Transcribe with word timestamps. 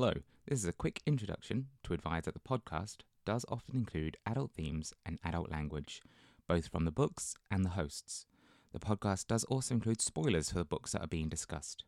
Hello, 0.00 0.12
this 0.46 0.60
is 0.60 0.64
a 0.64 0.72
quick 0.72 1.02
introduction 1.06 1.66
to 1.82 1.92
advise 1.92 2.22
that 2.22 2.34
the 2.34 2.38
podcast 2.38 2.98
does 3.26 3.44
often 3.48 3.74
include 3.74 4.16
adult 4.24 4.52
themes 4.52 4.94
and 5.04 5.18
adult 5.24 5.50
language, 5.50 6.00
both 6.46 6.68
from 6.68 6.84
the 6.84 6.92
books 6.92 7.34
and 7.50 7.64
the 7.64 7.70
hosts. 7.70 8.24
The 8.72 8.78
podcast 8.78 9.26
does 9.26 9.42
also 9.42 9.74
include 9.74 10.00
spoilers 10.00 10.50
for 10.50 10.58
the 10.58 10.64
books 10.64 10.92
that 10.92 11.02
are 11.02 11.08
being 11.08 11.28
discussed. 11.28 11.82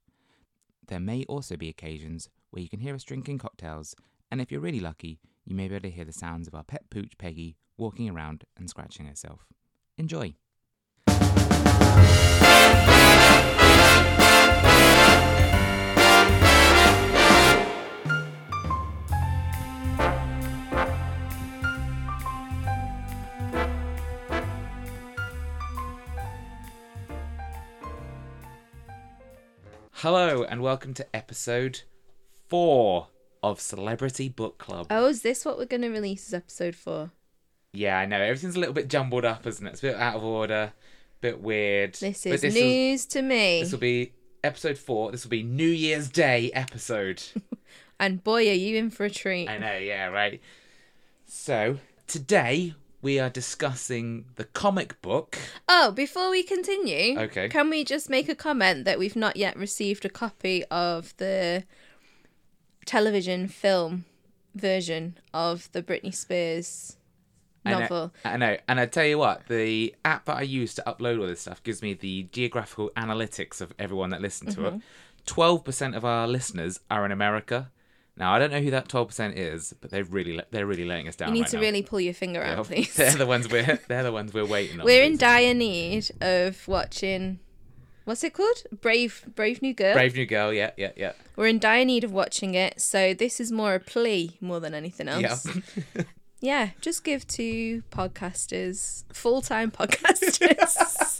There 0.89 0.99
may 0.99 1.23
also 1.29 1.57
be 1.57 1.69
occasions 1.69 2.29
where 2.51 2.61
you 2.61 2.69
can 2.69 2.81
hear 2.81 2.97
us 2.97 3.05
drinking 3.05 3.39
cocktails, 3.39 3.95
and 4.29 4.41
if 4.41 4.51
you're 4.51 4.61
really 4.61 4.81
lucky, 4.81 5.21
you 5.45 5.55
may 5.55 5.69
be 5.69 5.77
able 5.77 5.83
to 5.83 5.95
hear 5.95 6.05
the 6.05 6.13
sounds 6.13 6.49
of 6.49 6.55
our 6.57 6.65
pet 6.65 6.91
pooch 6.91 7.17
Peggy 7.17 7.59
walking 7.79 8.11
around 8.11 8.43
and 8.57 8.69
scratching 8.69 9.07
herself. 9.07 9.47
Enjoy! 9.97 10.35
Hello, 30.03 30.45
and 30.45 30.63
welcome 30.63 30.95
to 30.95 31.07
episode 31.15 31.83
four 32.49 33.09
of 33.43 33.61
Celebrity 33.61 34.31
Book 34.31 34.57
Club. 34.57 34.87
Oh, 34.89 35.09
is 35.09 35.21
this 35.21 35.45
what 35.45 35.59
we're 35.59 35.67
going 35.67 35.83
to 35.83 35.91
release 35.91 36.29
as 36.29 36.33
episode 36.33 36.75
four? 36.75 37.11
Yeah, 37.75 37.99
I 37.99 38.07
know. 38.07 38.19
Everything's 38.19 38.57
a 38.57 38.61
little 38.61 38.73
bit 38.73 38.89
jumbled 38.89 39.27
up, 39.27 39.47
isn't 39.47 39.67
it? 39.67 39.73
It's 39.73 39.83
a 39.83 39.89
bit 39.89 39.97
out 39.97 40.17
of 40.17 40.25
order, 40.25 40.73
a 40.73 41.21
bit 41.21 41.43
weird. 41.43 41.97
This 41.97 42.25
is 42.25 42.41
this 42.41 42.55
news 42.55 43.05
to 43.09 43.21
me. 43.21 43.61
This 43.61 43.73
will 43.73 43.79
be 43.79 44.15
episode 44.43 44.79
four. 44.79 45.13
This 45.13 45.25
will 45.27 45.33
be 45.33 45.43
New 45.43 45.69
Year's 45.69 46.09
Day 46.09 46.51
episode. 46.55 47.23
And 48.01 48.25
boy, 48.25 48.49
are 48.49 48.55
you 48.55 48.79
in 48.79 48.89
for 48.89 49.05
a 49.05 49.11
treat. 49.11 49.47
I 49.51 49.59
know, 49.59 49.77
yeah, 49.77 50.07
right. 50.07 50.41
So, 51.27 51.77
today 52.07 52.75
we 53.03 53.19
are 53.19 53.31
discussing 53.31 54.27
the 54.37 54.45
comic 54.45 55.01
book. 55.03 55.39
Oh, 55.69 55.91
before 55.93 56.31
we 56.31 56.43
continue, 56.43 57.19
Okay. 57.19 57.49
can 57.49 57.71
we 57.71 57.85
just 57.85 58.11
make 58.11 58.29
a 58.29 58.35
comment 58.35 58.85
that 58.85 58.99
we've 58.99 59.17
not 59.17 59.37
yet 59.37 59.57
received 59.57 60.05
a 60.05 60.09
copy 60.11 60.65
of 60.71 61.17
the 61.17 61.65
television 62.87 63.49
film 63.49 64.05
version 64.55 65.17
of 65.33 65.71
the 65.73 65.83
Britney 65.83 66.15
Spears 66.15 66.97
I 67.65 67.71
know- 67.73 67.79
novel? 67.81 68.15
I 68.25 68.37
know. 68.37 68.57
And 68.69 68.81
I 68.81 68.87
tell 68.87 69.05
you 69.07 69.19
what, 69.19 69.47
the 69.49 69.95
app 70.05 70.27
that 70.27 70.37
I 70.37 70.43
use 70.43 70.75
to 70.75 70.83
upload 70.87 71.21
all 71.21 71.27
this 71.27 71.43
stuff 71.43 71.63
gives 71.63 71.83
me 71.83 71.95
the 71.95 72.25
geographical 72.33 72.91
analytics 72.97 73.61
of 73.61 73.73
everyone 73.79 74.11
that 74.11 74.21
listened 74.21 74.53
to 74.53 74.61
Mm-hmm. 74.61 74.77
it. 74.77 74.83
12% 75.27 75.95
of 75.97 76.05
our 76.05 76.27
listeners 76.27 76.81
are 76.91 77.05
in 77.05 77.13
America. 77.13 77.71
Now, 78.21 78.35
I 78.35 78.39
don't 78.39 78.51
know 78.53 78.61
who 78.61 78.71
that 78.73 78.87
12% 78.89 79.33
is, 79.35 79.75
but 79.81 79.91
they're 79.91 80.05
really 80.05 80.41
they're 80.51 80.67
really 80.67 80.85
letting 80.85 81.09
us 81.09 81.17
down 81.17 81.29
You 81.31 81.35
need 81.35 81.41
right 81.41 81.51
to 81.53 81.57
now. 81.57 81.63
really 81.63 81.83
pull 81.83 82.01
your 82.01 82.13
finger 82.15 82.43
out, 82.43 82.67
please. 82.69 82.95
They're 82.95 83.13
the 83.13 83.27
ones 83.27 83.49
we're 83.51 83.81
they're 83.89 84.03
the 84.03 84.13
ones 84.13 84.35
we're 84.35 84.45
waiting 84.45 84.79
on. 84.79 84.85
We're 84.85 85.03
in 85.05 85.17
dire 85.17 85.55
need 85.55 86.11
of 86.21 86.69
watching. 86.69 87.41
What's 88.05 88.23
it 88.23 88.35
called? 88.35 88.63
Brave, 88.81 89.25
Brave 89.35 89.63
New 89.63 89.73
Girl. 89.73 89.95
Brave 89.95 90.15
New 90.17 90.27
Girl, 90.27 90.53
yeah, 90.53 90.73
yeah, 90.77 90.91
yeah. 90.97 91.13
We're 91.37 91.47
in 91.47 91.59
dire 91.59 91.85
need 91.85 92.05
of 92.05 92.13
watching 92.13 92.55
it, 92.55 92.81
so 92.81 93.15
this 93.15 93.41
is 93.41 93.51
more 93.51 93.75
a 93.75 93.81
plea 93.81 94.37
more 94.41 94.61
than 94.61 94.75
anything 94.75 95.09
else. 95.09 95.47
Yeah. 95.97 96.03
Yeah, 96.43 96.71
just 96.81 97.05
give 97.05 97.27
to 97.29 97.83
podcasters, 97.91 99.05
full 99.13 99.43
time 99.43 99.71
podcasters, 99.71 101.20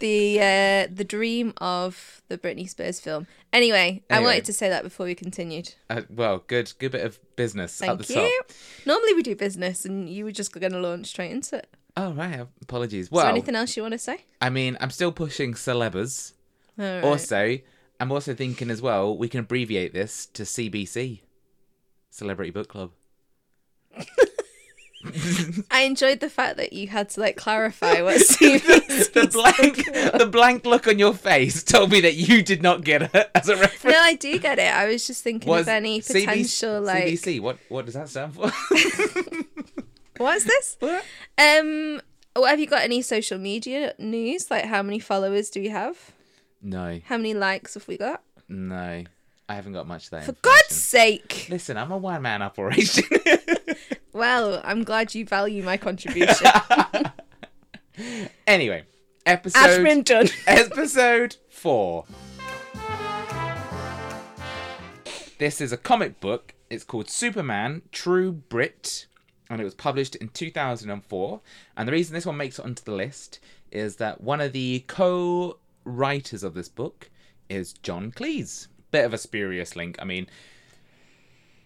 the 0.00 0.38
uh, 0.40 0.92
the 0.92 1.04
dream 1.04 1.54
of 1.58 2.22
the 2.28 2.36
Britney 2.36 2.68
Spears 2.68 3.00
film. 3.00 3.26
Anyway, 3.52 4.02
I 4.10 4.20
wanted 4.20 4.44
to 4.46 4.52
say 4.52 4.68
that 4.68 4.82
before 4.82 5.06
we 5.06 5.14
continued. 5.14 5.74
Uh, 5.88 6.02
well, 6.10 6.42
good 6.46 6.72
good 6.78 6.92
bit 6.92 7.06
of 7.06 7.18
business 7.36 7.80
at 7.80 7.86
Thank 7.86 8.06
the 8.06 8.14
you. 8.14 8.20
top. 8.46 8.56
Normally 8.86 9.14
we 9.14 9.22
do 9.22 9.36
business, 9.36 9.84
and 9.84 10.08
you 10.08 10.24
were 10.24 10.32
just 10.32 10.52
going 10.52 10.72
to 10.72 10.80
launch 10.80 11.06
straight 11.06 11.30
into 11.30 11.56
it. 11.58 11.68
Oh, 11.96 12.12
right. 12.12 12.46
Apologies. 12.62 13.04
Is 13.06 13.10
there 13.10 13.16
Well, 13.18 13.26
anything 13.26 13.54
else 13.56 13.76
you 13.76 13.82
want 13.82 13.92
to 13.92 13.98
say? 13.98 14.18
I 14.40 14.48
mean, 14.50 14.76
I'm 14.80 14.90
still 14.90 15.12
pushing 15.12 15.54
celebs. 15.54 16.32
Right. 16.76 17.02
Also, 17.02 17.58
I'm 17.98 18.12
also 18.12 18.34
thinking 18.34 18.70
as 18.70 18.80
well, 18.80 19.16
we 19.16 19.28
can 19.28 19.40
abbreviate 19.40 19.92
this 19.92 20.26
to 20.26 20.44
CBC, 20.44 21.20
Celebrity 22.10 22.50
Book 22.52 22.68
Club. 22.68 22.92
I 25.70 25.82
enjoyed 25.82 26.20
the 26.20 26.28
fact 26.28 26.56
that 26.58 26.72
you 26.72 26.88
had 26.88 27.08
to 27.10 27.20
like 27.20 27.36
clarify 27.36 28.02
what 28.02 28.20
CBC 28.20 29.12
the 29.12 29.26
blank, 29.32 30.18
the 30.18 30.26
blank 30.30 30.66
look 30.66 30.86
on 30.86 30.98
your 30.98 31.14
face 31.14 31.62
told 31.62 31.90
me 31.90 32.00
that 32.02 32.14
you 32.14 32.42
did 32.42 32.62
not 32.62 32.84
get 32.84 33.14
it 33.14 33.30
as 33.34 33.48
a 33.48 33.56
reference. 33.56 33.94
No, 33.94 34.00
I 34.00 34.14
do 34.14 34.38
get 34.38 34.58
it. 34.58 34.72
I 34.74 34.86
was 34.86 35.06
just 35.06 35.22
thinking 35.24 35.50
Was 35.50 35.62
of 35.62 35.68
any 35.68 36.00
CBC 36.00 36.24
potential 36.26 36.80
like 36.82 37.04
CBC? 37.04 37.40
What 37.40 37.58
what 37.68 37.86
does 37.86 37.94
that 37.94 38.08
stand 38.10 38.34
for? 38.34 38.50
What's 40.18 40.44
this? 40.44 40.76
What? 40.80 41.02
Um, 41.38 42.00
what 42.36 42.50
have 42.50 42.60
you 42.60 42.66
got 42.66 42.82
any 42.82 43.00
social 43.00 43.38
media 43.38 43.94
news? 43.98 44.50
Like, 44.50 44.64
how 44.66 44.82
many 44.82 44.98
followers 44.98 45.48
do 45.50 45.60
we 45.60 45.68
have? 45.68 45.96
no, 46.62 47.00
How 47.06 47.16
many 47.16 47.32
likes 47.32 47.72
have 47.74 47.88
we 47.88 47.96
got? 47.96 48.22
no, 48.48 49.04
I 49.48 49.54
haven't 49.54 49.72
got 49.72 49.86
much 49.88 50.10
there. 50.10 50.20
For 50.22 50.32
God's 50.42 50.76
sake! 50.76 51.46
Listen, 51.48 51.76
I'm 51.78 51.90
a 51.90 51.96
one 51.96 52.20
man 52.22 52.42
operation. 52.42 53.04
Well, 54.12 54.60
I'm 54.64 54.82
glad 54.82 55.14
you 55.14 55.24
value 55.24 55.62
my 55.62 55.76
contribution. 55.76 56.48
anyway, 58.46 58.84
episode 59.24 60.04
done. 60.04 60.28
episode 60.46 61.36
four. 61.48 62.06
This 65.38 65.60
is 65.60 65.72
a 65.72 65.76
comic 65.76 66.20
book. 66.20 66.54
It's 66.68 66.84
called 66.84 67.08
Superman 67.08 67.82
True 67.92 68.32
Brit, 68.32 69.06
and 69.48 69.60
it 69.60 69.64
was 69.64 69.74
published 69.74 70.16
in 70.16 70.28
2004. 70.28 71.40
And 71.76 71.88
the 71.88 71.92
reason 71.92 72.14
this 72.14 72.26
one 72.26 72.36
makes 72.36 72.58
it 72.58 72.64
onto 72.64 72.82
the 72.82 72.92
list 72.92 73.38
is 73.70 73.96
that 73.96 74.20
one 74.20 74.40
of 74.40 74.52
the 74.52 74.84
co 74.88 75.58
writers 75.84 76.42
of 76.42 76.54
this 76.54 76.68
book 76.68 77.10
is 77.48 77.72
John 77.72 78.10
Cleese. 78.10 78.66
Bit 78.90 79.04
of 79.04 79.14
a 79.14 79.18
spurious 79.18 79.76
link. 79.76 79.96
I 80.00 80.04
mean, 80.04 80.26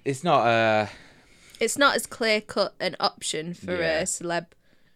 it's 0.05 0.23
not 0.23 0.47
a. 0.47 0.91
It's 1.61 1.79
not 1.79 1.97
as 1.97 2.07
clear 2.07 2.41
cut 2.41 2.75
an 2.81 2.97
option 3.01 3.55
for 3.55 3.77
Yeah. 3.77 4.01
a 4.01 4.03
celeb, 4.05 4.47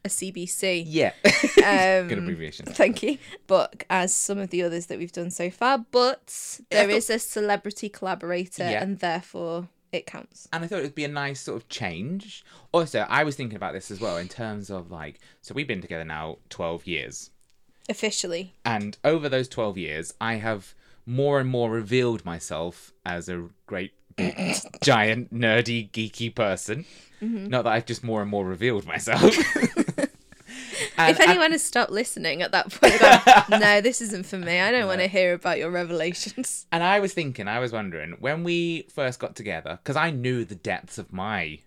a 0.04 0.08
CBC. 0.08 0.84
Yeah. 0.86 1.12
Um, 1.58 2.08
Good 2.08 2.18
abbreviation. 2.18 2.64
Thank 2.66 3.02
you. 3.02 3.18
But 3.46 3.84
as 3.90 4.14
some 4.14 4.38
of 4.38 4.48
the 4.50 4.62
others 4.62 4.86
that 4.86 4.98
we've 4.98 5.12
done 5.12 5.30
so 5.30 5.50
far, 5.50 5.78
but 5.90 6.60
there 6.70 6.86
thought- 6.86 6.94
is 6.96 7.10
a 7.10 7.18
celebrity 7.18 7.88
collaborator, 7.90 8.62
Yeah. 8.70 8.82
and 8.82 8.98
therefore 9.00 9.68
it 9.92 10.06
counts. 10.06 10.48
and 10.52 10.64
I 10.64 10.66
thought 10.66 10.78
it 10.80 10.82
would 10.82 10.94
be 10.94 11.04
a 11.04 11.08
nice 11.08 11.40
sort 11.40 11.56
of 11.60 11.68
change. 11.68 12.44
Also, 12.72 13.00
I 13.08 13.22
was 13.24 13.36
thinking 13.36 13.56
about 13.56 13.72
this 13.74 13.90
as 13.90 14.00
well 14.00 14.16
in 14.18 14.28
terms 14.28 14.70
of 14.70 14.90
like, 14.90 15.18
so 15.42 15.52
we've 15.54 15.66
been 15.68 15.80
together 15.82 16.04
now 16.04 16.38
12 16.50 16.86
years. 16.86 17.30
Officially, 17.88 18.54
And 18.64 18.96
over 19.04 19.28
those 19.28 19.48
12 19.48 19.78
years, 19.78 20.14
I 20.20 20.34
have 20.34 20.74
more 21.06 21.40
and 21.40 21.48
more 21.48 21.70
revealed 21.70 22.24
myself 22.24 22.92
as 23.04 23.28
a 23.30 23.48
great, 23.66 23.92
giant, 24.82 25.32
nerdy, 25.32 25.90
geeky 25.90 26.34
person. 26.34 26.84
Mm-hmm. 27.22 27.48
Not 27.48 27.64
that 27.64 27.72
I've 27.72 27.86
just 27.86 28.04
more 28.04 28.22
and 28.22 28.30
more 28.30 28.44
revealed 28.44 28.86
myself. 28.86 29.34
And- 30.96 31.10
if 31.10 31.20
anyone 31.20 31.52
has 31.52 31.62
stopped 31.62 31.90
listening 31.90 32.42
at 32.42 32.52
that 32.52 32.70
point, 32.70 32.98
gone, 33.00 33.44
no, 33.60 33.80
this 33.80 34.00
isn't 34.00 34.26
for 34.26 34.36
me. 34.36 34.60
I 34.60 34.70
don't 34.70 34.86
want 34.86 35.00
to 35.00 35.06
hear 35.06 35.34
about 35.34 35.58
your 35.58 35.70
revelations. 35.70 36.66
And 36.72 36.82
I 36.82 37.00
was 37.00 37.12
thinking, 37.12 37.46
I 37.46 37.60
was 37.60 37.72
wondering, 37.72 38.16
when 38.18 38.44
we 38.44 38.82
first 38.92 39.20
got 39.20 39.36
together, 39.36 39.78
because 39.82 39.96
I 39.96 40.10
knew 40.10 40.44
the 40.44 40.54
depths 40.54 40.98
of 40.98 41.12
my 41.12 41.60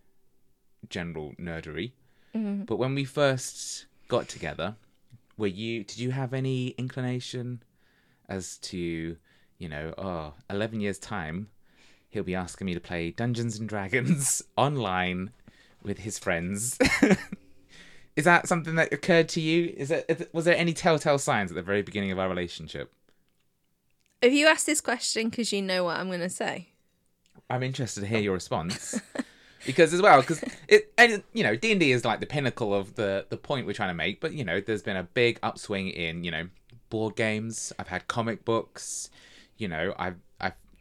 general 0.90 1.34
nerdery, 1.40 1.92
mm-hmm. 2.36 2.64
but 2.64 2.78
when 2.78 2.94
we 2.94 3.06
first 3.06 3.86
got 4.08 4.28
together, 4.28 4.76
were 5.38 5.48
you, 5.48 5.84
did 5.84 5.98
you 5.98 6.12
have 6.12 6.34
any 6.34 6.70
inclination 6.78 7.64
as 8.28 8.58
to, 8.58 9.16
you 9.58 9.70
know, 9.70 9.94
oh, 9.98 10.34
11 10.50 10.82
years' 10.82 11.00
time, 11.00 11.50
he'll 12.12 12.24
be 12.24 12.36
asking 12.36 12.66
me 12.66 12.74
to 12.74 12.80
play 12.80 13.12
Dungeons 13.12 13.58
and 13.58 13.68
Dragons 13.68 14.44
online 14.58 15.32
with 15.82 16.00
his 16.00 16.20
friends? 16.20 16.78
Is 18.16 18.26
that 18.26 18.48
something 18.48 18.76
that 18.76 18.94
occurred 18.94 19.30
to 19.30 19.42
you? 19.42 19.74
Is 19.76 19.90
it 19.90 20.30
was 20.34 20.46
there 20.46 20.56
any 20.56 20.74
telltale 20.74 21.18
signs 21.18 21.50
at 21.50 21.56
the 21.56 21.62
very 21.62 21.82
beginning 21.82 22.12
of 22.12 22.20
our 22.20 22.28
relationship? 22.28 22.94
Have 24.22 24.34
you 24.34 24.48
asked 24.48 24.66
this 24.66 24.82
question 24.82 25.30
because 25.30 25.52
you 25.52 25.62
know 25.62 25.86
what 25.86 25.98
I'm 25.98 26.08
going 26.08 26.20
to 26.20 26.30
say? 26.30 26.68
I'm 27.50 27.64
interested 27.64 28.02
to 28.02 28.08
hear 28.08 28.20
your 28.20 28.34
response 28.34 29.00
because 29.66 29.94
as 29.94 30.02
well 30.02 30.22
because 30.22 30.44
it 30.68 30.94
and 30.98 31.24
you 31.34 31.44
know 31.44 31.56
D 31.56 31.72
and 31.72 31.80
D 31.80 31.92
is 31.92 32.04
like 32.04 32.20
the 32.20 32.26
pinnacle 32.26 32.74
of 32.74 32.96
the 32.96 33.26
the 33.30 33.38
point 33.38 33.66
we're 33.66 33.74
trying 33.74 33.90
to 33.90 33.96
make, 33.96 34.20
but 34.20 34.34
you 34.34 34.44
know 34.44 34.60
there's 34.60 34.84
been 34.84 34.98
a 34.98 35.04
big 35.04 35.40
upswing 35.42 35.88
in 35.90 36.24
you 36.24 36.32
know 36.32 36.48
board 36.90 37.16
games. 37.16 37.72
I've 37.80 37.88
had 37.88 38.08
comic 38.08 38.44
books. 38.44 39.10
You 39.58 39.70
know 39.70 39.94
I've 39.98 40.18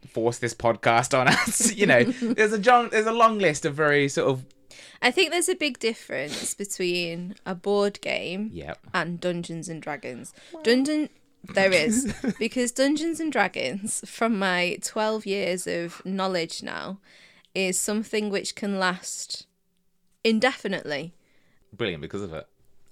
I've 0.03 0.41
this 0.41 0.53
podcast 0.53 1.17
on 1.17 1.27
us. 1.27 1.73
you 1.75 1.85
know 1.85 2.03
there's 2.03 2.53
a 2.53 2.57
long 2.59 2.89
there's 2.89 3.07
a 3.07 3.11
long 3.13 3.39
list 3.39 3.65
of 3.65 3.73
very 3.75 4.07
sort 4.07 4.29
of 4.29 4.45
I 5.01 5.09
think 5.11 5.31
there's 5.31 5.49
a 5.49 5.55
big 5.55 5.79
difference 5.79 6.53
between 6.53 7.35
a 7.45 7.55
board 7.55 7.99
game 8.01 8.49
Yep. 8.53 8.79
and 8.93 9.19
Dungeons 9.19 9.67
and 9.67 9.81
Dragons. 9.81 10.33
Dungeon 10.63 11.09
there 11.43 11.71
is 11.71 12.13
because 12.39 12.71
Dungeons 12.71 13.19
and 13.19 13.31
Dragons, 13.31 14.01
from 14.05 14.37
my 14.37 14.77
twelve 14.83 15.25
years 15.25 15.65
of 15.65 16.05
knowledge 16.05 16.61
now, 16.61 16.99
is 17.55 17.79
something 17.79 18.29
which 18.29 18.53
can 18.55 18.77
last 18.79 19.47
indefinitely. 20.23 21.13
Brilliant 21.73 22.01
because 22.01 22.21
of 22.21 22.33
it. 22.33 22.45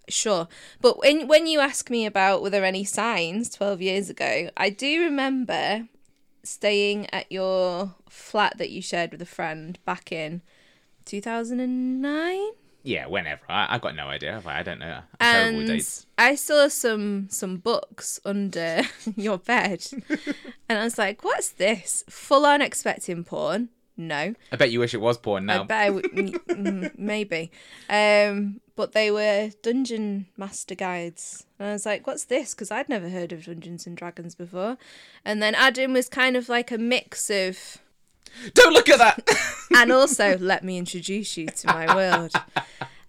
Sure. 0.07 0.47
But 0.81 0.97
when 0.97 1.27
when 1.27 1.45
you 1.45 1.59
ask 1.59 1.89
me 1.91 2.05
about 2.07 2.41
were 2.41 2.49
there 2.49 2.65
any 2.65 2.83
signs 2.83 3.49
12 3.51 3.81
years 3.81 4.09
ago, 4.09 4.49
I 4.57 4.69
do 4.71 5.01
remember 5.03 5.87
staying 6.43 7.07
at 7.13 7.31
your 7.31 7.95
flat 8.09 8.57
that 8.57 8.69
you 8.69 8.81
shared 8.81 9.11
with 9.11 9.21
a 9.21 9.25
friend 9.25 9.77
back 9.85 10.11
in 10.11 10.41
2009 11.05 12.39
Yeah, 12.83 13.07
whenever. 13.07 13.41
I, 13.49 13.67
I've 13.75 13.81
got 13.81 13.95
no 13.95 14.07
idea. 14.07 14.33
have 14.33 14.47
I 14.47 14.59
I 14.59 14.63
don't 14.63 14.79
know. 14.79 14.99
And. 15.19 15.81
I 16.17 16.35
saw 16.35 16.67
some 16.67 17.27
some 17.29 17.57
books 17.57 18.19
under 18.25 18.81
your 19.15 19.37
bed 19.37 19.85
and 20.67 20.79
I 20.79 20.83
was 20.83 20.97
like, 20.97 21.23
"What's 21.23 21.49
this? 21.49 22.03
Full 22.09 22.45
on 22.45 22.61
expecting 22.61 23.23
porn?" 23.23 23.69
No. 23.97 24.33
I 24.49 24.55
bet 24.55 24.71
you 24.71 24.79
wish 24.79 24.93
it 24.93 25.01
was 25.01 25.17
porn 25.17 25.45
now. 25.45 25.63
I 25.63 25.65
bet 25.65 25.87
I 25.87 25.89
mm, 25.91 26.91
maybe. 26.97 27.51
Um, 27.89 28.61
but 28.79 28.93
they 28.93 29.11
were 29.11 29.51
dungeon 29.61 30.25
master 30.37 30.73
guides. 30.73 31.45
And 31.59 31.67
I 31.67 31.73
was 31.73 31.85
like, 31.85 32.07
what's 32.07 32.23
this? 32.23 32.53
Because 32.53 32.71
I'd 32.71 32.87
never 32.87 33.09
heard 33.09 33.33
of 33.33 33.43
Dungeons 33.43 33.85
and 33.85 33.97
Dragons 33.97 34.35
before. 34.35 34.77
And 35.25 35.43
then 35.43 35.53
Adam 35.53 35.91
was 35.91 36.07
kind 36.07 36.37
of 36.37 36.47
like 36.47 36.71
a 36.71 36.77
mix 36.77 37.29
of, 37.29 37.79
Don't 38.53 38.73
look 38.73 38.87
at 38.87 38.97
that! 38.99 39.29
and 39.75 39.91
also, 39.91 40.37
let 40.37 40.63
me 40.63 40.77
introduce 40.77 41.35
you 41.35 41.47
to 41.47 41.67
my 41.67 41.93
world. 41.93 42.31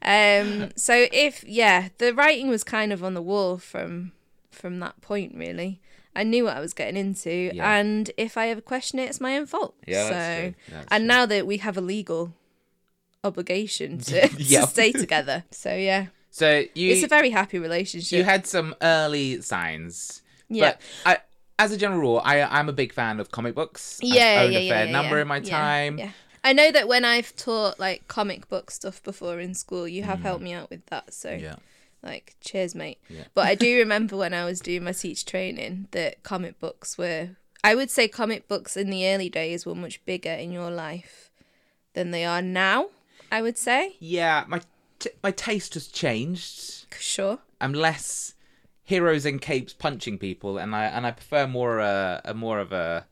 Um, 0.02 0.70
so 0.74 1.06
if, 1.12 1.44
yeah, 1.46 1.90
the 1.98 2.12
writing 2.14 2.48
was 2.48 2.64
kind 2.64 2.92
of 2.92 3.04
on 3.04 3.14
the 3.14 3.22
wall 3.22 3.56
from 3.56 4.10
from 4.50 4.80
that 4.80 5.00
point, 5.00 5.36
really. 5.36 5.80
I 6.16 6.24
knew 6.24 6.44
what 6.46 6.56
I 6.56 6.60
was 6.60 6.74
getting 6.74 6.96
into, 6.96 7.52
Yeah. 7.54 7.72
and 7.78 8.10
if 8.16 8.36
I 8.36 8.48
ever 8.48 8.60
question 8.60 8.98
it, 8.98 9.04
it's 9.04 9.20
my 9.20 9.36
own 9.36 9.46
fault. 9.46 9.76
Yeah, 9.86 10.02
so, 10.08 10.10
that's 10.10 10.40
true. 10.40 10.54
That's 10.70 10.86
and 10.90 11.02
true. 11.02 11.06
now 11.06 11.26
that 11.26 11.46
we 11.46 11.58
have 11.58 11.76
a 11.76 11.80
legal 11.80 12.34
obligation 13.24 13.98
to, 13.98 14.28
Yeah. 14.38 14.62
to 14.62 14.66
stay 14.66 14.92
together, 14.92 15.44
so 15.50 15.74
yeah, 15.74 16.06
so 16.30 16.64
you 16.74 16.92
it's 16.92 17.02
a 17.04 17.08
very 17.08 17.30
happy 17.30 17.58
relationship. 17.58 18.16
you 18.16 18.24
had 18.24 18.46
some 18.46 18.74
early 18.82 19.40
signs. 19.42 20.22
yeah, 20.48 20.76
I, 21.04 21.18
as 21.58 21.72
a 21.72 21.76
general 21.76 22.00
rule, 22.00 22.20
I 22.24 22.42
I'm 22.42 22.68
a 22.68 22.72
big 22.72 22.92
fan 22.92 23.20
of 23.20 23.30
comic 23.30 23.54
books. 23.54 24.00
I've 24.02 24.08
yeah, 24.08 24.40
owned 24.44 24.52
yeah, 24.52 24.58
a 24.60 24.68
fair 24.68 24.84
yeah, 24.86 24.92
number 24.92 25.20
in 25.20 25.28
my 25.28 25.40
time. 25.40 25.98
Yeah. 25.98 26.10
I 26.42 26.54
know 26.54 26.72
that 26.72 26.88
when 26.88 27.04
I've 27.04 27.36
taught 27.36 27.78
like 27.78 28.08
comic 28.08 28.48
book 28.48 28.70
stuff 28.70 29.02
before 29.02 29.40
in 29.40 29.52
school, 29.54 29.86
you 29.86 30.02
Mm. 30.02 30.06
have 30.06 30.20
helped 30.22 30.42
me 30.42 30.54
out 30.54 30.70
with 30.70 30.86
that. 30.86 31.12
So 31.12 31.32
Yeah. 31.32 31.56
like, 32.02 32.34
cheers, 32.40 32.74
mate. 32.74 32.96
Yeah. 33.10 33.24
But 33.34 33.46
I 33.46 33.54
do 33.54 33.76
remember 33.84 34.16
when 34.16 34.32
I 34.32 34.46
was 34.46 34.58
doing 34.60 34.84
my 34.84 34.92
teach 34.92 35.26
training 35.26 35.88
that 35.90 36.22
comic 36.22 36.58
books 36.58 36.96
were. 36.96 37.36
I 37.62 37.74
would 37.74 37.90
say 37.90 38.08
comic 38.08 38.48
books 38.48 38.74
in 38.74 38.88
the 38.88 39.06
early 39.08 39.28
days 39.28 39.66
were 39.66 39.74
much 39.74 40.02
bigger 40.06 40.30
in 40.32 40.50
your 40.50 40.70
life 40.70 41.30
than 41.92 42.10
they 42.10 42.24
are 42.24 42.40
now. 42.40 42.86
I 43.30 43.42
would 43.42 43.56
say, 43.58 43.96
Yeah, 44.00 44.44
my 44.48 44.60
t- 44.98 45.10
my 45.22 45.30
taste 45.30 45.74
has 45.74 45.86
changed. 45.88 46.86
sure. 46.98 47.38
I'm 47.60 47.72
less 47.72 48.34
heroes 48.84 49.24
in 49.26 49.38
capes 49.38 49.72
punching 49.72 50.18
people, 50.18 50.58
and 50.58 50.74
I 50.74 50.84
and 50.86 51.06
I 51.06 51.10
prefer 51.12 51.46
more 51.46 51.78
a, 51.78 52.20
a 52.24 52.34
more 52.34 52.58
of 52.58 52.72
a 52.72 53.06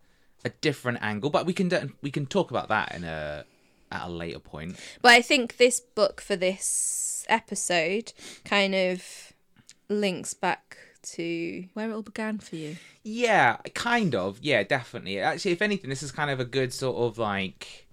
a 0.44 0.50
different 0.61 0.99
angle. 1.03 1.31
But 1.31 1.47
we 1.47 1.53
can 1.53 1.69
do, 1.69 1.93
we 2.03 2.11
can 2.11 2.26
talk 2.26 2.50
about 2.50 2.69
that 2.69 2.94
in 2.94 3.05
a 3.05 3.44
at 3.93 4.06
a 4.06 4.11
later 4.11 4.38
point. 4.38 4.76
But 5.03 5.12
I 5.12 5.23
think 5.23 5.56
this 5.56 5.81
book 5.81 6.21
for 6.21 6.37
this 6.37 7.25
episode 7.29 8.12
kind 8.44 8.75
of 8.75 9.32
links 9.88 10.35
back 10.35 10.76
to 11.03 11.64
where 11.75 11.91
it 11.91 11.94
all 11.94 12.03
began 12.03 12.38
for 12.38 12.56
you. 12.56 12.76
Yeah, 13.03 13.56
kind 13.75 14.14
of. 14.14 14.38
Yeah, 14.43 14.62
definitely. 14.62 15.21
Actually, 15.21 15.53
if 15.53 15.62
anything, 15.62 15.88
this 15.91 16.03
is 16.03 16.12
kind 16.12 16.31
of 16.31 16.41
a 16.41 16.44
good 16.44 16.73
sort 16.73 16.97
of 16.97 17.19
like 17.19 17.87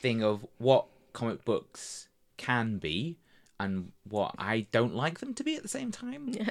thing 0.00 0.22
of 0.22 0.46
what 0.58 0.86
comic 1.20 1.44
books 1.44 2.08
can 2.38 2.78
be 2.78 3.18
and 3.58 3.92
what 4.08 4.34
I 4.38 4.66
don't 4.72 4.94
like 4.94 5.18
them 5.18 5.34
to 5.34 5.44
be 5.44 5.54
at 5.54 5.60
the 5.62 5.68
same 5.68 5.92
time. 5.92 6.30
Yeah. 6.30 6.48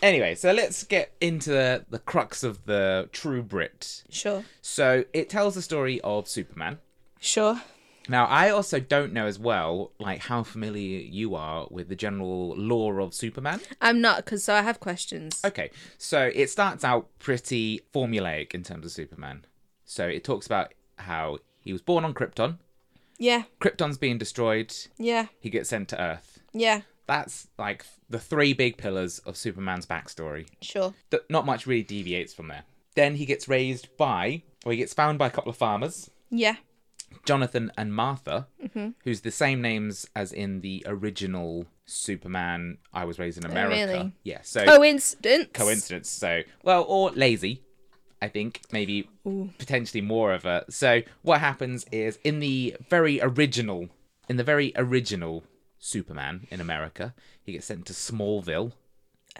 Anyway, 0.00 0.36
so 0.36 0.52
let's 0.52 0.84
get 0.84 1.12
into 1.20 1.50
the, 1.50 1.84
the 1.90 1.98
crux 1.98 2.44
of 2.44 2.66
the 2.66 3.08
True 3.10 3.42
Brit. 3.42 4.04
Sure. 4.10 4.44
So 4.62 5.04
it 5.12 5.28
tells 5.28 5.56
the 5.56 5.62
story 5.62 6.00
of 6.02 6.28
Superman. 6.28 6.78
Sure. 7.18 7.62
Now, 8.08 8.26
I 8.26 8.50
also 8.50 8.78
don't 8.78 9.12
know 9.12 9.26
as 9.26 9.40
well, 9.40 9.90
like 9.98 10.20
how 10.20 10.44
familiar 10.44 11.00
you 11.00 11.34
are 11.34 11.66
with 11.68 11.88
the 11.88 11.96
general 11.96 12.54
lore 12.54 13.00
of 13.00 13.12
Superman. 13.12 13.60
I'm 13.80 14.00
not 14.00 14.24
because 14.24 14.44
so 14.44 14.54
I 14.54 14.62
have 14.62 14.78
questions. 14.78 15.40
Okay, 15.44 15.72
so 15.98 16.30
it 16.32 16.48
starts 16.48 16.84
out 16.84 17.08
pretty 17.18 17.80
formulaic 17.92 18.54
in 18.54 18.62
terms 18.62 18.86
of 18.86 18.92
Superman. 18.92 19.46
So 19.84 20.06
it 20.06 20.22
talks 20.22 20.46
about 20.46 20.74
how 21.00 21.38
he 21.60 21.72
was 21.72 21.82
born 21.82 22.04
on 22.04 22.14
Krypton. 22.14 22.58
Yeah. 23.18 23.44
Krypton's 23.60 23.98
being 23.98 24.18
destroyed. 24.18 24.74
Yeah. 24.96 25.26
He 25.40 25.50
gets 25.50 25.68
sent 25.70 25.88
to 25.88 26.00
Earth. 26.00 26.38
Yeah. 26.52 26.82
That's 27.06 27.48
like 27.58 27.84
the 28.08 28.18
three 28.20 28.52
big 28.52 28.76
pillars 28.76 29.18
of 29.20 29.36
Superman's 29.36 29.86
backstory. 29.86 30.46
Sure. 30.62 30.94
Th- 31.10 31.22
Not 31.28 31.46
much 31.46 31.66
really 31.66 31.82
deviates 31.82 32.32
from 32.34 32.48
there. 32.48 32.64
Then 32.94 33.14
he 33.16 33.26
gets 33.26 33.48
raised 33.48 33.88
by, 33.96 34.42
or 34.64 34.72
he 34.72 34.78
gets 34.78 34.94
found 34.94 35.18
by 35.18 35.26
a 35.26 35.30
couple 35.30 35.50
of 35.50 35.56
farmers, 35.56 36.10
Yeah. 36.30 36.56
Jonathan 37.24 37.72
and 37.78 37.94
Martha, 37.94 38.46
Mm-hmm. 38.62 38.90
who's 39.04 39.22
the 39.22 39.30
same 39.30 39.62
names 39.62 40.06
as 40.14 40.32
in 40.32 40.60
the 40.60 40.82
original 40.86 41.66
Superman. 41.86 42.78
I 42.92 43.04
was 43.04 43.18
raised 43.18 43.38
in 43.38 43.46
America. 43.50 43.74
Oh, 43.82 43.86
really? 43.96 44.12
Yeah. 44.22 44.40
So 44.42 44.64
Coincidence. 44.64 45.48
coincidence. 45.54 46.08
So, 46.10 46.42
well, 46.62 46.84
or 46.86 47.10
lazy, 47.12 47.62
I 48.20 48.28
think, 48.28 48.62
maybe 48.72 49.08
potentially 49.58 50.00
more 50.00 50.32
of 50.34 50.44
a. 50.44 50.64
So, 50.70 51.02
what 51.22 51.40
happens 51.40 51.84
is 51.92 52.18
in 52.24 52.40
the 52.40 52.76
very 52.90 53.20
original, 53.20 53.88
in 54.28 54.36
the 54.36 54.44
very 54.44 54.72
original 54.76 55.44
Superman 55.78 56.46
in 56.50 56.60
America, 56.60 57.14
he 57.42 57.52
gets 57.52 57.66
sent 57.66 57.86
to 57.86 57.92
Smallville. 57.92 58.72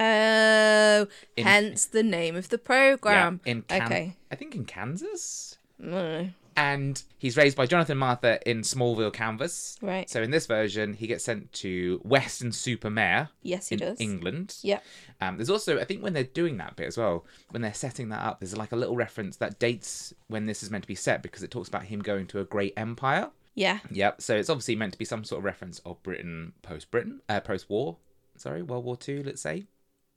Oh, 0.00 1.08
hence 1.36 1.86
the 1.86 2.02
name 2.04 2.36
of 2.36 2.50
the 2.50 2.58
program. 2.58 3.40
in 3.44 3.62
Kan- 3.62 3.82
okay. 3.82 4.16
I 4.30 4.36
think 4.36 4.54
in 4.54 4.64
Kansas. 4.64 5.58
Mm, 5.82 6.34
And 6.58 7.00
he's 7.18 7.36
raised 7.36 7.56
by 7.56 7.66
Jonathan 7.66 7.96
Martha 7.98 8.40
in 8.50 8.62
Smallville, 8.62 9.12
Kansas. 9.12 9.76
Right. 9.80 10.10
So 10.10 10.22
in 10.22 10.30
this 10.30 10.46
version, 10.46 10.92
he 10.92 11.06
gets 11.06 11.24
sent 11.24 11.52
to 11.54 12.00
Weston-super-Mare 12.04 13.28
Yes, 13.42 13.68
he 13.68 13.74
in 13.74 13.78
does. 13.78 14.00
England. 14.00 14.56
Yep. 14.62 14.82
Um, 15.20 15.36
there's 15.36 15.50
also, 15.50 15.78
I 15.78 15.84
think, 15.84 16.02
when 16.02 16.12
they're 16.14 16.24
doing 16.24 16.56
that 16.58 16.74
bit 16.76 16.86
as 16.88 16.98
well, 16.98 17.24
when 17.50 17.62
they're 17.62 17.74
setting 17.74 18.08
that 18.08 18.22
up, 18.22 18.40
there's 18.40 18.56
like 18.56 18.72
a 18.72 18.76
little 18.76 18.96
reference 18.96 19.36
that 19.36 19.58
dates 19.58 20.12
when 20.26 20.46
this 20.46 20.62
is 20.62 20.70
meant 20.70 20.84
to 20.84 20.88
be 20.88 20.94
set 20.94 21.22
because 21.22 21.42
it 21.42 21.50
talks 21.50 21.68
about 21.68 21.84
him 21.84 22.00
going 22.00 22.26
to 22.28 22.40
a 22.40 22.44
great 22.44 22.74
empire. 22.76 23.30
Yeah. 23.54 23.78
Yep. 23.90 24.20
So 24.22 24.36
it's 24.36 24.50
obviously 24.50 24.76
meant 24.76 24.92
to 24.92 24.98
be 24.98 25.04
some 25.04 25.24
sort 25.24 25.38
of 25.40 25.44
reference 25.44 25.80
of 25.80 26.02
Britain 26.02 26.52
post 26.62 26.90
Britain, 26.90 27.20
uh, 27.28 27.40
post 27.40 27.68
war. 27.70 27.96
Sorry, 28.36 28.62
World 28.62 28.84
War 28.84 28.96
Two. 28.96 29.22
Let's 29.24 29.42
say, 29.42 29.66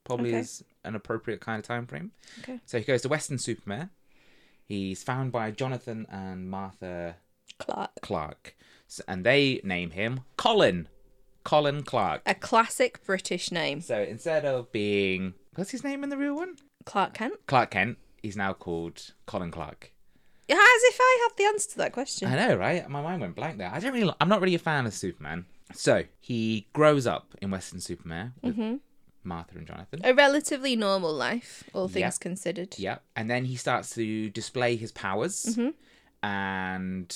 probably 0.04 0.30
Okay. 0.30 0.40
is 0.40 0.64
an 0.84 0.96
appropriate 0.96 1.42
kind 1.42 1.60
of 1.60 1.66
time 1.66 1.88
frame. 1.88 2.12
Okay. 2.42 2.60
So 2.66 2.78
he 2.78 2.84
goes 2.84 3.02
to 3.04 3.10
Weston-super-Mare. 3.10 3.90
He's 4.72 5.04
found 5.04 5.34
by 5.34 5.52
Jonathan 5.52 6.08
and 6.10 6.50
Martha 6.50 7.18
Clark. 7.60 7.92
Clark, 8.02 8.56
and 9.06 9.26
they 9.26 9.60
name 9.66 9.90
him 9.90 10.22
Colin. 10.38 10.88
Colin 11.44 11.84
Clark. 11.84 12.22
A 12.26 12.34
classic 12.34 13.04
British 13.04 13.52
name. 13.52 13.82
So 13.82 14.02
instead 14.02 14.46
of 14.46 14.72
being 14.72 15.34
what's 15.56 15.72
his 15.72 15.84
name 15.84 16.06
in 16.06 16.10
the 16.10 16.16
real 16.16 16.36
one? 16.38 16.56
Clark 16.86 17.16
Kent. 17.16 17.34
Clark 17.48 17.72
Kent. 17.72 17.98
He's 18.24 18.38
now 18.38 18.54
called 18.54 19.12
Colin 19.26 19.52
Clark. 19.52 19.92
As 20.50 20.56
if 20.58 20.98
I 21.02 21.28
had 21.28 21.38
the 21.38 21.44
answer 21.50 21.72
to 21.72 21.78
that 21.80 21.92
question. 21.92 22.30
I 22.30 22.38
know, 22.48 22.56
right? 22.56 22.90
My 22.90 23.02
mind 23.02 23.20
went 23.20 23.36
blank 23.36 23.58
there. 23.58 23.70
I 23.74 23.82
don't 23.82 23.92
really. 23.92 24.14
I'm 24.22 24.30
not 24.30 24.40
really 24.40 24.56
a 24.56 24.60
fan 24.60 24.86
of 24.86 24.94
Superman. 24.94 25.48
So 25.74 26.06
he 26.22 26.68
grows 26.72 27.06
up 27.06 27.36
in 27.42 27.52
Weston-super-Mare 27.52 28.32
with 28.42 28.56
Mm-hmm. 28.56 28.76
Martha 29.24 29.58
and 29.58 29.68
Jonathan. 29.68 30.02
A 30.04 30.14
relatively 30.14 30.76
normal 30.76 31.14
life, 31.14 31.64
all 31.74 31.88
things 31.88 32.16
Yeah. 32.20 32.24
considered. 32.24 32.76
Yeah, 32.78 32.98
and 33.16 33.30
then 33.30 33.46
he 33.46 33.56
starts 33.56 33.94
to 33.96 34.30
display 34.30 34.76
his 34.76 34.92
powers, 34.92 35.46
Mm-hmm. 35.46 35.70
and 36.24 37.16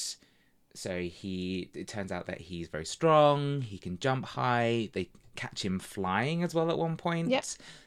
so 0.73 1.01
he. 1.01 1.69
It 1.73 1.87
turns 1.87 2.11
out 2.11 2.25
that 2.27 2.41
he's 2.41 2.67
very 2.67 2.85
strong. 2.85 3.61
He 3.61 3.77
can 3.77 3.97
jump 3.99 4.25
high. 4.25 4.89
They 4.93 5.09
catch 5.35 5.63
him 5.65 5.79
flying 5.79 6.43
as 6.43 6.53
well 6.53 6.69
at 6.69 6.77
one 6.77 6.97
point. 6.97 7.29
Yep. 7.29 7.45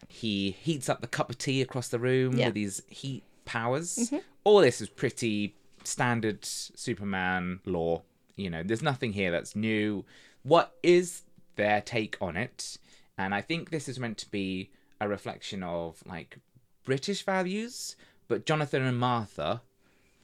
He 0.08 0.50
heats 0.52 0.88
up 0.88 1.00
the 1.00 1.06
cup 1.06 1.30
of 1.30 1.38
tea 1.38 1.60
across 1.62 1.88
the 1.88 1.98
room 1.98 2.36
Yeah. 2.38 2.46
with 2.48 2.56
his 2.56 2.82
heat 2.88 3.24
powers. 3.44 3.96
Mm-hmm. 3.96 4.18
All 4.44 4.60
this 4.60 4.80
is 4.80 4.88
pretty 4.88 5.54
standard 5.84 6.44
Superman 6.44 7.60
lore. 7.64 8.02
You 8.36 8.50
know, 8.50 8.62
there's 8.62 8.82
nothing 8.82 9.12
here 9.12 9.30
that's 9.30 9.54
new. 9.56 10.04
What 10.42 10.74
is 10.82 11.22
their 11.56 11.80
take 11.80 12.16
on 12.20 12.36
it? 12.36 12.78
And 13.18 13.34
I 13.34 13.40
think 13.42 13.70
this 13.70 13.88
is 13.88 13.98
meant 13.98 14.16
to 14.18 14.30
be 14.30 14.70
a 15.00 15.08
reflection 15.08 15.62
of 15.62 16.02
like 16.06 16.38
British 16.84 17.24
values, 17.24 17.96
but 18.28 18.46
Jonathan 18.46 18.82
and 18.84 18.98
Martha 18.98 19.60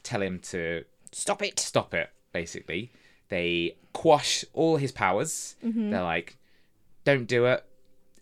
tell 0.03 0.23
him 0.23 0.39
to 0.41 0.85
Stop 1.13 1.43
it. 1.43 1.59
stop 1.61 1.93
it, 1.95 2.11
basically. 2.33 2.91
They 3.29 3.77
quash 3.93 4.45
all 4.53 4.77
his 4.77 4.93
powers. 4.93 5.57
Mm-hmm. 5.65 5.91
They're 5.91 6.03
like, 6.03 6.37
don't 7.05 7.27
do 7.27 7.47
it. 7.47 7.65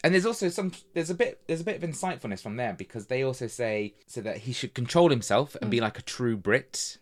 and 0.05 0.13
there's 0.13 0.27
also 0.27 0.49
some 0.49 0.73
there's 0.95 1.11
a 1.11 1.15
bit 1.15 1.41
there's 1.47 1.61
a 1.61 1.65
bit 1.65 1.83
of 1.83 1.89
insightfulness 1.89 2.41
from 2.41 2.57
there 2.57 2.73
because 2.73 3.07
they 3.07 3.23
also 3.23 3.47
say 3.47 3.95
so 4.07 4.21
that 4.21 4.39
he 4.39 4.53
should 4.53 4.75
control 4.75 5.09
himself 5.11 5.57
and 5.63 5.71
be 5.71 5.81
like 5.81 5.99
a 5.99 6.03
true 6.03 6.37
Brit, 6.37 6.99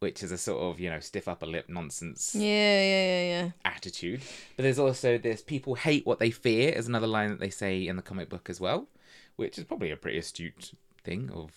which 0.00 0.22
is 0.22 0.32
a 0.32 0.38
sort 0.38 0.60
of 0.62 0.80
you 0.80 0.90
know 0.90 0.98
stiff 1.00 1.28
upper 1.28 1.46
lip 1.46 1.66
nonsense 1.68 2.34
Yeah, 2.34 2.42
yeah, 2.82 3.06
yeah, 3.06 3.22
yeah. 3.44 3.50
attitude. 3.64 4.22
But 4.56 4.64
there's 4.64 4.78
also 4.78 5.16
this 5.18 5.42
people 5.42 5.74
hate 5.76 6.04
what 6.04 6.18
they 6.18 6.30
fear 6.30 6.70
is 6.72 6.88
another 6.88 7.06
line 7.06 7.30
that 7.30 7.38
they 7.40 7.50
say 7.50 7.86
in 7.86 7.96
the 7.96 8.02
comic 8.02 8.28
book 8.28 8.50
as 8.50 8.60
well, 8.60 8.88
which 9.36 9.58
is 9.58 9.64
probably 9.64 9.90
a 9.90 9.96
pretty 9.96 10.18
astute 10.18 10.72
thing 11.04 11.30
of 11.32 11.52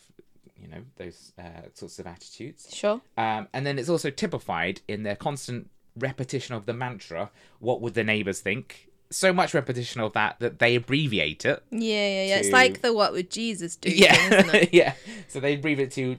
you 0.61 0.67
know 0.67 0.83
those 0.97 1.33
uh, 1.39 1.67
sorts 1.73 1.99
of 1.99 2.07
attitudes. 2.07 2.69
Sure. 2.73 3.01
Um, 3.17 3.47
and 3.53 3.65
then 3.65 3.79
it's 3.79 3.89
also 3.89 4.09
typified 4.09 4.81
in 4.87 5.03
their 5.03 5.15
constant 5.15 5.69
repetition 5.97 6.53
of 6.55 6.65
the 6.65 6.73
mantra, 6.73 7.31
"What 7.59 7.81
would 7.81 7.93
the 7.95 8.03
neighbors 8.03 8.39
think?" 8.41 8.89
So 9.09 9.31
much 9.31 9.53
repetition 9.53 10.01
of 10.01 10.13
that 10.13 10.39
that 10.39 10.57
they 10.59 10.75
abbreviate 10.75 11.45
it. 11.45 11.63
Yeah, 11.69 11.79
yeah, 11.79 12.25
yeah. 12.25 12.37
It's 12.37 12.51
like 12.51 12.81
the 12.81 12.93
what 12.93 13.11
would 13.13 13.29
Jesus 13.29 13.75
do? 13.75 13.89
thing, 13.89 13.99
Yeah, 13.99 14.15
isn't 14.39 14.55
it? 14.55 14.69
yeah. 14.73 14.95
So 15.27 15.39
they 15.39 15.53
abbreviate 15.53 15.89
it 15.89 15.91
to 15.95 16.15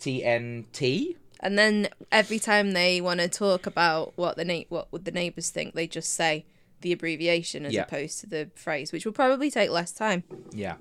WWTNT. 0.00 1.16
And 1.42 1.58
then 1.58 1.88
every 2.12 2.38
time 2.38 2.72
they 2.72 3.00
want 3.00 3.20
to 3.20 3.28
talk 3.28 3.66
about 3.66 4.12
what 4.16 4.36
the 4.36 4.44
na- 4.44 4.64
what 4.68 4.92
would 4.92 5.04
the 5.04 5.10
neighbors 5.10 5.50
think, 5.50 5.74
they 5.74 5.86
just 5.86 6.12
say 6.14 6.44
the 6.82 6.92
abbreviation 6.92 7.64
as 7.66 7.72
Yeah. 7.72 7.82
opposed 7.82 8.20
to 8.20 8.26
the 8.26 8.50
phrase, 8.54 8.92
which 8.92 9.04
will 9.04 9.12
probably 9.12 9.50
take 9.50 9.70
less 9.70 9.92
time. 9.92 10.24
Yeah. 10.52 10.76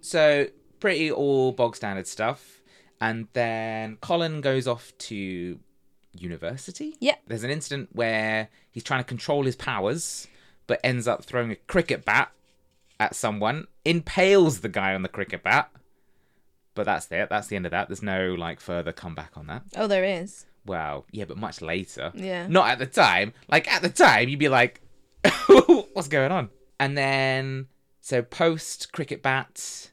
So 0.00 0.46
pretty 0.80 1.10
all 1.10 1.52
bog 1.52 1.76
standard 1.76 2.06
stuff. 2.06 2.60
And 3.00 3.28
then 3.32 3.96
Colin 4.00 4.40
goes 4.40 4.66
off 4.66 4.92
to 4.98 5.58
university. 6.14 6.96
Yeah. 7.00 7.14
There's 7.26 7.44
an 7.44 7.50
incident 7.50 7.90
where 7.92 8.48
he's 8.70 8.82
trying 8.82 9.00
to 9.00 9.04
control 9.08 9.44
his 9.44 9.56
powers, 9.56 10.26
but 10.66 10.80
ends 10.82 11.06
up 11.06 11.24
throwing 11.24 11.50
a 11.50 11.56
cricket 11.56 12.04
bat 12.04 12.32
at 12.98 13.14
someone, 13.14 13.66
impales 13.84 14.60
the 14.60 14.68
guy 14.68 14.94
on 14.94 15.02
the 15.02 15.08
cricket 15.08 15.42
bat. 15.44 15.70
But 16.78 16.86
that's 16.86 17.10
it. 17.10 17.28
That's 17.28 17.48
the 17.48 17.56
end 17.56 17.66
of 17.66 17.72
that. 17.72 17.88
There's 17.88 18.04
no 18.04 18.34
like 18.34 18.60
further 18.60 18.92
comeback 18.92 19.32
on 19.34 19.48
that. 19.48 19.64
Oh, 19.76 19.88
there 19.88 20.04
is. 20.04 20.46
Well, 20.64 21.06
yeah, 21.10 21.24
but 21.24 21.36
much 21.36 21.60
later. 21.60 22.12
Yeah. 22.14 22.46
Not 22.46 22.70
at 22.70 22.78
the 22.78 22.86
time. 22.86 23.32
Like 23.48 23.66
at 23.66 23.82
the 23.82 23.88
time, 23.88 24.28
you'd 24.28 24.38
be 24.38 24.48
like, 24.48 24.80
"What's 25.92 26.06
going 26.06 26.30
on?" 26.30 26.50
And 26.78 26.96
then, 26.96 27.66
so 28.00 28.22
post 28.22 28.92
cricket 28.92 29.24
bat, 29.24 29.90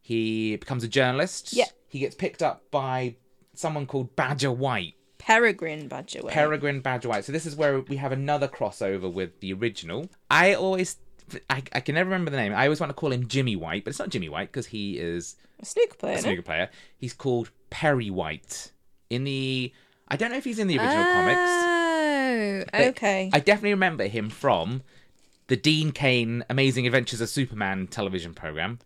he 0.00 0.54
becomes 0.54 0.84
a 0.84 0.88
journalist. 0.88 1.52
Yeah. 1.52 1.64
He 1.88 1.98
gets 1.98 2.14
picked 2.14 2.40
up 2.40 2.70
by 2.70 3.16
someone 3.54 3.86
called 3.86 4.14
Badger 4.14 4.52
White, 4.52 4.94
Peregrine 5.18 5.88
Badger. 5.88 6.22
Way. 6.22 6.32
Peregrine 6.32 6.82
Badger 6.82 7.08
White. 7.08 7.24
So 7.24 7.32
this 7.32 7.46
is 7.46 7.56
where 7.56 7.80
we 7.80 7.96
have 7.96 8.12
another 8.12 8.46
crossover 8.46 9.12
with 9.12 9.40
the 9.40 9.54
original. 9.54 10.08
I 10.30 10.54
always, 10.54 10.98
I, 11.50 11.62
I 11.72 11.80
can 11.80 11.94
never 11.94 12.10
remember 12.10 12.30
the 12.30 12.36
name. 12.36 12.54
I 12.54 12.64
always 12.64 12.80
want 12.80 12.90
to 12.90 12.94
call 12.94 13.12
him 13.12 13.28
Jimmy 13.28 13.56
White, 13.56 13.84
but 13.84 13.90
it's 13.90 13.98
not 13.98 14.10
Jimmy 14.10 14.28
White 14.28 14.50
because 14.52 14.66
he 14.66 14.98
is 14.98 15.36
a 15.60 15.64
snooker 15.64 15.94
player. 15.96 16.16
a 16.16 16.20
snooker 16.20 16.42
player. 16.42 16.70
He's 16.96 17.12
called 17.12 17.50
Perry 17.70 18.10
White 18.10 18.72
in 19.10 19.24
the. 19.24 19.72
I 20.08 20.16
don't 20.16 20.30
know 20.30 20.38
if 20.38 20.44
he's 20.44 20.58
in 20.58 20.68
the 20.68 20.78
original 20.78 21.04
oh, 21.06 21.12
comics. 21.12 22.74
Oh, 22.74 22.88
okay. 22.88 23.30
I 23.32 23.40
definitely 23.40 23.70
remember 23.74 24.06
him 24.06 24.30
from 24.30 24.82
the 25.48 25.56
Dean 25.56 25.92
Cain 25.92 26.44
Amazing 26.48 26.86
Adventures 26.86 27.20
of 27.20 27.28
Superman 27.28 27.86
television 27.86 28.34
program. 28.34 28.78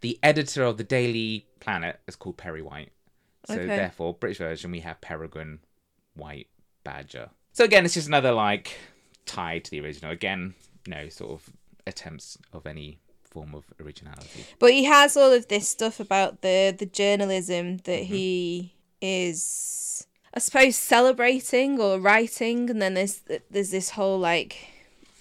The 0.00 0.18
editor 0.22 0.62
of 0.62 0.76
the 0.76 0.84
Daily 0.84 1.46
Planet 1.60 1.98
is 2.06 2.16
called 2.16 2.36
Perry 2.36 2.62
White. 2.62 2.92
So 3.46 3.54
Okay. 3.54 3.66
therefore, 3.66 4.14
British 4.14 4.38
version 4.38 4.70
we 4.70 4.80
have 4.80 5.00
Peregrine 5.00 5.60
White 6.14 6.48
Badger. 6.84 7.30
So 7.52 7.64
again, 7.64 7.84
it's 7.84 7.94
just 7.94 8.08
another 8.08 8.32
like 8.32 8.76
tie 9.26 9.58
to 9.58 9.70
the 9.70 9.80
original. 9.80 10.12
Again, 10.12 10.54
no 10.86 11.08
sort 11.08 11.32
of 11.32 11.50
attempts 11.88 12.38
of 12.52 12.66
any 12.66 12.98
form 13.24 13.54
of 13.54 13.64
originality. 13.80 14.44
But 14.58 14.72
he 14.72 14.84
has 14.84 15.16
all 15.16 15.32
of 15.32 15.48
this 15.48 15.68
stuff 15.68 16.00
about 16.00 16.42
the 16.42 16.74
the 16.78 16.86
journalism 16.86 17.78
that 17.78 18.02
Mm-hmm. 18.04 18.14
he 18.14 18.74
is, 19.00 20.06
I 20.34 20.38
suppose, 20.40 20.76
celebrating 20.76 21.80
or 21.80 21.98
writing, 21.98 22.70
and 22.70 22.80
then 22.82 22.94
there's 22.94 23.22
there's 23.50 23.70
this 23.70 23.90
whole 23.90 24.18
like, 24.18 24.56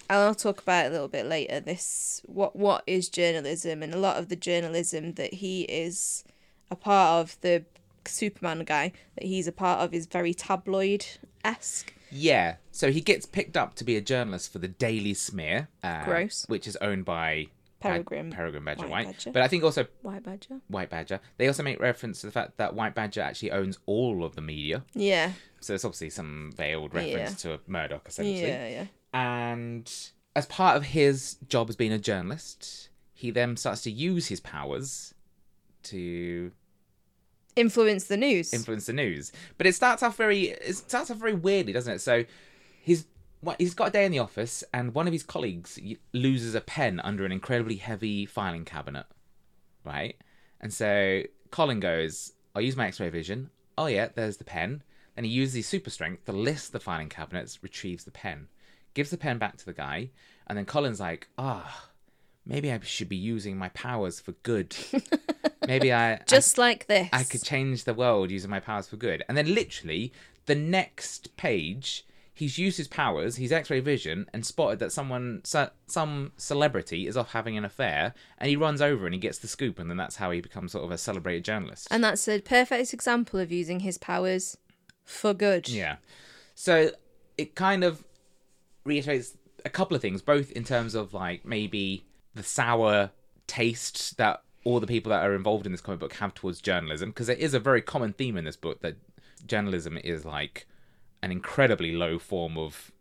I'll 0.09 0.35
talk 0.35 0.61
about 0.61 0.85
it 0.85 0.89
a 0.89 0.91
little 0.91 1.07
bit 1.07 1.25
later. 1.25 1.59
This 1.59 2.21
what 2.25 2.55
what 2.55 2.83
is 2.87 3.09
journalism, 3.09 3.83
and 3.83 3.93
a 3.93 3.99
lot 3.99 4.17
of 4.17 4.29
the 4.29 4.35
journalism 4.35 5.13
that 5.13 5.33
he 5.35 5.63
is 5.63 6.23
a 6.71 6.75
part 6.75 7.09
of, 7.21 7.37
the 7.41 7.65
Superman 8.05 8.63
guy 8.63 8.91
that 9.15 9.25
he's 9.25 9.47
a 9.47 9.51
part 9.51 9.81
of, 9.81 9.93
is 9.93 10.05
very 10.05 10.33
tabloid 10.33 11.05
esque. 11.43 11.93
Yeah, 12.11 12.55
so 12.71 12.91
he 12.91 13.01
gets 13.01 13.25
picked 13.25 13.57
up 13.57 13.75
to 13.75 13.83
be 13.83 13.95
a 13.97 14.01
journalist 14.01 14.51
for 14.51 14.59
the 14.59 14.67
Daily 14.67 15.13
Smear, 15.13 15.67
uh, 15.83 16.05
Gross. 16.05 16.45
which 16.47 16.67
is 16.67 16.75
owned 16.77 17.05
by 17.05 17.47
Bad- 17.79 17.91
Peregrine 18.07 18.31
Peregrine 18.31 18.63
Badger 18.65 18.81
White 18.87 18.89
White. 18.89 19.05
Badger. 19.07 19.31
But 19.31 19.41
I 19.43 19.47
think 19.47 19.63
also 19.63 19.85
White 20.01 20.23
Badger. 20.23 20.61
White 20.67 20.89
Badger. 20.89 21.19
They 21.37 21.47
also 21.47 21.61
make 21.63 21.79
reference 21.79 22.21
to 22.21 22.27
the 22.27 22.31
fact 22.31 22.57
that 22.57 22.73
White 22.73 22.95
Badger 22.95 23.21
actually 23.21 23.51
owns 23.51 23.77
all 23.85 24.23
of 24.23 24.35
the 24.35 24.41
media. 24.41 24.83
Yeah. 24.93 25.33
So 25.59 25.73
it's 25.75 25.85
obviously 25.85 26.09
some 26.09 26.51
veiled 26.55 26.93
reference 26.93 27.41
to 27.43 27.59
Murdoch, 27.67 28.07
essentially. 28.07 28.41
Yeah. 28.47 28.67
Yeah. 28.67 28.85
And 29.13 29.91
as 30.35 30.45
part 30.47 30.75
of 30.77 30.83
his 30.85 31.35
job 31.47 31.69
as 31.69 31.75
being 31.75 31.91
a 31.91 31.99
journalist, 31.99 32.89
he 33.13 33.31
then 33.31 33.57
starts 33.57 33.81
to 33.83 33.91
use 33.91 34.27
his 34.27 34.39
powers 34.39 35.13
to 35.83 36.51
Influence 37.57 38.05
the 38.05 38.17
news. 38.17 38.53
influence 38.53 38.85
the 38.85 38.93
news. 38.93 39.31
But 39.57 39.67
it 39.67 39.75
starts 39.75 40.03
off 40.03 40.15
very 40.15 40.49
it 40.49 40.75
starts 40.75 41.11
off 41.11 41.17
very 41.17 41.33
weirdly, 41.33 41.73
doesn't 41.73 41.95
it? 41.95 41.99
So 41.99 42.23
he's 42.81 43.05
what 43.41 43.59
he's 43.59 43.73
got 43.73 43.89
a 43.89 43.91
day 43.91 44.05
in 44.05 44.11
the 44.11 44.19
office 44.19 44.63
and 44.73 44.93
one 44.93 45.07
of 45.07 45.13
his 45.13 45.23
colleagues 45.23 45.79
loses 46.13 46.55
a 46.55 46.61
pen 46.61 46.99
under 47.01 47.25
an 47.25 47.31
incredibly 47.31 47.75
heavy 47.77 48.25
filing 48.25 48.65
cabinet. 48.65 49.05
Right? 49.83 50.15
And 50.61 50.73
so 50.73 51.23
Colin 51.51 51.79
goes, 51.79 52.33
I'll 52.55 52.61
use 52.61 52.75
my 52.75 52.87
X-ray 52.87 53.09
vision. 53.09 53.49
Oh 53.77 53.85
yeah, 53.87 54.09
there's 54.13 54.37
the 54.37 54.43
pen. 54.43 54.83
Then 55.15 55.25
he 55.25 55.31
uses 55.31 55.55
his 55.55 55.67
super 55.67 55.89
strength 55.89 56.25
to 56.25 56.31
list 56.31 56.71
the 56.71 56.79
filing 56.79 57.09
cabinets, 57.09 57.63
retrieves 57.63 58.03
the 58.03 58.11
pen, 58.11 58.47
gives 58.93 59.09
the 59.09 59.17
pen 59.17 59.39
back 59.39 59.57
to 59.57 59.65
the 59.65 59.73
guy, 59.73 60.11
and 60.45 60.57
then 60.57 60.65
Colin's 60.65 60.99
like, 60.99 61.27
ah, 61.37 61.89
maybe 62.47 62.71
I 62.71 62.79
should 62.81 63.09
be 63.09 63.15
using 63.15 63.57
my 63.57 63.69
powers 63.69 64.19
for 64.19 64.31
good. 64.43 64.75
maybe 65.67 65.91
I 65.91 66.13
I 66.13 66.21
Just 66.25 66.57
like 66.57 66.87
this. 66.87 67.09
I 67.11 67.23
could 67.23 67.43
change 67.43 67.83
the 67.83 67.93
world 67.93 68.31
using 68.31 68.49
my 68.49 68.59
powers 68.59 68.87
for 68.87 68.95
good. 68.95 69.23
And 69.27 69.37
then 69.37 69.53
literally 69.53 70.13
the 70.45 70.55
next 70.55 71.35
page, 71.37 72.05
he's 72.33 72.57
used 72.57 72.77
his 72.77 72.87
powers, 72.87 73.35
his 73.35 73.51
X-ray 73.51 73.81
vision, 73.81 74.29
and 74.33 74.45
spotted 74.45 74.79
that 74.79 74.91
someone, 74.91 75.41
so, 75.43 75.69
some 75.87 76.31
celebrity, 76.37 77.05
is 77.05 77.17
off 77.17 77.31
having 77.31 77.57
an 77.57 77.65
affair, 77.65 78.13
and 78.37 78.49
he 78.49 78.55
runs 78.55 78.81
over 78.81 79.05
and 79.05 79.13
he 79.13 79.19
gets 79.19 79.39
the 79.39 79.47
scoop, 79.47 79.77
and 79.77 79.89
then 79.89 79.97
that's 79.97 80.15
how 80.15 80.31
he 80.31 80.39
becomes 80.39 80.71
sort 80.71 80.85
of 80.85 80.91
a 80.91 80.97
celebrated 80.97 81.43
journalist. 81.43 81.87
And 81.91 82.03
that's 82.03 82.27
a 82.27 82.39
perfect 82.39 82.93
example 82.93 83.39
of 83.39 83.51
using 83.51 83.81
his 83.81 83.97
powers 83.97 84.57
for 85.03 85.33
good. 85.33 85.67
Yeah. 85.67 85.97
So 86.55 86.91
it 87.37 87.55
kind 87.55 87.83
of 87.83 88.03
reiterates 88.85 89.35
a 89.65 89.69
couple 89.69 89.95
of 89.95 90.01
things, 90.01 90.21
both 90.21 90.51
in 90.51 90.63
terms 90.63 90.95
of 90.95 91.13
like 91.13 91.45
maybe 91.45 92.06
the 92.37 92.43
sour 92.43 93.11
taste 93.47 94.17
that 94.17 94.41
all 94.63 94.79
the 94.79 94.87
people 94.87 95.09
that 95.09 95.23
are 95.23 95.33
involved 95.33 95.65
in 95.65 95.71
this 95.71 95.81
comic 95.81 95.99
book 95.99 96.13
have 96.13 96.33
towards 96.33 96.61
journalism, 96.61 97.09
because 97.09 97.29
it 97.29 97.39
is 97.39 97.53
a 97.53 97.59
very 97.59 97.81
common 97.81 98.13
theme 98.13 98.37
in 98.37 98.45
this 98.45 98.57
book 98.57 98.81
that 98.81 98.95
journalism 99.45 99.97
is 100.03 100.25
like 100.25 100.67
an 101.21 101.31
incredibly 101.31 101.93
low 101.93 102.19
form 102.19 102.57
of 102.57 102.91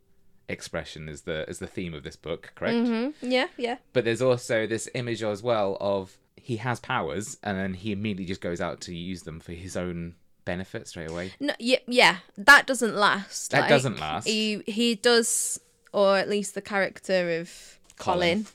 expression 0.48 1.08
is 1.08 1.22
the 1.22 1.48
is 1.48 1.58
the 1.58 1.66
theme 1.66 1.94
of 1.94 2.02
this 2.02 2.16
book, 2.16 2.52
correct? 2.54 2.86
hmm 2.86 3.08
Yeah, 3.20 3.48
yeah. 3.56 3.78
But 3.92 4.04
there's 4.04 4.22
also 4.22 4.66
this 4.66 4.88
image 4.94 5.22
as 5.22 5.42
well 5.42 5.76
of 5.80 6.16
he 6.36 6.56
has 6.58 6.78
powers 6.78 7.38
and 7.42 7.58
then 7.58 7.74
he 7.74 7.92
immediately 7.92 8.26
just 8.26 8.40
goes 8.40 8.60
out 8.60 8.80
to 8.82 8.94
use 8.94 9.22
them 9.22 9.40
for 9.40 9.52
his 9.52 9.76
own 9.76 10.14
benefit 10.44 10.86
straight 10.86 11.10
away. 11.10 11.32
No, 11.40 11.54
yeah, 11.58 11.78
yeah. 11.86 12.18
That 12.38 12.66
doesn't 12.66 12.94
last. 12.94 13.50
That 13.50 13.62
like, 13.62 13.68
doesn't 13.68 13.98
last. 13.98 14.26
He 14.26 14.62
he 14.66 14.94
does, 14.94 15.60
or 15.92 16.16
at 16.16 16.28
least 16.28 16.54
the 16.54 16.62
character 16.62 17.40
of 17.40 17.78
Colin. 17.98 18.44
Colin, 18.44 18.46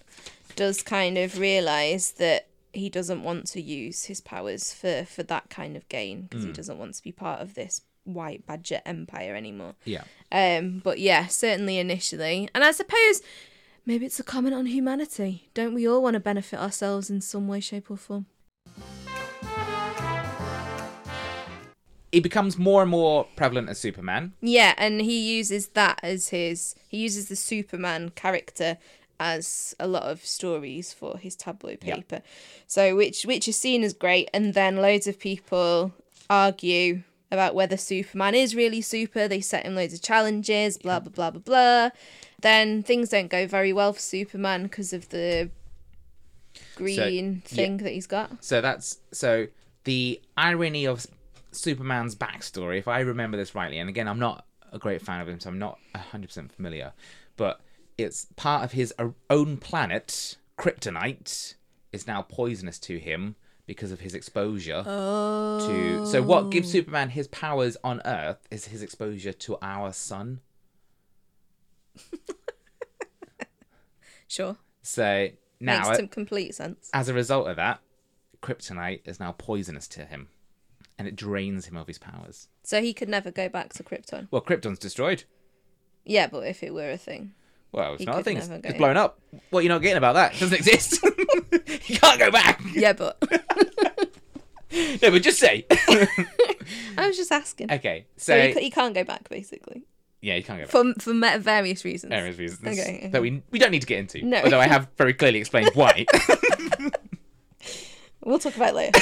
does 0.55 0.81
kind 0.83 1.17
of 1.17 1.37
realize 1.39 2.11
that 2.13 2.47
he 2.73 2.89
doesn't 2.89 3.23
want 3.23 3.47
to 3.47 3.61
use 3.61 4.05
his 4.05 4.21
powers 4.21 4.73
for 4.73 5.03
for 5.05 5.23
that 5.23 5.49
kind 5.49 5.75
of 5.75 5.87
gain 5.89 6.23
because 6.23 6.43
Hmm. 6.43 6.47
he 6.47 6.53
doesn't 6.53 6.77
want 6.77 6.95
to 6.95 7.03
be 7.03 7.11
part 7.11 7.41
of 7.41 7.53
this 7.55 7.81
white 8.03 8.45
badger 8.47 8.81
empire 8.85 9.35
anymore. 9.35 9.75
Yeah. 9.85 10.03
Um, 10.31 10.79
but 10.83 10.99
yeah, 10.99 11.27
certainly 11.27 11.77
initially, 11.77 12.49
and 12.55 12.63
I 12.63 12.71
suppose 12.71 13.21
maybe 13.85 14.05
it's 14.05 14.19
a 14.19 14.23
comment 14.23 14.55
on 14.55 14.65
humanity. 14.67 15.49
Don't 15.53 15.73
we 15.73 15.87
all 15.87 16.01
want 16.01 16.13
to 16.15 16.19
benefit 16.19 16.59
ourselves 16.59 17.09
in 17.09 17.21
some 17.21 17.47
way, 17.47 17.59
shape, 17.59 17.91
or 17.91 17.97
form? 17.97 18.25
he 22.11 22.19
becomes 22.19 22.57
more 22.57 22.81
and 22.81 22.91
more 22.91 23.25
prevalent 23.37 23.69
as 23.69 23.79
Superman. 23.79 24.33
Yeah, 24.41 24.73
and 24.77 24.99
he 25.01 25.37
uses 25.37 25.69
that 25.69 25.99
as 26.03 26.27
his. 26.29 26.75
He 26.89 26.97
uses 26.97 27.29
the 27.29 27.37
Superman 27.37 28.09
character 28.15 28.77
as 29.21 29.75
a 29.79 29.87
lot 29.87 30.03
of 30.03 30.25
stories 30.25 30.91
for 30.91 31.17
his 31.17 31.35
tabloid 31.35 31.79
Yeah. 31.83 31.95
paper. 31.95 32.21
So 32.67 32.95
which 32.95 33.23
which 33.23 33.47
is 33.47 33.55
seen 33.57 33.83
as 33.83 33.93
great, 33.93 34.29
and 34.33 34.53
then 34.53 34.77
loads 34.77 35.07
of 35.07 35.19
people 35.19 35.93
argue 36.29 37.03
about 37.31 37.55
whether 37.55 37.77
Superman 37.77 38.35
is 38.35 38.55
really 38.55 38.81
super. 38.81 39.27
They 39.27 39.39
set 39.39 39.65
him 39.65 39.75
loads 39.75 39.93
of 39.93 40.01
challenges, 40.01 40.77
blah 40.77 40.99
blah 40.99 41.11
blah 41.11 41.31
blah 41.31 41.41
blah. 41.41 41.89
then 42.41 42.81
things 42.81 43.09
don't 43.09 43.29
go 43.29 43.45
very 43.45 43.71
well 43.71 43.93
for 43.93 43.99
Superman 43.99 44.63
because 44.63 44.91
of 44.93 45.07
the 45.09 45.51
green 46.75 47.43
yeah. 47.49 47.55
thing 47.55 47.77
that 47.77 47.91
he's 47.91 48.07
got. 48.07 48.43
So 48.43 48.59
that's 48.61 48.97
so 49.11 49.47
the 49.83 50.19
irony 50.35 50.85
of 50.85 51.05
Superman's 51.51 52.15
backstory, 52.15 52.79
if 52.79 52.87
I 52.87 52.99
remember 53.01 53.37
this 53.37 53.53
rightly, 53.55 53.77
and 53.77 53.89
again, 53.89 54.07
I'm 54.07 54.19
not 54.19 54.45
a 54.71 54.79
great 54.79 55.01
fan 55.01 55.19
of 55.21 55.27
him, 55.27 55.39
so 55.39 55.49
I'm 55.49 55.59
not 55.59 55.77
100% 55.95 56.51
familiar, 56.51 56.93
but 57.37 57.59
it's 58.01 58.25
part 58.35 58.63
of 58.63 58.71
his 58.73 58.93
own 59.29 59.57
planet, 59.57 60.37
Kryptonite, 60.57 61.55
is 61.91 62.07
now 62.07 62.21
poisonous 62.21 62.79
to 62.79 62.97
him 62.99 63.35
because 63.65 63.91
of 63.91 63.99
his 64.01 64.13
exposure 64.15 64.83
Oh. 64.85 65.65
to. 65.67 66.05
So, 66.05 66.21
what 66.21 66.49
gives 66.49 66.69
oh. 66.69 66.71
Superman 66.71 67.09
his 67.09 67.27
powers 67.27 67.77
on 67.83 68.01
Earth 68.05 68.47
is 68.51 68.65
his 68.67 68.81
exposure 68.81 69.33
to 69.33 69.57
our 69.61 69.91
sun. 69.93 70.41
Sure. 74.27 74.55
So, 74.81 75.27
now, 75.59 75.83
Makes 75.83 75.97
some 75.97 76.07
complete 76.07 76.55
sense. 76.55 76.89
as 76.93 77.09
a 77.09 77.13
result 77.13 77.49
of 77.49 77.57
that, 77.57 77.81
Kryptonite 78.41 79.01
is 79.05 79.19
now 79.19 79.33
poisonous 79.33 79.89
to 79.89 80.05
him 80.05 80.29
and 80.97 81.05
it 81.05 81.17
drains 81.17 81.65
him 81.65 81.75
of 81.75 81.87
his 81.87 81.97
powers. 81.97 82.47
So 82.63 82.81
he 82.81 82.93
could 82.93 83.09
never 83.09 83.29
go 83.29 83.49
back 83.49 83.73
to 83.73 83.83
Krypton. 83.83 84.29
Well, 84.31 84.41
Krypton's 84.41 84.79
destroyed. 84.79 85.25
Yeah, 86.05 86.27
but 86.27 86.47
if 86.47 86.63
it 86.63 86.73
were 86.73 86.89
a 86.91 86.97
thing. 86.97 87.33
Well, 87.71 87.93
it's 87.93 88.01
He 88.01 88.05
not 88.05 88.19
a 88.19 88.23
thing. 88.23 88.37
It's, 88.37 88.47
it's 88.49 88.77
blown 88.77 88.97
up. 88.97 89.19
What 89.49 89.63
you're 89.63 89.73
not 89.73 89.81
getting 89.81 89.97
about 89.97 90.13
that? 90.15 90.35
It 90.35 90.39
doesn't 90.39 90.57
exist. 90.57 90.99
you 91.87 91.97
can't 91.97 92.19
go 92.19 92.29
back. 92.31 92.61
Yeah, 92.73 92.93
but 92.93 93.17
No, 94.71 95.11
but 95.11 95.21
just 95.21 95.39
say. 95.39 95.65
I 96.97 97.07
was 97.07 97.17
just 97.17 97.31
asking. 97.31 97.71
okay, 97.71 98.05
So 98.17 98.33
so 98.33 98.59
he, 98.59 98.65
he 98.65 98.69
can't 98.69 98.93
go 98.93 99.03
back, 99.03 99.27
basically, 99.29 99.83
yeah, 100.21 100.35
you 100.35 100.43
can't 100.43 100.59
go 100.59 100.65
back. 100.65 100.95
for 100.95 101.13
for 101.13 101.39
various 101.39 101.83
reasons. 101.83 102.09
Various 102.11 102.37
reasons 102.37 102.79
Okay, 102.79 103.09
that 103.11 103.21
we 103.21 103.41
we 103.51 103.59
don't 103.59 103.71
need 103.71 103.81
to 103.81 103.87
get 103.87 103.99
into. 103.99 104.23
No. 104.25 104.41
Although 104.43 104.59
I 104.59 104.67
have 104.67 104.87
very 104.97 105.13
clearly 105.13 105.39
explained 105.39 105.71
why. 105.73 106.05
We'll 108.23 108.37
talk 108.39 108.55
about 108.55 108.75
it 108.77 108.93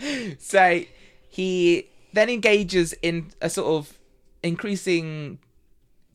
later. 0.00 0.34
so 0.38 0.82
he 1.30 1.88
then 2.12 2.28
engages 2.28 2.92
in 3.00 3.30
a 3.40 3.48
sort 3.48 3.66
of 3.68 3.98
increasing 4.42 5.38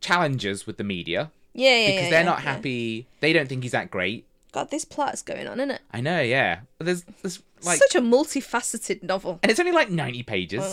challenges 0.02 0.66
with 0.68 0.78
the 0.78 0.84
media 0.84 1.32
Yeah, 1.54 1.76
yeah, 1.76 1.88
because 1.88 2.04
yeah, 2.04 2.10
they're 2.10 2.20
yeah, 2.22 2.26
not 2.26 2.44
yeah. 2.44 2.54
happy. 2.54 3.08
They 3.20 3.34
don't 3.34 3.48
think 3.50 3.64
he's 3.64 3.72
that 3.74 3.92
great. 3.92 4.26
God, 4.52 4.72
this 4.72 4.84
plot's 4.84 5.22
going 5.22 5.48
on, 5.48 5.60
isn't 5.60 5.72
it? 5.72 5.82
I 5.92 6.02
know, 6.02 6.22
yeah. 6.22 6.62
There's 6.80 7.04
there's 7.22 7.42
like 7.64 7.78
Such 7.80 7.96
a 7.96 8.02
multifaceted 8.02 9.04
novel. 9.04 9.40
and 9.44 9.52
it's 9.52 9.60
only 9.60 9.72
like 9.72 9.92
90 9.92 10.24
pages. 10.24 10.64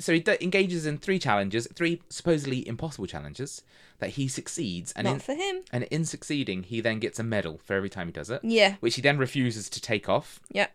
So 0.00 0.14
he 0.14 0.20
d- 0.20 0.36
engages 0.40 0.84
in 0.86 0.98
three 0.98 1.18
challenges, 1.18 1.68
three 1.74 2.02
supposedly 2.08 2.66
impossible 2.66 3.06
challenges 3.06 3.62
that 3.98 4.10
he 4.10 4.26
succeeds, 4.28 4.92
and 4.92 5.04
Not 5.04 5.14
in, 5.14 5.20
for 5.20 5.34
him. 5.34 5.60
and 5.70 5.84
in 5.84 6.06
succeeding, 6.06 6.62
he 6.64 6.80
then 6.80 6.98
gets 6.98 7.18
a 7.18 7.22
medal 7.22 7.60
for 7.62 7.74
every 7.74 7.90
time 7.90 8.06
he 8.08 8.12
does 8.12 8.30
it, 8.30 8.40
Yeah, 8.42 8.76
which 8.80 8.94
he 8.96 9.02
then 9.02 9.18
refuses 9.18 9.68
to 9.68 9.80
take 9.80 10.08
off. 10.08 10.40
yeah. 10.50 10.68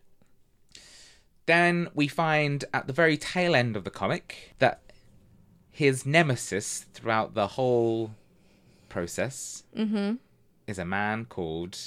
Then 1.45 1.89
we 1.93 2.07
find 2.07 2.65
at 2.73 2.87
the 2.87 2.93
very 2.93 3.17
tail 3.17 3.55
end 3.55 3.75
of 3.75 3.83
the 3.83 3.91
comic 3.91 4.53
that 4.59 4.79
his 5.75 6.05
nemesis 6.05 6.85
throughout 6.93 7.33
the 7.33 7.47
whole 7.47 8.11
process 8.87 9.63
Mm-hmm. 9.77 10.15
is 10.67 10.79
a 10.79 10.85
man 10.85 11.25
called 11.25 11.77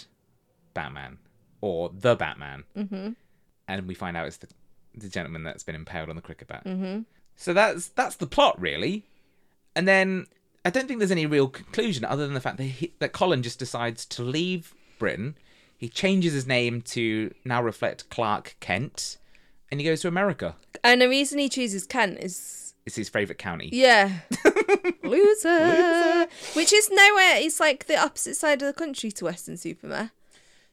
Batsman 0.75 1.16
or 1.62 1.90
the 1.92 2.14
Batsman, 2.14 2.64
Mm-hmm. 2.76 3.11
and 3.66 3.88
we 3.88 3.95
find 3.95 4.14
out 4.14 4.26
it's 4.26 4.37
the, 4.37 4.49
the 4.95 5.09
gentleman 5.09 5.42
that's 5.42 5.64
been 5.64 5.75
impaled 5.75 6.11
on 6.11 6.16
the 6.16 6.23
cricket 6.23 6.49
bat. 6.49 6.64
Mm-hmm. 6.66 7.00
So 7.37 7.54
that's 7.54 7.88
that's 7.88 8.16
the 8.16 8.26
plot 8.26 8.61
really, 8.61 9.07
and 9.75 9.88
then 9.88 10.26
I 10.66 10.71
don't 10.71 10.87
think 10.87 10.99
there's 10.99 11.11
any 11.11 11.25
real 11.25 11.49
conclusion 11.49 12.04
other 12.04 12.26
than 12.26 12.35
the 12.35 12.40
fact 12.42 12.59
that 12.59 12.64
he, 12.64 12.92
that 12.99 13.12
Colin 13.12 13.42
just 13.42 13.59
decides 13.59 14.04
to 14.07 14.23
leave 14.23 14.75
Britain. 14.99 15.37
He 15.78 15.88
changes 15.88 16.35
his 16.35 16.47
name 16.47 16.83
to 16.83 17.33
now 17.45 17.62
reflect 17.62 18.11
Clark 18.11 18.57
Kent, 18.61 19.16
and 19.71 19.80
he 19.80 19.87
goes 19.87 20.02
to 20.02 20.09
America. 20.09 20.57
And 20.85 21.00
the 21.00 21.09
reason 21.09 21.38
he 21.38 21.49
chooses 21.49 21.87
Kent 21.87 22.18
is 22.18 22.67
It's 22.88 22.97
his 22.97 23.11
favorite 23.11 23.37
county. 23.37 23.68
yeah, 23.71 24.20
loser. 25.03 26.27
Which 26.55 26.72
is 26.72 26.88
nowhere. 26.90 27.37
It's 27.37 27.61
like 27.61 27.85
the 27.87 27.98
opposite 27.98 28.35
side 28.37 28.62
of 28.62 28.66
the 28.66 28.72
country 28.72 29.12
to 29.12 29.27
Weston-super-Mare. 29.27 30.11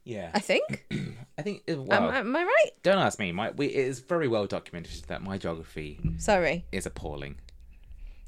Yeah, 0.06 0.32
I 0.34 0.39
think. 0.39 0.86
I 1.38 1.41
think. 1.41 1.63
uh, 1.67 1.73
am, 1.73 2.04
am 2.13 2.36
I 2.36 2.43
right? 2.43 2.69
don't 2.84 2.99
ask 2.99 3.19
me. 3.19 3.34
My 3.34 3.51
we, 3.51 3.65
it 3.67 3.75
is 3.75 3.99
very 3.99 4.30
well 4.30 4.45
documented 4.47 5.04
that 5.08 5.21
my 5.23 5.38
geography 5.38 5.99
Sorry, 6.17 6.63
is 6.71 6.86
appalling. 6.86 7.36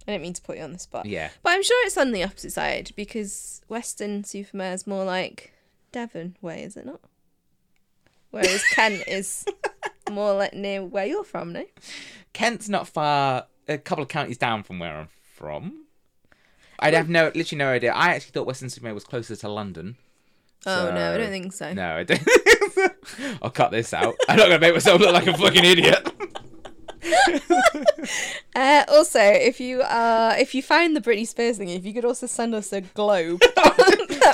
I 0.06 0.12
didn't 0.12 0.24
mean 0.24 0.34
to 0.34 0.42
put 0.42 0.58
you 0.58 0.64
on 0.64 0.74
the 0.74 0.80
spot. 0.80 1.06
Yeah, 1.06 1.30
But 1.44 1.52
I'm 1.54 1.64
sure 1.64 1.86
it's 1.86 1.98
on 1.98 2.12
the 2.12 2.24
opposite 2.24 2.52
side 2.52 2.92
because 2.98 3.62
Weston-super-Mare 3.70 4.74
is 4.74 4.86
more 4.88 5.06
like 5.06 5.54
Devon 5.94 6.36
way, 6.42 6.64
is 6.64 6.76
it 6.76 6.86
not? 6.86 7.00
Whereas 8.32 8.64
Kent 8.74 9.04
is 9.08 9.46
more 10.12 10.34
like 10.34 10.54
near 10.54 10.84
where 10.84 11.06
you're 11.06 11.24
from, 11.24 11.54
no? 11.54 11.66
Kent's 12.34 12.68
not 12.70 12.88
far. 12.88 13.48
A 13.68 13.78
couple 13.78 14.04
of 14.04 14.10
counties 14.10 14.38
down 14.38 14.64
from 14.64 14.80
where 14.80 14.96
I'm 14.96 15.10
from. 15.36 15.86
I'd 16.80 16.94
have 16.94 17.10
no, 17.10 17.32
literally 17.34 17.58
no 17.58 17.70
idea. 17.70 17.92
I 17.94 18.10
actually 18.14 18.32
thought 18.32 18.46
Weston-super-Mare 18.48 18.94
was 18.94 19.04
closer 19.04 19.36
to 19.36 19.50
London. 19.50 19.98
Oh 20.66 20.92
no, 20.92 21.14
I 21.14 21.18
don't 21.18 21.30
think 21.30 21.54
so. 21.54 21.74
No, 21.74 21.96
I 21.96 22.04
don't. 22.04 22.22
I'll 23.42 23.50
cut 23.50 23.72
this 23.72 23.94
out. 23.94 24.16
I'm 24.28 24.38
not 24.38 24.48
gonna 24.48 24.60
make 24.60 24.74
myself 24.74 25.00
look 25.00 25.14
like 25.14 25.28
a 25.28 25.38
fucking 25.38 25.64
idiot. 25.66 26.12
Uh, 28.56 28.84
also, 28.88 29.20
if 29.20 29.60
you 29.60 29.82
uh, 29.82 30.34
if 30.40 30.56
you 30.56 30.64
find 30.64 30.96
the 30.96 31.02
Britney 31.02 31.28
Spears 31.28 31.58
thing, 31.58 31.70
if 31.70 31.86
you 31.86 31.94
could 31.94 32.06
also 32.06 32.26
send 32.26 32.56
us 32.56 32.74
a 32.74 32.82
globe, 32.82 33.40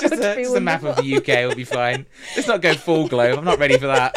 just 0.00 0.14
a, 0.14 0.34
just 0.34 0.56
a 0.56 0.60
map 0.60 0.82
of 0.82 0.96
the 0.96 1.16
UK 1.16 1.46
will 1.46 1.54
be 1.54 1.64
fine. 1.64 2.06
Let's 2.34 2.48
not 2.48 2.62
go 2.62 2.72
full 2.74 3.06
globe. 3.06 3.38
I'm 3.38 3.44
not 3.44 3.58
ready 3.58 3.76
for 3.76 3.86
that. 3.88 4.14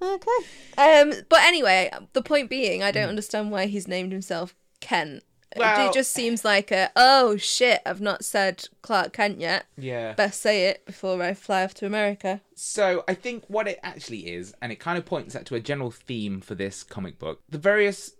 Okay. 0.00 0.30
Um, 0.78 1.12
but 1.28 1.40
anyway, 1.42 1.90
the 2.12 2.22
point 2.22 2.50
being, 2.50 2.82
I 2.82 2.90
don't 2.90 3.08
understand 3.08 3.50
why 3.50 3.66
he's 3.66 3.88
named 3.88 4.12
himself 4.12 4.54
Kent. 4.80 5.22
Well- 5.56 5.88
it 5.88 5.94
just 5.94 6.12
seems 6.12 6.44
like 6.44 6.70
a 6.70 6.90
oh 6.96 7.36
shit, 7.38 7.80
I've 7.86 8.00
not 8.00 8.24
said 8.24 8.68
Clark 8.82 9.14
Kent 9.14 9.40
yet. 9.40 9.64
yeah. 9.78 10.12
Best 10.12 10.42
say 10.42 10.66
it 10.66 10.84
before 10.84 11.22
I 11.22 11.32
fly 11.32 11.64
off 11.64 11.72
to 11.74 11.86
America. 11.86 12.42
So 12.54 13.04
I 13.08 13.14
think 13.14 13.44
what 13.48 13.66
it 13.66 13.78
actually 13.82 14.28
is, 14.28 14.54
and 14.60 14.70
it 14.70 14.76
kind 14.76 14.98
of 14.98 15.06
points 15.06 15.34
out 15.34 15.46
to 15.46 15.54
a 15.54 15.60
general 15.60 15.90
theme 15.90 16.40
for 16.42 16.54
this 16.54 16.82
comic 16.82 17.18
book. 17.18 17.40
The 17.48 17.58
various 17.58 18.12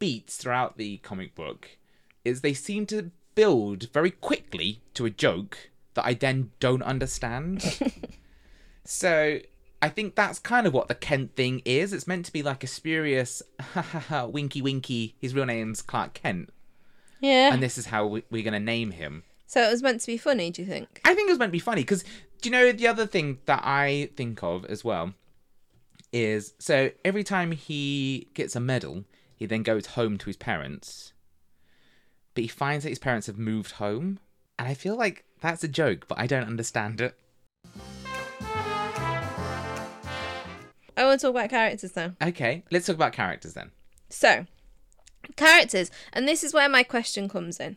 beats 0.00 0.36
throughout 0.36 0.76
the 0.76 0.96
comic 0.98 1.36
book 1.36 1.68
is 2.24 2.40
they 2.40 2.54
seem 2.54 2.86
to 2.86 3.12
build 3.36 3.88
very 3.92 4.10
quickly 4.10 4.80
to 4.94 5.04
a 5.06 5.10
joke 5.10 5.70
that 5.94 6.04
I 6.04 6.14
then 6.14 6.50
don't 6.58 6.82
understand. 6.82 7.78
so 8.84 9.38
I 9.84 9.88
think 9.90 10.14
that's 10.14 10.38
kind 10.38 10.66
of 10.66 10.72
what 10.72 10.88
the 10.88 10.94
Kent 10.94 11.36
thing 11.36 11.60
is. 11.64 11.92
It's 11.92 12.06
meant 12.06 12.24
to 12.26 12.32
be 12.32 12.42
like 12.42 12.64
a 12.64 12.66
spurious, 12.66 13.42
ha 13.60 13.82
ha 13.82 13.98
ha, 14.00 14.26
winky 14.26 14.62
winky. 14.62 15.14
His 15.20 15.34
real 15.34 15.46
name's 15.46 15.82
Clark 15.82 16.14
Kent, 16.14 16.50
Yeah. 17.20 17.52
and 17.52 17.62
this 17.62 17.76
is 17.78 17.86
how 17.86 18.06
we, 18.06 18.22
we're 18.30 18.42
going 18.42 18.54
to 18.54 18.60
name 18.60 18.90
him. 18.92 19.22
so 19.46 19.62
it 19.62 19.70
was 19.70 19.82
meant 19.82 20.00
to 20.00 20.06
be 20.06 20.16
funny, 20.16 20.50
do 20.50 20.62
you 20.62 20.68
think? 20.68 21.00
I 21.04 21.14
think 21.14 21.28
it 21.28 21.32
was 21.32 21.38
meant 21.38 21.50
to 21.50 21.52
be 21.52 21.58
funny 21.70 21.82
because 21.82 22.02
do 22.40 22.48
you 22.48 22.50
know 22.50 22.72
the 22.72 22.88
other 22.88 23.06
thing 23.06 23.38
that 23.46 23.62
I 23.64 24.10
think 24.16 24.42
of 24.42 24.64
as 24.66 24.84
well 24.84 25.14
is 26.12 26.54
so 26.58 26.90
every 27.04 27.24
time 27.24 27.52
he 27.52 28.28
gets 28.34 28.54
a 28.56 28.60
medal, 28.60 29.04
he 29.36 29.46
then 29.46 29.62
goes 29.62 29.86
home 29.98 30.16
to 30.18 30.26
his 30.26 30.36
parents, 30.36 31.12
but 32.34 32.42
he 32.42 32.48
finds 32.48 32.84
that 32.84 32.90
his 32.90 32.98
parents 32.98 33.26
have 33.26 33.38
moved 33.38 33.72
home, 33.72 34.18
and 34.58 34.68
I 34.68 34.74
feel 34.74 34.96
like 34.96 35.24
that's 35.40 35.64
a 35.64 35.68
joke, 35.68 36.06
but 36.08 36.18
I 36.18 36.26
don't 36.26 36.46
understand 36.46 37.00
it. 37.00 37.16
I 40.96 41.04
want 41.04 41.20
to 41.20 41.26
talk 41.26 41.34
about 41.34 41.50
characters 41.50 41.96
now. 41.96 42.12
Okay, 42.22 42.62
let's 42.70 42.86
talk 42.86 42.96
about 42.96 43.12
characters 43.12 43.54
then. 43.54 43.70
So, 44.10 44.46
characters, 45.36 45.90
and 46.12 46.28
this 46.28 46.44
is 46.44 46.54
where 46.54 46.68
my 46.68 46.82
question 46.82 47.28
comes 47.28 47.58
in. 47.58 47.76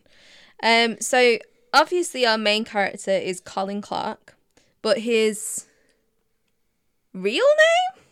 Um, 0.62 0.99
so 0.99 1.38
obviously 1.73 2.25
our 2.25 2.38
main 2.38 2.65
character 2.65 3.12
is 3.12 3.39
Colin 3.39 3.82
Clark, 3.82 4.36
but 4.82 4.99
his 4.99 5.65
real 7.13 7.45
name, 7.45 8.03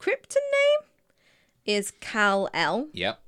Krypton 0.00 0.36
name, 0.36 0.88
is 1.64 1.92
Kal-El. 2.00 2.88
Yep. 2.92 3.20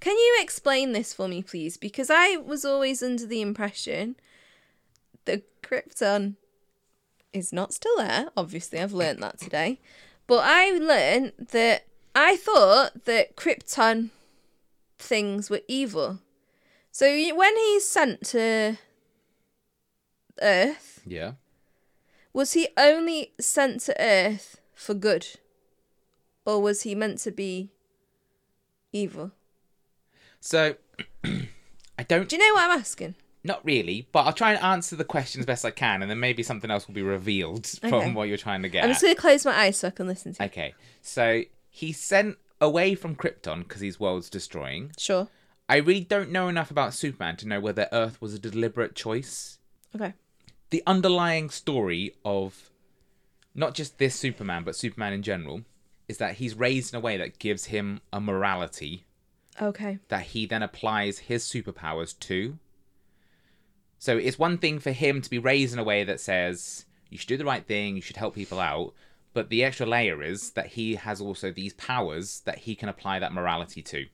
Can 0.00 0.16
you 0.16 0.38
explain 0.40 0.92
this 0.92 1.14
for 1.14 1.28
me, 1.28 1.42
please? 1.42 1.76
Because 1.76 2.10
I 2.10 2.36
was 2.36 2.64
always 2.64 3.02
under 3.02 3.26
the 3.26 3.40
impression 3.40 4.16
that 5.24 5.44
Krypton 5.62 6.34
is 7.32 7.52
not 7.52 7.72
still 7.72 7.96
there. 7.96 8.28
Obviously, 8.36 8.80
I've 8.80 8.92
learned 8.92 9.22
that 9.22 9.40
today. 9.40 9.80
But 10.26 10.42
I 10.44 10.70
learned 10.70 11.32
that 11.50 11.86
I 12.14 12.36
thought 12.36 13.04
that 13.04 13.36
Krypton 13.36 14.10
things 14.98 15.50
were 15.50 15.60
evil. 15.68 16.20
So 16.90 17.06
when 17.34 17.56
he's 17.56 17.86
sent 17.88 18.24
to 18.28 18.78
Earth, 20.40 21.02
Yeah. 21.06 21.32
was 22.32 22.52
he 22.54 22.68
only 22.76 23.32
sent 23.40 23.80
to 23.82 24.00
Earth 24.00 24.60
for 24.74 24.94
good? 24.94 25.26
Or 26.46 26.60
was 26.60 26.82
he 26.82 26.94
meant 26.94 27.18
to 27.20 27.30
be 27.30 27.70
evil? 28.92 29.32
So 30.40 30.76
I 31.24 32.02
don't. 32.06 32.28
Do 32.28 32.36
you 32.36 32.46
know 32.48 32.54
what 32.54 32.70
I'm 32.70 32.78
asking? 32.78 33.14
Not 33.46 33.62
really, 33.64 34.08
but 34.10 34.20
I'll 34.26 34.32
try 34.32 34.52
and 34.54 34.62
answer 34.62 34.96
the 34.96 35.04
question 35.04 35.40
as 35.40 35.46
best 35.46 35.64
I 35.66 35.70
can, 35.70 36.00
and 36.00 36.10
then 36.10 36.18
maybe 36.18 36.42
something 36.42 36.70
else 36.70 36.88
will 36.88 36.94
be 36.94 37.02
revealed 37.02 37.70
Okay. 37.84 37.90
from 37.90 38.14
what 38.14 38.28
you're 38.28 38.38
trying 38.38 38.62
to 38.62 38.68
get. 38.70 38.84
I'm 38.84 38.90
just 38.90 39.02
gonna 39.02 39.14
close 39.14 39.44
my 39.44 39.54
eyes 39.54 39.76
so 39.76 39.88
I 39.88 39.90
can 39.90 40.06
listen 40.06 40.32
to. 40.34 40.42
you. 40.42 40.46
Okay, 40.46 40.74
so 41.02 41.42
he's 41.68 42.00
sent 42.00 42.38
away 42.60 42.94
from 42.94 43.14
Krypton 43.14 43.58
because 43.64 43.82
he's 43.82 44.00
world's 44.00 44.30
destroying. 44.30 44.92
Sure. 44.98 45.28
I 45.68 45.76
really 45.76 46.04
don't 46.04 46.30
know 46.30 46.48
enough 46.48 46.70
about 46.70 46.94
Superman 46.94 47.36
to 47.36 47.48
know 47.48 47.60
whether 47.60 47.88
Earth 47.92 48.20
was 48.20 48.32
a 48.34 48.38
deliberate 48.38 48.94
choice. 48.94 49.58
Okay. 49.94 50.14
The 50.70 50.82
underlying 50.86 51.50
story 51.50 52.14
of 52.24 52.70
not 53.54 53.74
just 53.74 53.98
this 53.98 54.14
Superman, 54.14 54.64
but 54.64 54.74
Superman 54.76 55.12
in 55.12 55.22
general, 55.22 55.62
is 56.08 56.16
that 56.18 56.36
he's 56.36 56.54
raised 56.54 56.92
in 56.92 56.98
a 56.98 57.00
way 57.00 57.16
that 57.18 57.38
gives 57.38 57.66
him 57.66 58.00
a 58.12 58.20
morality 58.20 59.04
Okay. 59.60 59.98
that 60.08 60.22
he 60.22 60.46
then 60.46 60.62
applies 60.62 61.18
his 61.20 61.44
superpowers 61.44 62.18
to. 62.20 62.58
So 64.04 64.18
it's 64.18 64.38
one 64.38 64.58
thing 64.58 64.80
for 64.80 64.92
him 64.92 65.22
to 65.22 65.30
be 65.30 65.38
raised 65.38 65.72
in 65.72 65.78
a 65.78 65.82
way 65.82 66.04
that 66.04 66.20
says 66.20 66.84
you 67.08 67.16
should 67.16 67.28
do 67.28 67.38
the 67.38 67.44
right 67.46 67.66
thing, 67.66 67.96
you 67.96 68.02
should 68.02 68.18
help 68.18 68.34
people 68.34 68.60
out, 68.60 68.92
but 69.32 69.48
the 69.48 69.64
extra 69.64 69.86
layer 69.86 70.22
is 70.22 70.50
that 70.50 70.66
he 70.66 70.96
has 70.96 71.22
also 71.22 71.50
these 71.50 71.72
powers 71.72 72.40
that 72.40 72.58
he 72.58 72.74
can 72.74 72.90
apply 72.90 73.18
that 73.18 73.32
morality 73.32 73.80
to. 73.80 74.04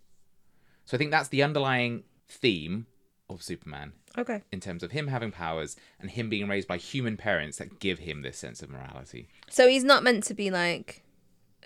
So 0.85 0.97
I 0.97 0.99
think 0.99 1.11
that's 1.11 1.31
the 1.31 1.43
underlying 1.43 2.05
theme 2.29 2.87
of 3.29 3.43
Superman 3.43 3.95
Okay. 4.17 4.43
in 4.53 4.61
terms 4.61 4.85
of 4.85 4.93
him 4.93 5.09
having 5.09 5.33
powers 5.33 5.75
and 5.99 6.09
him 6.09 6.29
being 6.29 6.47
raised 6.47 6.69
by 6.69 6.77
human 6.77 7.17
parents 7.17 7.59
that 7.59 7.81
give 7.81 7.99
him 7.99 8.23
this 8.23 8.39
sense 8.39 8.63
of 8.63 8.71
morality. 8.71 9.27
So 9.49 9.67
he's 9.67 9.83
not 9.83 10.05
meant 10.05 10.23
to 10.25 10.35
be 10.35 10.53
like 10.53 11.03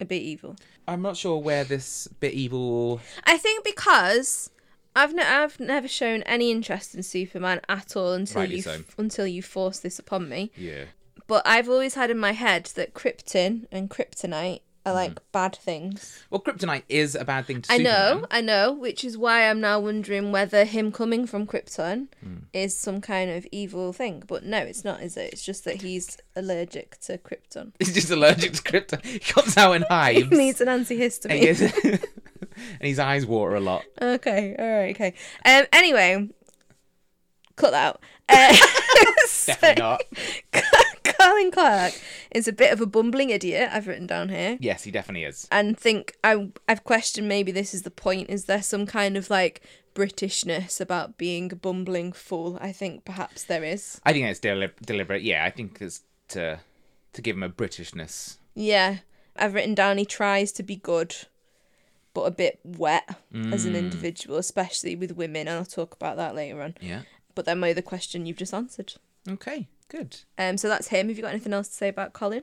a 0.01 0.07
bit 0.07 0.23
evil. 0.23 0.57
I'm 0.89 1.03
not 1.03 1.19
sure 1.19 1.37
where 1.37 1.65
this 1.65 2.09
bit 2.21 2.33
evil 2.33 3.03
I 3.25 3.37
think 3.37 3.67
because 3.67 4.49
I've 4.97 5.13
ne- 5.15 5.23
I've 5.25 5.59
never 5.61 5.89
shown 5.89 6.23
any 6.23 6.51
interest 6.51 6.95
in 6.95 7.03
Superman 7.03 7.61
at 7.69 7.97
all 7.97 8.13
until 8.13 8.43
Rightly 8.43 8.57
you 8.57 8.63
so. 8.63 8.81
until 8.99 9.27
you 9.27 9.43
forced 9.43 9.83
this 9.83 9.99
upon 9.99 10.29
me. 10.29 10.53
yeah. 10.57 10.85
But 11.27 11.43
I've 11.47 11.71
always 11.71 11.95
had 11.95 12.11
in 12.11 12.19
my 12.19 12.33
head 12.33 12.67
that 12.75 12.93
Krypton 12.93 13.67
and 13.73 13.89
Kryptonite 13.89 14.61
are 14.87 14.93
Mm-hmm. 14.93 14.95
like 14.97 15.33
bad 15.33 15.57
things. 15.57 16.23
Well, 16.29 16.43
kryptonite 16.43 16.83
is 16.91 17.15
a 17.15 17.25
bad 17.25 17.47
thing 17.47 17.63
to 17.63 17.73
I 17.73 17.79
Superman. 17.79 18.21
know, 18.21 18.27
I 18.31 18.41
know, 18.43 18.73
which 18.75 19.03
is 19.03 19.17
why 19.17 19.49
I'm 19.49 19.59
now 19.59 19.81
wondering 19.81 20.31
whether 20.31 20.67
him 20.67 20.93
coming 20.93 21.27
from 21.27 21.47
Krypton 21.47 22.09
Hmm. 22.23 22.37
is 22.53 22.77
some 22.77 23.01
kind 23.01 23.31
of 23.31 23.47
evil 23.51 23.95
thing. 23.95 24.23
But 24.27 24.45
no, 24.45 24.59
it's 24.59 24.85
not, 24.85 25.03
is 25.03 25.17
it? 25.17 25.33
It's 25.33 25.43
just 25.43 25.65
that 25.65 25.81
he's 25.81 26.19
allergic 26.37 27.01
to 27.07 27.17
Krypton. 27.17 27.73
He's 27.79 27.95
just 27.95 28.11
allergic 28.11 28.53
to 28.53 28.63
krypton. 28.63 29.03
He 29.07 29.19
comes 29.21 29.57
out 29.57 29.73
in 29.73 29.83
hives. 29.89 30.29
He 30.29 30.37
needs 30.37 30.61
an 30.61 30.69
antihistamine. 30.69 32.05
and 32.81 32.89
his 32.89 32.99
eyes 32.99 33.27
water 33.27 33.55
a 33.55 33.61
lot. 33.61 33.85
Okay, 34.01 34.55
all 34.59 34.69
right, 34.71 34.95
okay. 34.95 35.15
Um, 35.45 35.67
anyway, 35.73 36.29
cut 37.57 37.73
that 37.73 37.87
out. 37.87 38.01
Uh, 38.29 38.57
Definitely 39.47 39.83
not. 39.83 40.03
Colin 41.05 41.51
Clark 41.51 41.93
is 42.31 42.49
a 42.49 42.53
bit 42.53 42.73
of 42.73 42.81
a 42.81 42.87
bumbling 42.87 43.31
idiot. 43.31 43.69
I've 43.73 43.87
written 43.87 44.07
down 44.07 44.29
here, 44.31 44.57
Yes, 44.61 44.85
he 44.85 44.91
definitely 44.91 45.25
is. 45.25 45.47
and 45.53 45.79
think 45.79 46.17
I 46.25 46.49
I've 46.69 46.85
questioned 46.85 47.29
maybe 47.29 47.53
this 47.53 47.75
is 47.75 47.83
the 47.83 47.91
point. 47.91 48.31
Is 48.31 48.47
there 48.47 48.63
some 48.63 48.87
kind 48.87 49.17
of 49.17 49.29
like 49.31 49.63
Britishness 49.95 50.81
about 50.81 51.19
being 51.19 51.53
a 51.53 51.57
bumbling 51.57 52.13
fool? 52.13 52.59
I 52.61 52.73
think 52.73 53.05
perhaps 53.05 53.45
there 53.45 53.63
is. 53.63 54.01
I 54.05 54.13
think 54.13 54.27
it's 54.27 54.41
deli- 54.41 54.71
deliberate. 54.85 55.23
Yeah, 55.23 55.45
I 55.45 55.51
think 55.51 55.79
it's 55.81 56.03
to 56.29 56.61
to 57.13 57.23
give 57.23 57.37
him 57.37 57.43
a 57.43 57.49
Britishness. 57.51 58.39
Yeah, 58.55 58.99
I've 59.37 59.55
written 59.55 59.75
down 59.75 59.99
he 59.99 60.05
tries 60.07 60.51
to 60.53 60.63
be 60.63 60.77
good, 60.77 61.15
but 62.15 62.23
a 62.23 62.31
bit 62.31 62.61
wet 62.65 63.17
as 63.53 63.65
an 63.65 63.75
individual, 63.77 64.39
especially 64.39 64.97
with 64.97 65.17
women, 65.17 65.49
and 65.49 65.59
I'll 65.59 65.65
talk 65.65 65.95
about 65.95 66.17
that 66.17 66.35
later 66.35 66.63
on. 66.63 66.77
Yeah. 66.81 67.03
But 67.35 67.45
then 67.45 67.59
my 67.59 67.73
other 67.73 67.83
question 67.83 68.25
you've 68.25 68.37
just 68.37 68.55
answered. 68.55 68.95
Okay. 69.29 69.67
Good. 69.89 70.21
Um, 70.39 70.57
so 70.57 70.69
that's 70.69 70.89
him. 70.89 71.09
Have 71.09 71.17
you 71.17 71.23
got 71.23 71.31
anything 71.31 71.53
else 71.53 71.69
to 71.69 71.75
say 71.75 71.89
about 71.89 72.13
Colin? 72.13 72.43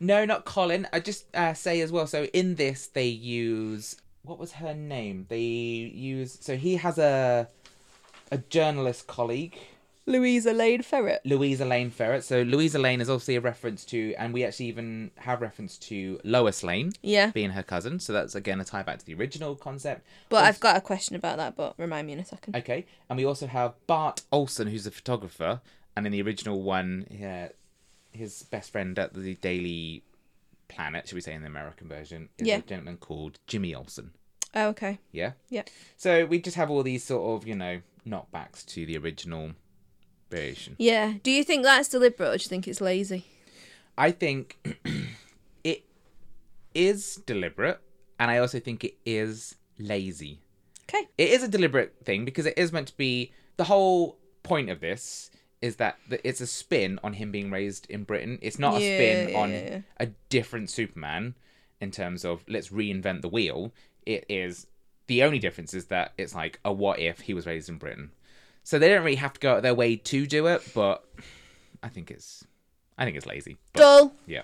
No, 0.00 0.24
not 0.24 0.44
Colin. 0.44 0.86
I 0.92 1.00
just 1.00 1.26
uh, 1.34 1.54
say 1.54 1.80
as 1.80 1.92
well. 1.92 2.06
So 2.06 2.24
in 2.26 2.54
this, 2.54 2.86
they 2.86 3.06
use 3.06 3.96
what 4.22 4.38
was 4.38 4.52
her 4.52 4.74
name? 4.74 5.26
They 5.28 5.40
use 5.40 6.38
so 6.40 6.56
he 6.56 6.76
has 6.76 6.98
a 6.98 7.48
a 8.30 8.38
journalist 8.38 9.06
colleague, 9.06 9.58
Louisa 10.06 10.52
Lane 10.52 10.82
Ferret. 10.82 11.22
Louisa 11.24 11.64
Lane 11.64 11.90
Ferret. 11.90 12.24
So 12.24 12.42
Louisa 12.42 12.78
Lane 12.78 13.00
is 13.00 13.08
obviously 13.08 13.36
a 13.36 13.40
reference 13.40 13.84
to, 13.86 14.14
and 14.18 14.34
we 14.34 14.44
actually 14.44 14.66
even 14.66 15.10
have 15.16 15.40
reference 15.40 15.78
to 15.78 16.20
Lois 16.24 16.62
Lane 16.62 16.92
Yeah, 17.02 17.30
being 17.30 17.50
her 17.50 17.62
cousin. 17.62 17.98
So 18.00 18.12
that's 18.12 18.34
again 18.34 18.60
a 18.60 18.64
tie 18.64 18.82
back 18.82 18.98
to 18.98 19.06
the 19.06 19.14
original 19.14 19.56
concept. 19.56 20.02
but 20.28 20.36
Also- 20.38 20.48
I've 20.48 20.60
got 20.60 20.76
a 20.76 20.80
question 20.82 21.16
about 21.16 21.38
that. 21.38 21.56
But 21.56 21.74
remind 21.78 22.06
me 22.06 22.12
in 22.12 22.18
a 22.18 22.24
second. 22.24 22.54
Okay, 22.56 22.84
and 23.08 23.16
we 23.16 23.24
also 23.24 23.46
have 23.46 23.74
Bart 23.86 24.22
Olsen, 24.30 24.68
who's 24.68 24.86
a 24.86 24.90
photographer, 24.90 25.60
and 25.96 26.04
in 26.06 26.12
the 26.12 26.20
original 26.22 26.60
one, 26.62 27.06
yeah, 27.10 27.48
his 28.12 28.42
best 28.44 28.70
friend 28.72 28.98
at 28.98 29.14
the 29.14 29.34
Daily 29.36 30.02
Planet, 30.68 31.08
should 31.08 31.14
we 31.14 31.20
say 31.20 31.32
in 31.34 31.40
the 31.42 31.46
American 31.48 31.88
version, 31.88 32.28
is 32.38 32.46
Yeah. 32.46 32.58
a 32.58 32.62
gentleman 32.62 32.98
called 32.98 33.38
Jimmy 33.46 33.74
Olsen. 33.74 34.10
Oh, 34.54 34.68
okay. 34.68 34.98
Yeah. 35.12 35.32
Yeah. 35.48 35.62
So 35.96 36.26
we 36.26 36.40
just 36.40 36.56
have 36.56 36.70
all 36.70 36.82
these 36.82 37.02
sort 37.04 37.42
of 37.42 37.48
you 37.48 37.54
know 37.54 37.80
knockbacks 38.06 38.64
to 38.66 38.84
the 38.84 38.98
original 38.98 39.52
Yeah. 40.78 41.14
Do 41.22 41.30
you 41.30 41.44
think 41.44 41.62
that's 41.64 41.88
deliberate, 41.88 42.28
or 42.28 42.36
do 42.38 42.42
you 42.42 42.48
think 42.48 42.66
it's 42.68 42.80
lazy? 42.80 43.24
I 43.96 44.10
think 44.10 44.58
it 45.64 45.84
is 46.74 47.22
deliberate, 47.26 47.80
and 48.18 48.30
I 48.30 48.38
also 48.38 48.58
think 48.60 48.84
it 48.84 48.96
is 49.04 49.54
lazy. 49.78 50.40
Okay. 50.88 51.08
it 51.16 51.30
is 51.30 51.42
a 51.42 51.48
deliberate 51.48 51.94
thing 52.04 52.24
because 52.26 52.44
it 52.44 52.58
is 52.58 52.70
meant 52.72 52.88
to 52.88 52.96
be 52.96 53.32
the 53.56 53.64
whole 53.64 54.18
point 54.42 54.68
of 54.68 54.80
this 54.80 55.30
is 55.62 55.76
that 55.76 55.96
it's 56.22 56.42
a 56.42 56.46
spin 56.46 57.00
on 57.02 57.14
him 57.14 57.32
being 57.32 57.50
raised 57.50 57.86
in 57.88 58.04
Britain. 58.04 58.38
It's 58.42 58.58
not 58.58 58.76
a 58.76 58.80
Yeah, 58.84 58.96
spin 58.96 59.28
yeah, 59.30 59.38
on 59.38 59.50
yeah. 59.50 59.78
a 59.98 60.06
different 60.28 60.68
Superman 60.68 61.34
in 61.80 61.90
terms 61.90 62.22
of 62.24 62.44
let's 62.48 62.68
reinvent 62.68 63.22
the 63.22 63.28
wheel. 63.30 63.72
It 64.04 64.26
is 64.28 64.66
the 65.06 65.22
only 65.22 65.38
difference 65.38 65.72
is 65.72 65.86
that 65.86 66.12
it's 66.18 66.34
like 66.34 66.60
a 66.66 66.72
what 66.72 66.98
if 66.98 67.20
he 67.20 67.32
was 67.32 67.46
raised 67.46 67.70
in 67.70 67.78
Britain. 67.78 68.10
So 68.64 68.78
they 68.78 68.88
don't 68.88 69.04
really 69.04 69.16
have 69.16 69.34
to 69.34 69.40
go 69.40 69.54
out 69.54 69.62
their 69.62 69.74
way 69.74 69.96
to 69.96 70.26
do 70.26 70.46
it, 70.46 70.62
but 70.74 71.04
I 71.82 71.88
think 71.88 72.10
it's 72.10 72.44
I 72.98 73.04
think 73.04 73.16
it's 73.16 73.26
lazy. 73.26 73.58
But, 73.72 73.80
Dull. 73.80 74.12
yeah. 74.26 74.42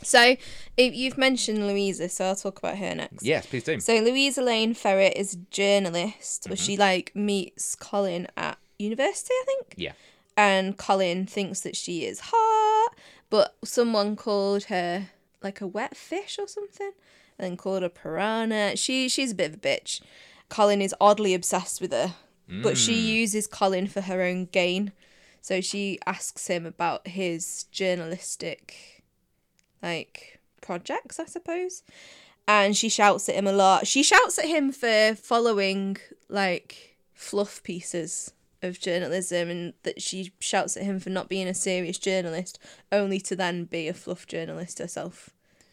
So, 0.00 0.36
if 0.76 0.94
you've 0.94 1.18
mentioned 1.18 1.66
Louisa, 1.66 2.08
so 2.08 2.26
I'll 2.26 2.36
talk 2.36 2.60
about 2.60 2.78
her 2.78 2.94
next. 2.94 3.24
Yes, 3.24 3.46
please 3.46 3.64
do. 3.64 3.80
So 3.80 3.96
Louisa 3.98 4.42
Lane 4.42 4.72
Ferret 4.74 5.14
is 5.16 5.34
a 5.34 5.38
journalist, 5.50 6.42
Mm-hmm. 6.42 6.50
but 6.50 6.58
she 6.60 6.76
like 6.76 7.10
meets 7.16 7.74
Colin 7.74 8.28
at 8.36 8.58
university, 8.78 9.32
I 9.34 9.44
think. 9.46 9.74
Yeah. 9.76 9.92
and 10.36 10.76
Colin 10.76 11.26
thinks 11.26 11.60
that 11.62 11.74
she 11.74 12.04
is 12.04 12.20
hot, 12.26 12.94
but 13.28 13.56
someone 13.64 14.14
called 14.14 14.64
her 14.64 15.08
like 15.42 15.60
a 15.60 15.66
wet 15.66 15.96
fish 15.96 16.38
or 16.38 16.46
something, 16.46 16.92
and 17.38 17.44
then 17.44 17.56
called 17.56 17.82
her 17.82 17.88
piranha. 17.88 18.76
She 18.76 19.08
she's 19.08 19.32
a 19.32 19.34
bit 19.34 19.50
of 19.50 19.54
a 19.56 19.58
bitch. 19.60 20.00
Colin 20.48 20.80
is 20.80 20.94
oddly 21.00 21.34
obsessed 21.34 21.80
with 21.80 21.90
her, 21.92 22.14
but 22.48 22.76
she 22.76 22.94
mm. 22.94 23.06
uses 23.06 23.46
Colin 23.46 23.86
for 23.86 24.02
her 24.02 24.22
own 24.22 24.46
gain. 24.46 24.92
So 25.40 25.60
she 25.60 25.98
asks 26.06 26.46
him 26.46 26.66
about 26.66 27.08
his 27.08 27.64
journalistic 27.70 29.04
like 29.82 30.40
projects, 30.60 31.18
I 31.18 31.26
suppose. 31.26 31.82
And 32.46 32.76
she 32.76 32.88
shouts 32.88 33.28
at 33.28 33.34
him 33.34 33.46
a 33.46 33.52
lot. 33.52 33.86
She 33.86 34.02
shouts 34.02 34.38
at 34.38 34.46
him 34.46 34.72
for 34.72 35.14
following 35.14 35.98
like 36.28 36.96
fluff 37.14 37.62
pieces 37.62 38.32
of 38.62 38.80
journalism 38.80 39.50
and 39.50 39.72
that 39.82 40.02
she 40.02 40.32
shouts 40.40 40.76
at 40.76 40.82
him 40.82 40.98
for 40.98 41.10
not 41.10 41.28
being 41.28 41.46
a 41.46 41.54
serious 41.54 41.98
journalist 41.98 42.58
only 42.90 43.20
to 43.20 43.36
then 43.36 43.64
be 43.64 43.86
a 43.86 43.94
fluff 43.94 44.26
journalist 44.26 44.78
herself 44.78 45.30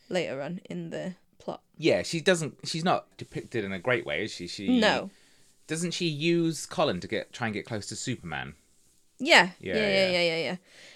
later 0.09 0.41
on 0.41 0.59
in 0.69 0.89
the 0.91 1.15
plot. 1.39 1.61
Yeah, 1.77 2.03
she 2.03 2.21
doesn't 2.21 2.57
she's 2.63 2.83
not 2.83 3.05
depicted 3.17 3.63
in 3.63 3.71
a 3.71 3.79
great 3.79 4.05
way, 4.05 4.23
is 4.23 4.31
she? 4.31 4.47
She 4.47 4.79
No. 4.79 5.09
Doesn't 5.67 5.91
she 5.91 6.07
use 6.07 6.65
Colin 6.65 6.99
to 6.99 7.07
get 7.07 7.33
try 7.33 7.47
and 7.47 7.53
get 7.53 7.65
close 7.65 7.87
to 7.87 7.95
Superman? 7.95 8.55
Yeah, 9.17 9.51
Yeah, 9.59 9.75
yeah, 9.75 9.87
yeah, 9.87 10.09
yeah. 10.09 10.21
yeah, 10.21 10.37
yeah. 10.37 10.55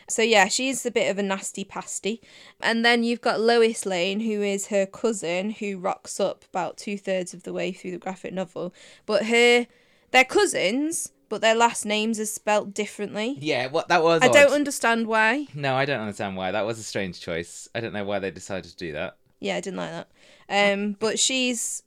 So 0.10 0.22
yeah, 0.22 0.48
she's 0.48 0.86
a 0.86 0.92
bit 0.92 1.10
of 1.10 1.18
a 1.18 1.24
nasty 1.24 1.64
pasty, 1.64 2.22
and 2.60 2.84
then 2.84 3.04
you've 3.04 3.22
got 3.22 3.40
Lois 3.40 3.86
Lane, 3.86 4.20
who 4.20 4.42
is 4.42 4.68
her 4.68 4.86
cousin, 4.86 5.52
who 5.52 5.78
rocks 5.78 6.20
up 6.20 6.44
about 6.50 6.78
two 6.78 6.98
thirds 6.98 7.34
of 7.34 7.44
the 7.44 7.54
way 7.54 7.72
through 7.72 7.92
the 7.92 7.98
graphic 7.98 8.34
novel. 8.34 8.74
But 9.06 9.28
her, 9.28 9.68
they're 10.12 10.26
cousins, 10.26 11.14
but 11.30 11.42
their 11.42 11.56
last 11.56 11.86
names 11.86 12.20
are 12.20 12.26
spelt 12.26 12.74
differently. 12.74 13.38
Yeah, 13.40 13.68
what 13.68 13.88
that 13.88 14.04
was. 14.04 14.22
I 14.22 14.28
odd. 14.28 14.34
don't 14.34 14.52
understand 14.52 15.08
why. 15.08 15.48
No, 15.54 15.76
I 15.76 15.86
don't 15.86 16.02
understand 16.02 16.36
why. 16.36 16.52
That 16.52 16.66
was 16.66 16.80
a 16.80 16.84
strange 16.84 17.22
choice. 17.22 17.70
I 17.74 17.80
don't 17.80 17.94
know 17.94 18.04
why 18.04 18.20
they 18.20 18.32
decided 18.32 18.70
to 18.72 18.78
do 18.78 18.92
that. 18.94 19.16
Yeah, 19.40 19.56
I 19.56 19.62
didn't 19.62 19.78
like 19.78 19.92
that. 19.92 20.74
Um, 20.74 20.98
but 21.00 21.20
she's 21.20 21.84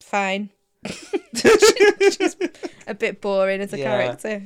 fine. 0.00 0.50
she's 1.34 2.36
a 2.86 2.94
bit 2.94 3.20
boring 3.20 3.60
as 3.60 3.72
a 3.72 3.78
Yeah. 3.78 3.84
character. 3.84 4.42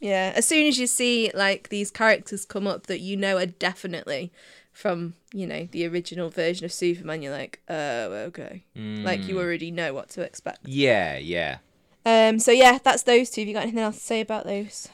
Yeah, 0.00 0.32
as 0.36 0.46
soon 0.46 0.66
as 0.66 0.78
you 0.78 0.86
see 0.86 1.30
like 1.34 1.70
these 1.70 1.90
characters 1.90 2.44
come 2.44 2.66
up 2.66 2.86
that 2.86 3.00
you 3.00 3.16
know 3.16 3.38
are 3.38 3.46
definitely 3.46 4.30
from 4.72 5.14
you 5.32 5.46
know 5.46 5.66
the 5.72 5.86
original 5.86 6.28
version 6.28 6.66
of 6.66 6.72
Superman, 6.72 7.22
you're 7.22 7.32
like, 7.32 7.60
oh, 7.68 8.12
okay. 8.28 8.64
Like 8.76 9.24
Hmm. 9.24 9.30
you 9.30 9.38
already 9.38 9.70
know 9.70 9.94
what 9.94 10.10
to 10.10 10.20
expect. 10.22 10.60
Yeah, 10.66 11.16
yeah. 11.16 11.58
Um, 12.04 12.38
so 12.38 12.52
yeah, 12.52 12.78
that's 12.82 13.04
those 13.04 13.30
two. 13.30 13.40
Have 13.40 13.48
you 13.48 13.54
got 13.54 13.62
anything 13.62 13.80
else 13.80 13.96
to 13.96 14.02
say 14.04 14.20
about 14.20 14.44
those? 14.44 14.88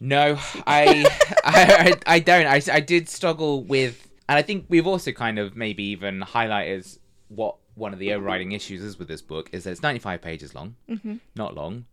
No, 0.00 0.36
I, 0.66 1.06
I, 1.44 1.92
I, 2.06 2.14
I 2.14 2.18
don't. 2.18 2.46
I, 2.46 2.60
I 2.72 2.80
did 2.80 3.08
struggle 3.08 3.62
with, 3.62 4.08
and 4.28 4.36
I 4.36 4.42
think 4.42 4.66
we've 4.68 4.86
also 4.88 5.12
kind 5.12 5.38
of 5.38 5.56
maybe 5.56 5.84
even 5.84 6.20
highlighted 6.20 6.98
what 7.28 7.56
one 7.74 7.92
of 7.92 7.98
the 7.98 8.12
overriding 8.12 8.52
issues 8.52 8.82
is 8.82 8.98
with 8.98 9.08
this 9.08 9.22
book 9.22 9.48
is 9.52 9.64
that 9.64 9.70
it's 9.72 9.82
95 9.82 10.20
pages 10.20 10.54
long, 10.54 10.76
mm-hmm. 10.88 11.16
not 11.34 11.54
long. 11.54 11.86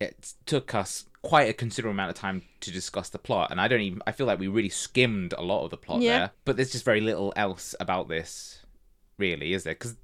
It 0.00 0.34
took 0.46 0.74
us 0.74 1.06
quite 1.22 1.48
a 1.48 1.52
considerable 1.52 1.94
amount 1.94 2.10
of 2.10 2.16
time 2.16 2.42
to 2.60 2.70
discuss 2.70 3.08
the 3.08 3.18
plot, 3.18 3.50
and 3.50 3.60
I 3.60 3.68
don't 3.68 3.80
even. 3.80 4.02
I 4.06 4.12
feel 4.12 4.26
like 4.26 4.38
we 4.38 4.48
really 4.48 4.68
skimmed 4.68 5.32
a 5.36 5.42
lot 5.42 5.64
of 5.64 5.70
the 5.70 5.76
plot 5.76 6.00
Yeah. 6.02 6.18
there, 6.18 6.30
but 6.44 6.56
there's 6.56 6.72
just 6.72 6.84
very 6.84 7.00
little 7.00 7.32
else 7.36 7.74
about 7.80 8.08
this, 8.08 8.64
really, 9.18 9.52
is 9.54 9.64
there? 9.64 9.74
Because, 9.74 9.96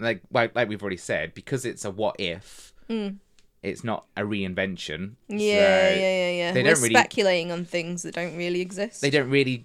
like, 0.00 0.22
like, 0.32 0.54
like 0.56 0.68
we've 0.68 0.82
already 0.82 0.96
said, 0.96 1.34
because 1.34 1.64
it's 1.64 1.84
a 1.84 1.90
what 1.90 2.16
if. 2.18 2.72
It's 3.62 3.82
not 3.82 4.04
a 4.14 4.20
reinvention. 4.22 5.12
Mm. 5.30 5.40
Yeah, 5.40 5.88
so 5.88 5.94
yeah, 5.94 5.96
yeah, 5.96 6.30
yeah. 6.30 6.52
they 6.52 6.62
We're 6.62 6.74
don't 6.74 6.82
really- 6.82 6.94
speculating 6.94 7.50
on 7.52 7.64
things 7.64 8.02
that 8.02 8.14
don't 8.14 8.36
really 8.36 8.60
exist. 8.60 9.00
they 9.00 9.08
don't 9.10 9.30
really 9.30 9.64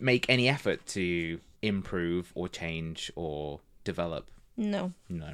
make 0.00 0.26
any 0.28 0.48
effort 0.48 0.84
to 0.88 1.38
improve 1.62 2.32
or 2.34 2.48
change 2.48 3.12
or 3.14 3.60
develop. 3.84 4.28
No. 4.58 4.92
No. 5.08 5.30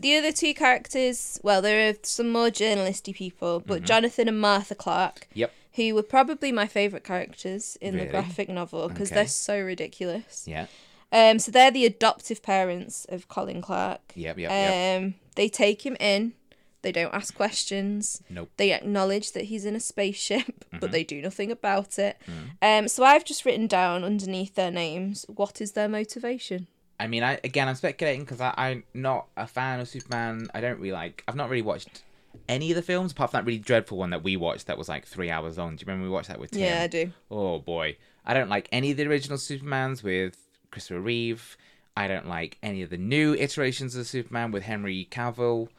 The 0.00 0.16
other 0.16 0.32
two 0.32 0.54
characters, 0.54 1.38
well, 1.42 1.60
there 1.60 1.90
are 1.90 1.94
some 2.02 2.30
more 2.30 2.48
journalisty 2.48 3.14
people, 3.14 3.60
but 3.60 3.78
Mm-hmm. 3.78 3.84
Jonathan 3.84 4.28
and 4.28 4.40
Martha 4.40 4.74
Clark, 4.74 5.28
Yep. 5.34 5.52
who 5.74 5.94
were 5.94 6.02
probably 6.02 6.50
my 6.50 6.66
favourite 6.66 7.04
characters 7.04 7.76
in 7.82 7.94
Really? 7.94 8.06
the 8.06 8.10
graphic 8.10 8.48
novel 8.48 8.88
because 8.88 9.08
Okay. 9.08 9.16
they're 9.16 9.28
so 9.28 9.60
ridiculous. 9.60 10.44
Yeah. 10.46 10.66
Um, 11.12 11.38
so 11.38 11.50
they're 11.52 11.70
the 11.70 11.84
adoptive 11.84 12.42
parents 12.42 13.04
of 13.10 13.28
Colin 13.28 13.60
Clark. 13.60 14.00
Yep. 14.14 14.38
Yep. 14.38 14.50
Yep. 14.50 15.02
Um, 15.02 15.14
they 15.34 15.50
take 15.50 15.84
him 15.84 15.96
in. 16.00 16.32
They 16.80 16.90
don't 16.90 17.12
ask 17.14 17.34
questions. 17.34 18.22
Nope. 18.30 18.50
They 18.56 18.72
acknowledge 18.72 19.32
that 19.32 19.44
he's 19.44 19.66
in 19.66 19.76
a 19.76 19.80
spaceship, 19.80 20.46
Mm-hmm. 20.72 20.78
but 20.80 20.90
they 20.90 21.04
do 21.04 21.20
nothing 21.20 21.50
about 21.50 21.98
it. 21.98 22.16
Mm. 22.26 22.80
Um, 22.84 22.88
so 22.88 23.04
I've 23.04 23.26
just 23.26 23.44
written 23.44 23.66
down 23.66 24.04
underneath 24.04 24.54
their 24.54 24.70
names 24.70 25.26
what 25.28 25.60
is 25.60 25.72
their 25.72 25.86
motivation. 25.88 26.66
I 27.02 27.08
mean, 27.08 27.24
I 27.24 27.40
again, 27.42 27.66
I'm 27.68 27.74
speculating 27.74 28.20
because 28.20 28.40
I'm 28.40 28.84
not 28.94 29.26
a 29.36 29.48
fan 29.48 29.80
of 29.80 29.88
Superman. 29.88 30.48
I 30.54 30.60
don't 30.60 30.78
really 30.78 30.92
like. 30.92 31.24
I've 31.26 31.34
not 31.34 31.50
really 31.50 31.62
watched 31.62 32.02
any 32.48 32.70
of 32.70 32.76
the 32.76 32.82
films 32.82 33.10
apart 33.10 33.32
from 33.32 33.38
that 33.38 33.44
really 33.44 33.58
dreadful 33.58 33.98
one 33.98 34.10
that 34.10 34.22
we 34.22 34.36
watched 34.36 34.68
that 34.68 34.78
was 34.78 34.88
like 34.88 35.04
three 35.04 35.28
hours 35.28 35.58
long. 35.58 35.74
Do 35.74 35.80
you 35.80 35.86
remember 35.88 36.04
we 36.04 36.14
watched 36.14 36.28
that 36.28 36.38
with 36.38 36.52
Tim? 36.52 36.60
Yeah, 36.60 36.82
I 36.82 36.86
do. 36.86 37.10
Oh 37.28 37.58
boy, 37.58 37.96
I 38.24 38.34
don't 38.34 38.48
like 38.48 38.68
any 38.70 38.92
of 38.92 38.98
the 38.98 39.08
original 39.08 39.36
Supermans 39.36 40.04
with 40.04 40.36
Christopher 40.70 41.00
Reeve. 41.00 41.56
I 41.96 42.06
don't 42.06 42.28
like 42.28 42.56
any 42.62 42.82
of 42.82 42.90
the 42.90 42.98
new 42.98 43.34
iterations 43.34 43.96
of 43.96 44.06
Superman 44.06 44.52
with 44.52 44.62
Henry 44.62 45.08
Cavill. 45.10 45.70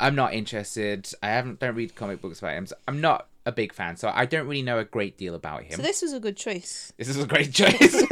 I'm 0.00 0.16
not 0.16 0.34
interested. 0.34 1.08
I 1.22 1.28
haven't 1.28 1.60
don't 1.60 1.76
read 1.76 1.94
comic 1.94 2.20
books 2.20 2.40
about 2.40 2.54
him. 2.54 2.66
So 2.66 2.74
I'm 2.88 3.00
not 3.00 3.28
a 3.46 3.52
big 3.52 3.72
fan, 3.72 3.96
so 3.96 4.10
I 4.12 4.26
don't 4.26 4.48
really 4.48 4.62
know 4.62 4.80
a 4.80 4.84
great 4.84 5.16
deal 5.16 5.36
about 5.36 5.62
him. 5.62 5.76
So 5.76 5.82
this 5.82 6.02
was 6.02 6.12
a 6.12 6.18
good 6.18 6.36
choice. 6.36 6.92
This 6.96 7.08
is 7.08 7.16
a 7.16 7.26
great 7.28 7.52
choice. 7.52 8.02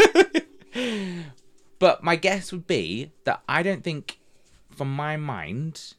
but 1.78 2.02
my 2.02 2.16
guess 2.16 2.52
would 2.52 2.66
be 2.66 3.12
that 3.24 3.42
I 3.48 3.62
don't 3.62 3.82
think, 3.84 4.18
from 4.70 4.94
my 4.94 5.16
mind, 5.16 5.94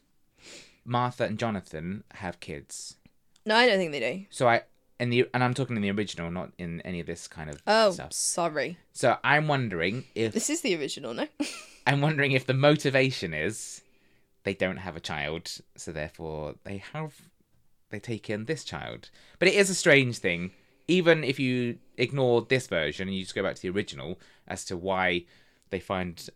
Martha 0.84 1.24
and 1.24 1.38
Jonathan 1.38 2.04
have 2.14 2.40
kids. 2.40 2.96
No, 3.44 3.54
I 3.56 3.66
don't 3.66 3.78
think 3.78 3.92
they 3.92 4.00
do. 4.00 4.24
So 4.30 4.48
I 4.48 4.62
in 5.00 5.10
the 5.10 5.28
and 5.32 5.44
I'm 5.44 5.54
talking 5.54 5.76
in 5.76 5.82
the 5.82 5.90
original, 5.90 6.30
not 6.30 6.52
in 6.58 6.80
any 6.82 7.00
of 7.00 7.06
this 7.06 7.28
kind 7.28 7.48
of 7.50 7.62
Oh, 7.66 7.90
stuff. 7.92 8.12
sorry. 8.12 8.78
So 8.92 9.16
I'm 9.22 9.46
wondering 9.48 10.04
if 10.14 10.32
This 10.32 10.50
is 10.50 10.60
the 10.62 10.74
original, 10.76 11.14
no? 11.14 11.26
I'm 11.86 12.00
wondering 12.00 12.32
if 12.32 12.46
the 12.46 12.54
motivation 12.54 13.32
is 13.32 13.82
they 14.44 14.54
don't 14.54 14.78
have 14.78 14.96
a 14.96 15.00
child, 15.00 15.50
so 15.76 15.92
therefore 15.92 16.54
they 16.64 16.78
have 16.92 17.14
they 17.90 18.00
take 18.00 18.28
in 18.28 18.44
this 18.44 18.64
child. 18.64 19.08
But 19.38 19.48
it 19.48 19.54
is 19.54 19.70
a 19.70 19.74
strange 19.74 20.18
thing, 20.18 20.50
even 20.88 21.24
if 21.24 21.38
you 21.38 21.78
ignore 21.96 22.42
this 22.42 22.66
version 22.66 23.08
and 23.08 23.16
you 23.16 23.22
just 23.22 23.34
go 23.34 23.42
back 23.42 23.54
to 23.56 23.62
the 23.62 23.70
original 23.70 24.18
as 24.46 24.64
to 24.66 24.76
why 24.76 25.24
they 25.70 25.80
find 25.80 26.28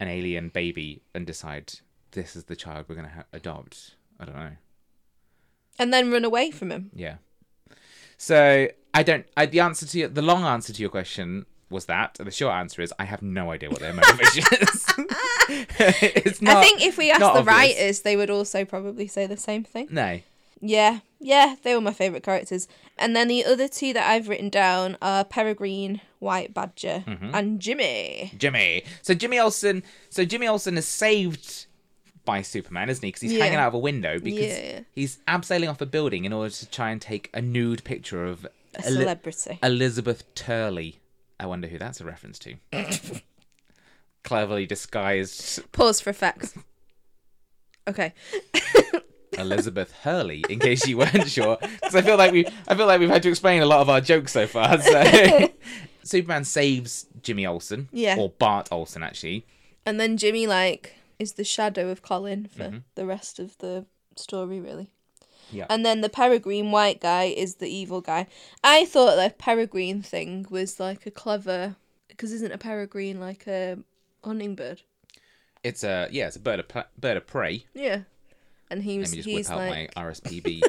an 0.00 0.08
alien 0.08 0.48
baby 0.50 1.02
and 1.14 1.26
decide 1.26 1.74
this 2.12 2.36
is 2.36 2.44
the 2.44 2.56
child 2.56 2.86
we're 2.88 2.94
going 2.94 3.08
to 3.08 3.14
ha- 3.14 3.24
adopt. 3.32 3.96
I 4.20 4.24
don't 4.24 4.36
know. 4.36 4.52
and 5.78 5.92
then 5.92 6.10
run 6.10 6.24
away 6.24 6.50
from 6.50 6.70
him. 6.72 6.90
Yeah. 6.94 7.16
So 8.18 8.68
I 8.94 9.02
don't. 9.02 9.26
I, 9.36 9.46
the 9.46 9.60
answer 9.60 9.86
to 9.86 9.98
your, 9.98 10.08
the 10.08 10.22
long 10.22 10.44
answer 10.44 10.72
to 10.72 10.80
your 10.80 10.90
question 10.90 11.44
was 11.68 11.84
that. 11.86 12.14
The 12.18 12.30
short 12.30 12.54
answer 12.54 12.80
is 12.80 12.92
I 12.98 13.04
have 13.04 13.20
no 13.22 13.50
idea 13.50 13.68
what 13.70 13.80
their 13.80 13.92
motivation 14.00 14.44
is. 14.52 14.86
it's 15.48 16.40
not. 16.40 16.56
I 16.58 16.62
think 16.62 16.82
if 16.82 16.96
we 16.96 17.10
asked 17.10 17.20
the 17.20 17.26
obvious. 17.26 17.46
writers, 17.46 18.00
they 18.00 18.16
would 18.16 18.30
also 18.30 18.64
probably 18.64 19.06
say 19.06 19.26
the 19.26 19.36
same 19.36 19.64
thing. 19.64 19.88
no. 19.90 20.20
Yeah, 20.62 21.00
yeah, 21.20 21.56
they 21.62 21.74
were 21.74 21.80
my 21.80 21.92
favourite 21.92 22.22
characters. 22.22 22.68
And 22.98 23.14
then 23.16 23.28
the 23.28 23.44
other 23.44 23.68
two 23.68 23.92
that 23.92 24.08
I've 24.08 24.28
written 24.28 24.48
down 24.48 24.96
are 25.02 25.24
Peregrine, 25.24 26.00
White 26.18 26.54
Badger, 26.54 27.04
Mm-hmm. 27.06 27.30
and 27.34 27.60
Jimmy. 27.60 28.32
Jimmy. 28.38 28.84
So 29.02 29.14
Jimmy 29.14 29.38
Olsen. 29.38 29.82
So 30.10 30.24
Jimmy 30.24 30.46
Olsen 30.48 30.76
is 30.78 30.86
saved 30.86 31.66
by 32.24 32.42
Superman, 32.42 32.88
isn't 32.90 33.02
he? 33.04 33.08
Because 33.08 33.22
he's 33.22 33.32
Yeah. 33.34 33.44
hanging 33.44 33.58
out 33.58 33.68
of 33.68 33.74
a 33.74 33.78
window 33.78 34.18
because 34.18 34.58
Yeah. 34.58 34.80
he's 34.92 35.18
abseiling 35.28 35.70
off 35.70 35.80
a 35.80 35.86
building 35.86 36.24
in 36.24 36.32
order 36.32 36.50
to 36.50 36.66
try 36.70 36.90
and 36.90 37.00
take 37.00 37.30
a 37.34 37.40
nude 37.40 37.84
picture 37.84 38.24
of 38.24 38.46
A 38.74 38.82
celebrity. 38.82 39.58
Elizabeth 39.62 40.34
Turley. 40.34 40.98
I 41.38 41.46
wonder 41.46 41.68
who 41.68 41.78
that's 41.78 42.00
a 42.00 42.04
reference 42.04 42.38
to. 42.40 42.54
Cleverly 44.24 44.66
disguised 44.66 45.70
Pause 45.72 46.00
for 46.00 46.10
effect. 46.10 46.56
Okay. 47.86 48.12
Elizabeth 49.32 49.92
Hurley, 50.02 50.44
in 50.48 50.58
case 50.58 50.86
you 50.86 50.98
weren't 50.98 51.28
sure, 51.28 51.58
because 51.60 51.94
I 51.94 52.02
feel 52.02 52.16
like 52.16 52.32
we, 52.32 52.46
I 52.68 52.74
feel 52.74 52.86
like 52.86 53.00
we've 53.00 53.08
had 53.10 53.22
to 53.24 53.28
explain 53.28 53.62
a 53.62 53.66
lot 53.66 53.80
of 53.80 53.88
our 53.90 54.00
jokes 54.00 54.32
so 54.32 54.46
far. 54.46 54.80
So, 54.80 55.48
Superman 56.02 56.44
saves 56.44 57.06
Jimmy 57.22 57.46
Olsen, 57.46 57.88
Yeah. 57.92 58.16
or 58.18 58.30
Bart 58.30 58.68
Olsen, 58.70 59.02
actually. 59.02 59.44
And 59.84 59.98
then 60.00 60.16
Jimmy, 60.16 60.46
like, 60.46 60.94
is 61.18 61.32
the 61.34 61.44
shadow 61.44 61.88
of 61.90 62.02
Colin 62.02 62.46
for 62.46 62.64
Mm-hmm. 62.64 62.78
the 62.94 63.06
rest 63.06 63.38
of 63.38 63.56
the 63.58 63.86
story, 64.16 64.60
really. 64.60 64.90
Yeah. 65.50 65.66
And 65.70 65.84
then 65.86 66.00
the 66.00 66.08
Peregrine 66.08 66.70
White 66.72 67.00
guy 67.00 67.24
is 67.24 67.56
the 67.56 67.68
evil 67.68 68.00
guy. 68.00 68.26
I 68.64 68.84
thought 68.84 69.14
the 69.16 69.32
Peregrine 69.36 70.02
thing 70.02 70.46
was 70.50 70.80
like 70.80 71.06
a 71.06 71.10
clever. 71.10 71.76
Because 72.08 72.32
isn't 72.32 72.50
a 72.52 72.56
peregrine 72.58 73.20
like 73.20 73.46
a 73.46 73.76
hunting 74.24 74.54
bird? 74.54 74.80
It's 75.62 75.84
a 75.84 76.08
yeah, 76.10 76.28
it's 76.28 76.36
a 76.36 76.40
bird 76.40 76.60
of 76.60 76.84
bird 76.98 77.16
of 77.18 77.26
prey. 77.26 77.66
Yeah. 77.74 78.00
And 78.70 78.82
he 78.82 78.94
Let 78.94 79.00
was 79.00 79.10
me 79.12 79.16
just 79.18 79.28
he's 79.28 79.48
whip 79.48 79.58
out 79.58 79.70
like 79.70 79.96
my 79.96 80.02
RSPB 80.02 80.62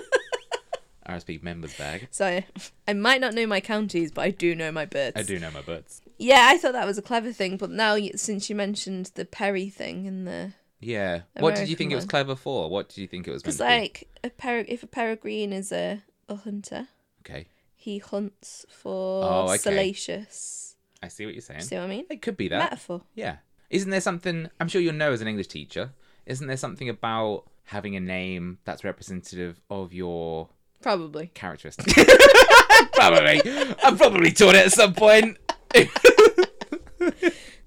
RSP 1.08 1.42
members 1.42 1.74
bag. 1.78 2.08
so 2.12 2.42
I 2.88 2.94
might 2.94 3.22
not 3.22 3.34
know 3.34 3.48
my 3.48 3.62
counties, 3.62 4.12
but 4.12 4.22
I 4.22 4.32
do 4.32 4.54
know 4.56 4.72
my 4.72 4.86
birds. 4.86 5.14
I 5.16 5.24
do 5.24 5.40
know 5.40 5.52
my 5.52 5.62
birds. 5.62 6.02
Yeah, 6.18 6.48
I 6.50 6.58
thought 6.58 6.74
that 6.74 6.86
was 6.86 6.98
a 6.98 7.02
clever 7.02 7.32
thing, 7.32 7.58
but 7.58 7.70
now 7.72 7.98
since 8.16 8.50
you 8.50 8.56
mentioned 8.56 9.12
the 9.16 9.24
Perry 9.26 9.70
thing 9.70 10.06
in 10.06 10.26
the 10.26 10.54
Yeah. 10.82 11.22
What 11.38 11.56
did 11.56 11.62
you 11.70 11.76
American 11.76 11.78
think 11.78 11.92
it 11.94 11.96
was 11.96 12.06
clever 12.06 12.36
for? 12.36 12.70
What 12.70 12.90
did 12.90 12.98
you 12.98 13.08
think 13.08 13.28
it 13.28 13.32
was 13.32 13.42
because 13.42 13.58
to 13.58 13.64
be? 13.64 13.70
like 13.70 14.08
a 14.24 14.30
per 14.30 14.66
if 14.68 14.84
a 14.84 14.88
peregrine 14.88 15.54
is 15.54 15.72
a 15.72 16.04
a 16.28 16.36
hunter, 16.36 16.90
Okay, 17.22 17.48
he 17.74 18.00
hunts 18.00 18.66
for 18.70 19.24
Oh, 19.24 19.44
okay. 19.50 19.58
salacious. 19.60 20.76
I 21.02 21.08
see 21.08 21.26
what 21.26 21.36
you're 21.36 21.42
saying. 21.42 21.62
See 21.62 21.76
what 21.76 21.84
I 21.86 21.88
mean? 21.88 22.06
It 22.10 22.22
could 22.22 22.36
be 22.36 22.50
that. 22.50 22.58
Metaphor. 22.60 23.04
Yeah. 23.16 23.38
Isn't 23.70 23.92
there 23.92 24.02
something? 24.02 24.50
I'm 24.60 24.68
sure 24.68 24.82
you'll 24.82 24.94
know 24.94 25.12
as 25.14 25.22
an 25.22 25.28
English 25.30 25.48
teacher. 25.48 25.92
Isn't 26.26 26.48
there 26.48 26.58
something 26.58 26.90
about 26.90 27.46
having 27.68 27.96
a 27.96 28.00
name 28.00 28.58
that's 28.66 28.84
representative 28.84 29.62
of 29.70 29.94
your 29.94 30.50
Probably. 30.82 31.28
characteristics? 31.34 31.94
probably. 32.94 33.42
I've 33.84 33.98
probably 33.98 34.32
taught 34.32 34.56
it 34.56 34.66
at 34.66 34.72
some 34.74 34.94
point. 34.94 35.38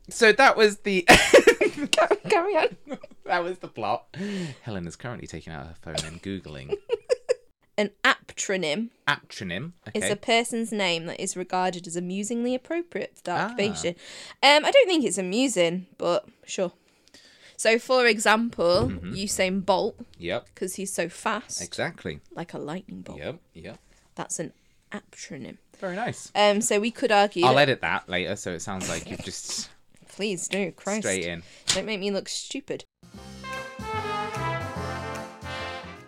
so 0.09 0.33
that 0.33 0.57
was 0.57 0.79
the 0.79 1.03
Carry 2.29 2.57
on. 2.57 2.77
that 3.27 3.43
was 3.45 3.59
the 3.59 3.69
plot. 3.69 4.17
Helen 4.63 4.87
is 4.87 4.97
currently 4.97 5.27
taking 5.27 5.53
out 5.53 5.67
her 5.67 5.75
phone 5.83 5.97
and 6.07 6.23
googling 6.23 6.77
An 7.79 7.91
aptronym 8.05 8.91
acronym. 9.09 9.73
is 9.95 10.09
a 10.11 10.17
person's 10.17 10.73
name 10.73 11.07
that 11.07 11.21
is 11.21 11.37
regarded 11.37 11.87
as 11.87 11.97
amusingly 11.97 12.55
appropriate 12.55 13.17
to 13.17 13.25
the 13.25 13.31
Ah. 13.33 13.45
occupation. 13.47 13.95
Um, 14.43 14.65
I 14.65 14.71
don't 14.71 14.87
think 14.87 15.05
it's 15.05 15.19
amusing, 15.19 15.87
but 15.99 16.27
sure. 16.45 16.73
So, 17.61 17.79
for 17.79 18.07
example, 18.07 18.89
Mm-hmm. 18.89 19.13
Usain 19.13 19.67
Bolt, 19.67 19.95
Yep. 20.19 20.47
because 20.47 20.77
he's 20.77 20.91
so 20.91 21.11
fast, 21.11 21.61
Exactly. 21.61 22.21
like 22.35 22.55
a 22.55 22.59
lightning 22.59 23.03
bolt. 23.03 23.19
Yep. 23.19 23.39
Yep. 23.53 23.79
That's 24.15 24.39
an 24.39 24.55
aptronym. 24.91 25.59
Very 25.79 25.95
nice. 25.95 26.33
Um, 26.35 26.63
so 26.63 26.81
we 26.81 26.91
could 26.91 27.13
argue. 27.13 27.45
I'll 27.45 27.57
that- 27.57 27.69
edit 27.69 27.83
that 27.83 28.09
later, 28.09 28.35
so 28.37 28.53
it 28.53 28.61
sounds 28.63 28.89
like 28.89 29.11
you've 29.11 29.23
just 29.23 29.69
Please 30.09 30.49
do, 30.49 30.73
Christ. 30.73 31.03
straight 31.03 31.27
in. 31.27 31.43
Don't 31.67 31.85
make 31.85 32.01
me 32.01 32.11
look 32.11 32.31
stupid. 32.31 32.85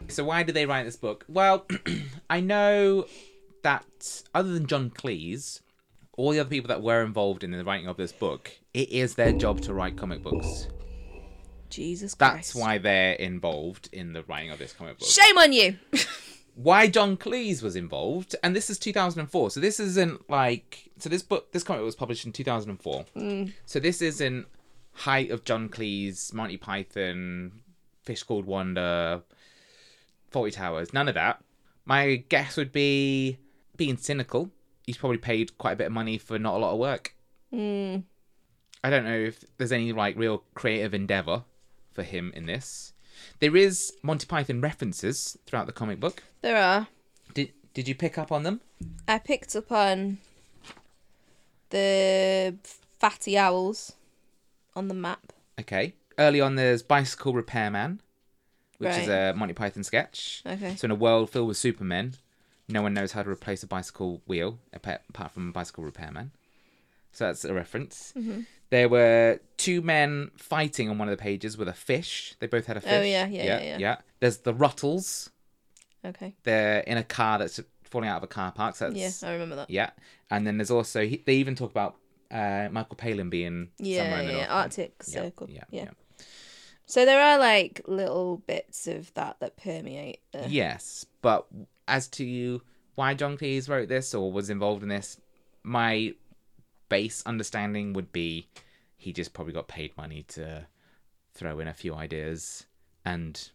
So 0.08 0.24
why 0.24 0.44
did 0.44 0.54
they 0.54 0.64
write 0.64 0.84
this 0.84 0.96
book? 0.96 1.26
Well, 1.28 1.66
I 2.30 2.40
know 2.40 3.04
that 3.62 4.22
other 4.34 4.54
than 4.54 4.66
John 4.66 4.88
Cleese, 4.88 5.60
all 6.16 6.30
the 6.30 6.40
other 6.40 6.48
people 6.48 6.68
that 6.68 6.80
were 6.82 7.02
involved 7.02 7.44
in 7.44 7.50
the 7.50 7.62
writing 7.62 7.88
of 7.88 7.98
this 7.98 8.12
book, 8.12 8.52
it 8.72 8.88
is 8.90 9.16
their 9.16 9.32
job 9.32 9.60
to 9.62 9.74
write 9.74 9.98
comic 9.98 10.22
books. 10.22 10.66
Jesus 11.72 12.14
Christ. 12.14 12.34
That's 12.34 12.54
why 12.54 12.78
they're 12.78 13.14
involved 13.14 13.88
in 13.92 14.12
the 14.12 14.22
writing 14.24 14.50
of 14.50 14.58
this 14.58 14.72
comic 14.72 14.98
book. 14.98 15.08
Shame 15.08 15.38
on 15.38 15.52
you. 15.52 15.76
why 16.54 16.86
John 16.86 17.16
Cleese 17.16 17.62
was 17.62 17.76
involved, 17.76 18.36
and 18.42 18.54
this 18.54 18.68
is 18.70 18.78
2004. 18.78 19.50
So 19.50 19.60
this 19.60 19.80
isn't 19.80 20.28
like 20.30 20.90
so 20.98 21.08
this 21.08 21.22
book 21.22 21.52
this 21.52 21.62
comic 21.62 21.82
was 21.82 21.96
published 21.96 22.26
in 22.26 22.32
2004. 22.32 23.04
Mm. 23.16 23.52
So 23.66 23.80
this 23.80 24.02
isn't 24.02 24.46
height 24.92 25.30
of 25.30 25.44
John 25.44 25.68
Cleese, 25.68 26.32
Monty 26.32 26.58
Python, 26.58 27.52
Fish 28.02 28.22
Called 28.22 28.44
Wanda, 28.44 29.22
Fawlty 30.30 30.52
Towers. 30.52 30.92
None 30.92 31.08
of 31.08 31.14
that. 31.14 31.42
My 31.84 32.16
guess 32.28 32.56
would 32.56 32.72
be 32.72 33.38
being 33.76 33.96
cynical. 33.96 34.50
He's 34.86 34.98
probably 34.98 35.18
paid 35.18 35.56
quite 35.58 35.72
a 35.72 35.76
bit 35.76 35.86
of 35.86 35.92
money 35.92 36.18
for 36.18 36.38
not 36.38 36.54
a 36.54 36.58
lot 36.58 36.72
of 36.72 36.78
work. 36.78 37.14
Mm. 37.52 38.04
I 38.84 38.90
don't 38.90 39.04
know 39.04 39.16
if 39.16 39.44
there's 39.58 39.72
any 39.72 39.92
like 39.92 40.16
real 40.16 40.42
creative 40.54 40.92
endeavor 40.92 41.44
for 41.94 42.02
him 42.02 42.32
in 42.34 42.46
this. 42.46 42.92
There 43.40 43.56
is 43.56 43.92
Monty 44.02 44.26
Python 44.26 44.60
references 44.60 45.36
throughout 45.46 45.66
the 45.66 45.72
comic 45.72 46.00
book. 46.00 46.22
There 46.40 46.56
are. 46.56 46.88
Did 47.34 47.52
Did 47.74 47.88
you 47.88 47.94
pick 47.94 48.18
up 48.18 48.30
on 48.32 48.42
them? 48.42 48.60
I 49.08 49.18
picked 49.18 49.54
up 49.56 49.70
on 49.72 50.18
the 51.70 52.54
Fawlty 53.00 53.34
Towers 53.34 53.92
on 54.74 54.88
the 54.88 54.94
map. 54.94 55.32
Okay. 55.58 55.94
Early 56.18 56.40
on, 56.40 56.56
there's 56.56 56.82
Bicycle 56.82 57.32
Repairman, 57.32 58.00
which 58.78 58.96
is 58.96 59.08
a 59.08 59.32
Monty 59.34 59.54
Python 59.54 59.84
sketch. 59.84 60.42
Okay. 60.46 60.76
So 60.76 60.84
in 60.86 60.90
a 60.90 60.94
world 60.96 61.30
filled 61.30 61.48
with 61.48 61.56
supermen, 61.56 62.14
no 62.68 62.82
one 62.82 62.94
knows 62.94 63.12
how 63.12 63.22
to 63.22 63.30
replace 63.30 63.62
a 63.62 63.66
bicycle 63.66 64.20
wheel 64.26 64.58
apart 64.72 65.32
from 65.32 65.48
a 65.48 65.52
bicycle 65.52 65.84
repairman. 65.84 66.32
So 67.12 67.26
that's 67.26 67.44
a 67.44 67.54
reference. 67.54 68.12
Mm-hmm. 68.16 68.40
There 68.70 68.88
were 68.88 69.38
two 69.58 69.82
men 69.82 70.30
fighting 70.36 70.88
on 70.88 70.96
one 70.96 71.08
of 71.08 71.16
the 71.16 71.22
pages 71.22 71.58
with 71.58 71.68
a 71.68 71.74
fish. 71.74 72.34
They 72.40 72.46
both 72.46 72.66
had 72.66 72.78
a 72.78 72.80
fish. 72.80 72.92
Oh, 72.92 73.02
yeah, 73.02 73.26
yeah, 73.26 73.60
yeah, 73.60 73.78
yeah. 73.78 73.96
There's 74.20 74.38
the 74.38 74.54
Rutles. 74.54 75.30
Okay. 76.04 76.34
They're 76.42 76.80
in 76.80 76.96
a 76.96 77.04
car 77.04 77.38
that's 77.38 77.60
falling 77.84 78.08
out 78.08 78.16
of 78.16 78.22
a 78.22 78.28
car 78.28 78.50
park. 78.50 78.74
So 78.76 78.88
that's 78.88 79.22
Yeah, 79.22 79.28
I 79.28 79.32
remember 79.34 79.56
that. 79.56 79.70
Yeah, 79.70 79.90
and 80.30 80.46
then 80.46 80.56
there's 80.56 80.70
also 80.70 81.04
he, 81.04 81.22
they 81.24 81.34
even 81.34 81.54
talk 81.54 81.70
about 81.70 81.96
uh, 82.30 82.68
Michael 82.72 82.96
Palin 82.96 83.28
being 83.28 83.68
Yeah, 83.78 84.02
somewhere 84.02 84.20
in 84.22 84.26
the 84.28 84.32
yeah, 84.38 84.54
Arctic 84.54 84.94
Yeah, 85.06 85.22
Circle. 85.22 85.50
Yeah, 85.50 85.64
yeah. 85.70 85.82
yeah. 85.84 86.24
So 86.86 87.04
there 87.04 87.22
are 87.22 87.38
like 87.38 87.82
little 87.86 88.38
bits 88.46 88.86
of 88.86 89.12
that 89.14 89.38
that 89.40 89.56
permeate. 89.56 90.20
The... 90.32 90.48
Yes, 90.48 91.06
but 91.20 91.46
as 91.86 92.08
to 92.08 92.62
why 92.94 93.14
John 93.14 93.36
Cleese 93.36 93.68
wrote 93.68 93.88
this 93.88 94.14
or 94.14 94.32
was 94.32 94.50
involved 94.50 94.82
in 94.82 94.88
this, 94.88 95.20
my 95.62 96.14
base 96.92 97.22
understanding 97.26 97.92
would 97.94 98.12
be 98.12 98.46
he 98.96 99.12
just 99.12 99.32
probably 99.32 99.52
got 99.52 99.66
paid 99.68 99.96
money 99.96 100.22
to 100.28 100.66
throw 101.34 101.58
in 101.58 101.66
a 101.68 101.74
few 101.74 101.94
ideas 101.94 102.66
and 103.04 103.50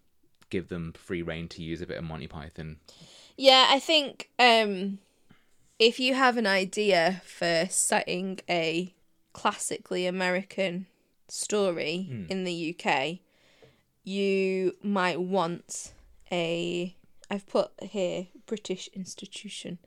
give 0.50 0.68
them 0.70 0.94
free 0.94 1.22
reign 1.22 1.48
to 1.50 1.62
use 1.62 1.82
a 1.82 1.88
bit 1.88 1.98
of 1.98 2.04
Monty 2.04 2.28
Python. 2.28 2.78
Yeah, 3.38 3.68
I 3.70 3.80
think 3.80 4.30
um, 4.40 4.98
if 5.78 6.00
you 6.00 6.16
have 6.16 6.38
an 6.38 6.48
idea 6.48 7.22
for 7.26 7.68
setting 7.70 8.40
a 8.50 8.94
classically 9.34 10.06
American 10.08 10.88
story 11.28 12.08
Hmm. 12.10 12.26
in 12.30 12.44
the 12.44 12.58
UK, 12.76 13.20
you 14.04 14.76
might 14.82 15.20
want 15.20 15.94
a. 16.32 16.96
I've 17.30 17.46
put 17.46 17.72
here 17.82 18.28
British 18.46 18.90
institution, 18.94 19.80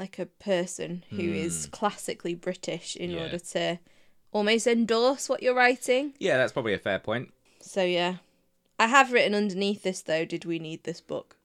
like 0.00 0.18
a 0.18 0.26
person 0.26 1.04
who 1.10 1.20
is 1.22 1.66
classically 1.70 2.34
British 2.34 2.96
in 2.96 3.10
Hmm. 3.10 3.16
Yeah. 3.16 3.22
order 3.22 3.38
to 3.38 3.78
almost 4.32 4.66
endorse 4.66 5.28
what 5.28 5.42
you're 5.42 5.54
writing. 5.54 6.14
Yeah, 6.18 6.38
that's 6.38 6.52
probably 6.52 6.72
a 6.74 6.78
fair 6.78 6.98
point. 6.98 7.32
So 7.60 7.84
yeah, 7.84 8.16
I 8.78 8.86
have 8.88 9.12
written 9.12 9.34
underneath 9.34 9.82
this 9.82 10.00
though. 10.02 10.24
Did 10.24 10.44
we 10.46 10.58
need 10.58 10.84
this 10.84 11.00
book? 11.02 11.36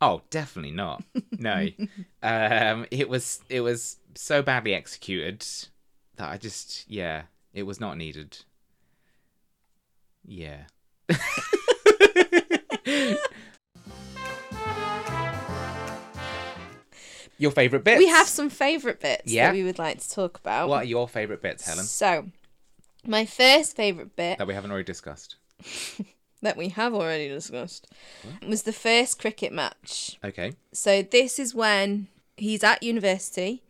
Oh, 0.00 0.20
definitely 0.30 0.72
not. 0.72 1.02
No. 1.38 1.68
um 2.22 2.84
it 2.90 3.08
was 3.08 3.40
it 3.48 3.62
was 3.62 3.96
so 4.14 4.42
badly 4.42 4.74
executed 4.74 5.44
that 6.16 6.28
I 6.30 6.36
just 6.36 6.84
yeah, 6.90 7.22
it 7.54 7.62
was 7.62 7.80
not 7.80 7.96
needed. 7.96 8.38
Yeah. 10.26 10.64
Your 17.38 17.50
favorite 17.50 17.84
bits? 17.84 17.98
We 17.98 18.08
have 18.08 18.28
some 18.28 18.50
favourite 18.50 19.00
bits 19.00 19.32
Yeah. 19.32 19.46
that 19.48 19.54
we 19.54 19.64
would 19.64 19.78
like 19.78 20.00
to 20.00 20.10
talk 20.10 20.38
about. 20.38 20.68
What 20.68 20.82
are 20.84 20.86
your 20.86 21.08
favorite 21.08 21.42
bits, 21.42 21.66
Helen? 21.66 21.84
So, 21.84 22.30
my 23.06 23.26
first 23.26 23.76
favourite 23.76 24.16
bit 24.16 24.38
That 24.38 24.46
we 24.46 24.54
haven't 24.54 24.70
already 24.70 24.84
discussed. 24.84 25.36
that 26.42 26.56
we 26.56 26.68
have 26.70 26.94
already 26.94 27.28
discussed 27.28 27.86
was 28.46 28.62
the 28.62 28.72
first 28.72 29.18
cricket 29.18 29.52
match. 29.52 30.18
Okay. 30.24 30.52
So, 30.72 31.02
this 31.02 31.38
is 31.38 31.54
when 31.54 32.08
he's 32.36 32.64
at 32.64 32.82
university 32.82 33.62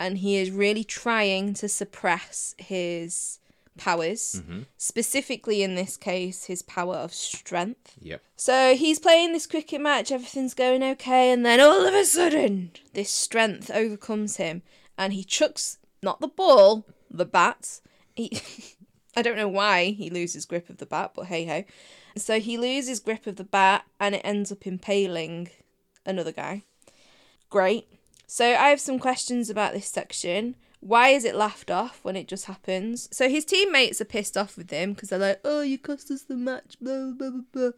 and 0.00 0.18
he 0.18 0.36
is 0.36 0.50
really 0.50 0.84
trying 0.84 1.54
to 1.54 1.68
suppress 1.68 2.54
his 2.58 3.38
powers, 3.78 4.36
mm-hmm. 4.38 4.62
specifically 4.76 5.62
in 5.62 5.74
this 5.74 5.96
case, 5.96 6.44
his 6.44 6.62
power 6.62 6.96
of 6.96 7.12
strength. 7.12 7.94
Yep. 8.00 8.22
So 8.36 8.74
he's 8.74 8.98
playing 8.98 9.32
this 9.32 9.46
cricket 9.46 9.80
match, 9.80 10.12
everything's 10.12 10.54
going 10.54 10.82
okay, 10.82 11.30
and 11.30 11.44
then 11.44 11.60
all 11.60 11.86
of 11.86 11.94
a 11.94 12.04
sudden, 12.04 12.72
this 12.92 13.10
strength 13.10 13.70
overcomes 13.70 14.36
him, 14.36 14.62
and 14.98 15.12
he 15.12 15.24
chucks 15.24 15.78
not 16.02 16.20
the 16.20 16.28
ball, 16.28 16.86
the 17.10 17.24
bat. 17.26 17.80
He, 18.14 18.40
I 19.16 19.22
don't 19.22 19.36
know 19.36 19.48
why 19.48 19.86
he 19.86 20.10
loses 20.10 20.46
grip 20.46 20.70
of 20.70 20.78
the 20.78 20.86
bat, 20.86 21.12
but 21.14 21.26
hey 21.26 21.46
ho. 21.46 21.64
So 22.16 22.40
he 22.40 22.58
loses 22.58 23.00
grip 23.00 23.26
of 23.26 23.36
the 23.36 23.44
bat, 23.44 23.84
and 23.98 24.14
it 24.14 24.22
ends 24.24 24.52
up 24.52 24.66
impaling 24.66 25.50
another 26.04 26.32
guy. 26.32 26.64
Great. 27.48 27.86
So 28.26 28.46
I 28.46 28.68
have 28.68 28.80
some 28.80 28.98
questions 28.98 29.50
about 29.50 29.74
this 29.74 29.88
section. 29.88 30.56
Why 30.82 31.10
is 31.10 31.24
it 31.24 31.36
laughed 31.36 31.70
off 31.70 32.00
when 32.02 32.16
it 32.16 32.26
just 32.26 32.46
happens? 32.46 33.08
So 33.12 33.28
his 33.28 33.44
teammates 33.44 34.00
are 34.00 34.04
pissed 34.04 34.36
off 34.36 34.56
with 34.56 34.68
him 34.70 34.94
because 34.94 35.10
they're 35.10 35.18
like, 35.18 35.40
"Oh, 35.44 35.60
you 35.62 35.78
cost 35.78 36.10
us 36.10 36.22
the 36.22 36.34
match," 36.34 36.74
blah 36.80 37.12
blah 37.12 37.30
blah 37.30 37.40
blah. 37.52 37.70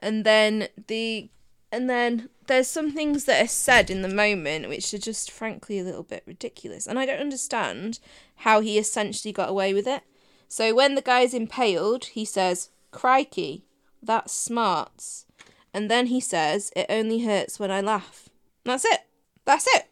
And 0.00 0.24
then 0.24 0.66
the, 0.88 1.30
and 1.70 1.88
then 1.88 2.30
there's 2.48 2.66
some 2.66 2.90
things 2.90 3.26
that 3.26 3.44
are 3.44 3.48
said 3.48 3.90
in 3.90 4.02
the 4.02 4.08
moment 4.08 4.68
which 4.68 4.92
are 4.92 4.98
just 4.98 5.30
frankly 5.30 5.78
a 5.78 5.84
little 5.84 6.02
bit 6.02 6.24
ridiculous, 6.26 6.88
and 6.88 6.98
I 6.98 7.06
don't 7.06 7.20
understand 7.20 8.00
how 8.38 8.60
he 8.60 8.76
essentially 8.76 9.32
got 9.32 9.50
away 9.50 9.72
with 9.72 9.86
it. 9.86 10.02
So 10.48 10.74
when 10.74 10.96
the 10.96 11.00
guy's 11.00 11.34
impaled, 11.34 12.06
he 12.06 12.24
says, 12.24 12.70
"Crikey, 12.90 13.66
that's 14.02 14.32
smarts," 14.32 15.26
and 15.72 15.88
then 15.88 16.06
he 16.06 16.20
says, 16.20 16.72
"It 16.74 16.86
only 16.88 17.20
hurts 17.20 17.60
when 17.60 17.70
I 17.70 17.80
laugh." 17.80 18.28
That's 18.64 18.84
it. 18.84 19.02
That's 19.44 19.68
it. 19.76 19.86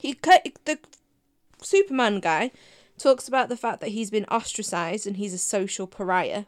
He 0.00 0.14
cut 0.14 0.48
the 0.64 0.78
Superman 1.62 2.20
guy 2.20 2.50
talks 2.98 3.28
about 3.28 3.48
the 3.48 3.56
fact 3.56 3.80
that 3.80 3.90
he's 3.90 4.10
been 4.10 4.24
ostracized 4.26 5.06
and 5.06 5.16
he's 5.16 5.34
a 5.34 5.38
social 5.38 5.86
pariah. 5.86 6.44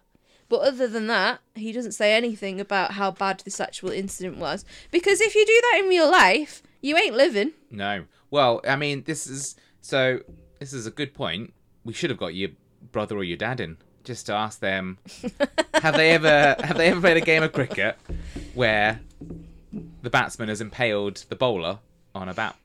But 0.48 0.62
other 0.62 0.88
than 0.88 1.06
that, 1.06 1.40
he 1.54 1.70
doesn't 1.70 1.92
say 1.92 2.12
anything 2.12 2.60
about 2.60 2.92
how 2.92 3.12
bad 3.12 3.40
this 3.44 3.60
actual 3.60 3.90
incident 3.90 4.36
was. 4.36 4.64
Because 4.90 5.20
if 5.20 5.34
you 5.36 5.46
do 5.46 5.60
that 5.62 5.80
in 5.82 5.88
real 5.88 6.10
life, 6.10 6.62
you 6.80 6.96
ain't 6.96 7.14
living. 7.14 7.52
No. 7.70 8.04
Well, 8.30 8.60
I 8.66 8.74
mean, 8.76 9.04
this 9.04 9.28
is 9.28 9.54
so. 9.80 10.20
This 10.58 10.72
is 10.72 10.86
a 10.86 10.90
good 10.90 11.14
point. 11.14 11.54
We 11.84 11.92
should 11.92 12.10
have 12.10 12.18
got 12.18 12.34
your 12.34 12.50
brother 12.90 13.16
or 13.16 13.24
your 13.24 13.36
dad 13.36 13.60
in 13.60 13.76
just 14.02 14.26
to 14.26 14.34
ask 14.34 14.58
them. 14.58 14.98
have 15.74 15.94
they 15.96 16.10
ever 16.10 16.56
have 16.62 16.76
they 16.76 16.88
ever 16.88 17.00
played 17.00 17.16
a 17.16 17.20
game 17.20 17.42
of 17.42 17.52
cricket 17.52 17.96
where 18.54 19.00
the 20.02 20.10
batsman 20.10 20.48
has 20.48 20.60
impaled 20.60 21.24
the 21.28 21.36
bowler 21.36 21.78
on 22.14 22.28
a 22.28 22.34
bat? 22.34 22.56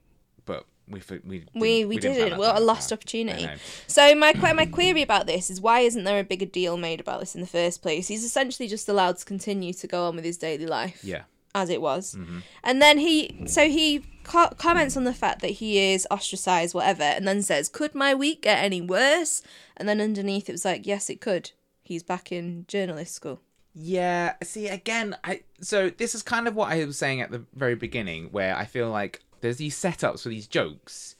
But 0.87 0.93
we 0.93 0.99
f- 0.99 1.23
we 1.25 1.45
We 1.53 1.85
we, 1.85 1.97
didn't 1.97 2.17
didn't. 2.17 2.39
Well, 2.39 2.57
a 2.57 2.61
lost 2.61 2.91
I 2.91 2.95
opportunity. 2.95 3.47
So 3.87 4.13
my 4.15 4.33
my 4.53 4.65
query 4.65 5.01
about 5.01 5.27
this 5.27 5.49
is 5.49 5.59
why 5.61 5.81
isn't 5.81 6.03
there 6.03 6.19
a 6.19 6.23
bigger 6.23 6.45
deal 6.45 6.77
made 6.77 6.99
about 6.99 7.19
this 7.19 7.35
in 7.35 7.41
the 7.41 7.47
first 7.47 7.81
place? 7.81 8.07
He's 8.07 8.23
essentially 8.23 8.67
just 8.67 8.87
allowed 8.89 9.17
to 9.17 9.25
continue 9.25 9.73
to 9.73 9.87
go 9.87 10.07
on 10.07 10.15
with 10.15 10.25
his 10.25 10.37
daily 10.37 10.65
life. 10.67 10.99
Yeah. 11.03 11.23
as 11.53 11.69
it 11.69 11.81
was. 11.81 12.15
Mm-hmm. 12.15 12.39
And 12.63 12.81
then 12.81 12.97
he, 12.97 13.43
so 13.47 13.69
he 13.69 14.03
co- 14.23 14.49
comments 14.57 14.97
on 14.97 15.05
the 15.05 15.13
fact 15.13 15.41
that 15.41 15.51
he 15.51 15.93
is 15.93 16.05
ostracized, 16.11 16.75
whatever, 16.75 17.03
and 17.03 17.25
then 17.25 17.41
says, 17.41 17.69
Could 17.69 17.95
my 17.95 18.13
week 18.13 18.41
get 18.41 18.61
any 18.61 18.81
worse? 18.81 19.41
And 19.77 19.87
then 19.87 20.01
underneath 20.01 20.49
it 20.49 20.51
was 20.51 20.65
like, 20.65 20.85
Yes, 20.85 21.09
it 21.09 21.21
could. 21.21 21.51
He's 21.81 22.03
back 22.03 22.31
in 22.31 22.65
journalist 22.67 23.13
school. 23.15 23.39
Yeah, 23.73 24.33
see 24.43 24.67
again, 24.67 25.17
I 25.23 25.41
so 25.61 25.89
this 25.89 26.15
is 26.15 26.23
kind 26.23 26.47
of 26.47 26.55
what 26.55 26.71
I 26.71 26.83
was 26.85 26.97
saying 26.97 27.21
at 27.21 27.29
the 27.31 27.43
very 27.53 27.75
beginning 27.75 28.29
where 28.31 28.55
I 28.55 28.65
feel 28.65 28.89
like 28.89 29.21
there's 29.45 29.57
these 29.57 29.77
setups 29.77 30.23
for 30.23 30.29
these 30.29 30.47
jokes 30.47 31.15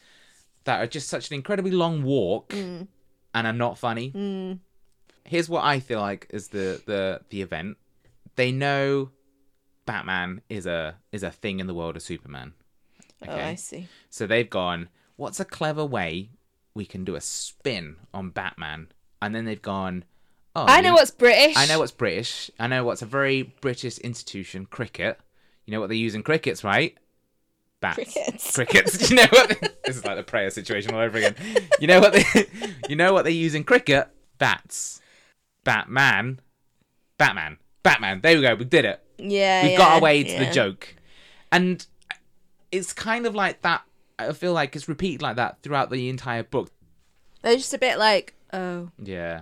that 0.64 0.82
are 0.82 0.88
just 0.88 1.08
such 1.08 1.30
an 1.30 1.36
incredibly 1.36 1.72
long 1.72 2.04
walk 2.04 2.50
mm. 2.50 2.88
and 3.34 3.48
are 3.48 3.54
not 3.54 3.78
funny. 3.78 4.12
Mm. 4.12 4.60
Here's 5.24 5.48
what 5.48 5.64
I 5.64 5.80
feel 5.80 6.00
like 6.00 6.28
is 6.32 6.48
the 6.48 6.82
the 6.86 7.22
the 7.30 7.42
event. 7.42 7.78
They 8.36 8.52
know 8.52 9.12
Batman 9.86 10.42
is 10.50 10.66
a 10.66 10.96
is 11.12 11.22
a 11.22 11.30
thing 11.30 11.60
in 11.60 11.68
the 11.68 11.74
world 11.74 11.96
of 11.96 12.02
Superman. 12.02 12.54
Oh, 13.28 13.36
I 13.36 13.56
see. 13.56 13.88
So 14.10 14.28
they've 14.28 14.50
gone, 14.50 14.90
what's 15.16 15.40
a 15.40 15.46
clever 15.46 15.86
way 15.86 16.32
we 16.74 16.86
can 16.86 17.06
do 17.06 17.16
a 17.16 17.22
spin 17.22 17.96
on 18.14 18.32
Batman? 18.32 18.88
And 19.22 19.34
then 19.34 19.46
they've 19.46 19.62
gone, 19.62 20.04
Oh, 20.56 20.66
I 20.66 20.78
you 20.78 20.84
know 20.84 20.94
what's 20.94 21.12
British. 21.12 21.58
I 21.58 21.66
know 21.68 21.80
what's 21.80 21.92
British. 21.92 22.52
I 22.60 22.68
know 22.68 22.84
what's 22.84 23.02
a 23.02 23.06
very 23.06 23.54
British 23.62 23.98
institution, 24.00 24.66
cricket. 24.66 25.20
You 25.66 25.72
know 25.72 25.80
what 25.80 25.90
they 25.90 25.96
use 25.96 26.16
in 26.16 26.24
crickets, 26.24 26.64
right? 26.64 26.98
Bats. 27.86 28.14
Crickets. 28.14 28.56
Crickets. 28.56 29.10
you 29.12 29.16
know 29.18 29.28
what? 29.30 29.50
They, 29.50 29.68
this 29.86 29.98
is 29.98 30.06
like 30.06 30.16
the 30.16 30.24
prayer 30.24 30.50
situation 30.50 30.94
all 30.96 31.02
over 31.02 31.18
again. 31.20 31.36
You 31.80 31.88
know 31.88 32.00
what 32.00 32.14
they? 32.14 32.24
You 32.90 32.96
know 32.96 33.14
what 33.14 33.26
they 33.26 33.32
use 33.32 33.54
in 33.54 33.64
cricket? 33.64 34.08
Bats. 34.40 35.02
Batman. 35.64 36.40
Batman. 37.18 37.58
Batman. 37.84 38.22
There 38.22 38.36
we 38.36 38.42
go. 38.42 38.56
We 38.56 38.66
did 38.66 38.86
it. 38.86 39.04
Yeah, 39.18 39.64
We've 39.64 39.72
yeah, 39.74 39.78
got 39.78 39.92
our 39.94 40.02
way 40.02 40.24
to 40.24 40.30
yeah. 40.30 40.46
the 40.46 40.52
joke, 40.52 40.96
and 41.52 41.86
it's 42.72 42.92
kind 42.92 43.26
of 43.26 43.34
like 43.36 43.62
that. 43.62 43.84
I 44.20 44.34
feel 44.34 44.52
like 44.54 44.76
it's 44.76 44.90
repeated 44.90 45.22
like 45.22 45.36
that 45.38 45.62
throughout 45.62 45.90
the 45.90 46.10
entire 46.10 46.44
book. 46.44 46.72
They're 47.44 47.56
just 47.56 47.74
a 47.74 47.78
bit 47.78 47.98
like, 47.98 48.34
oh. 48.52 48.90
Yeah, 49.02 49.42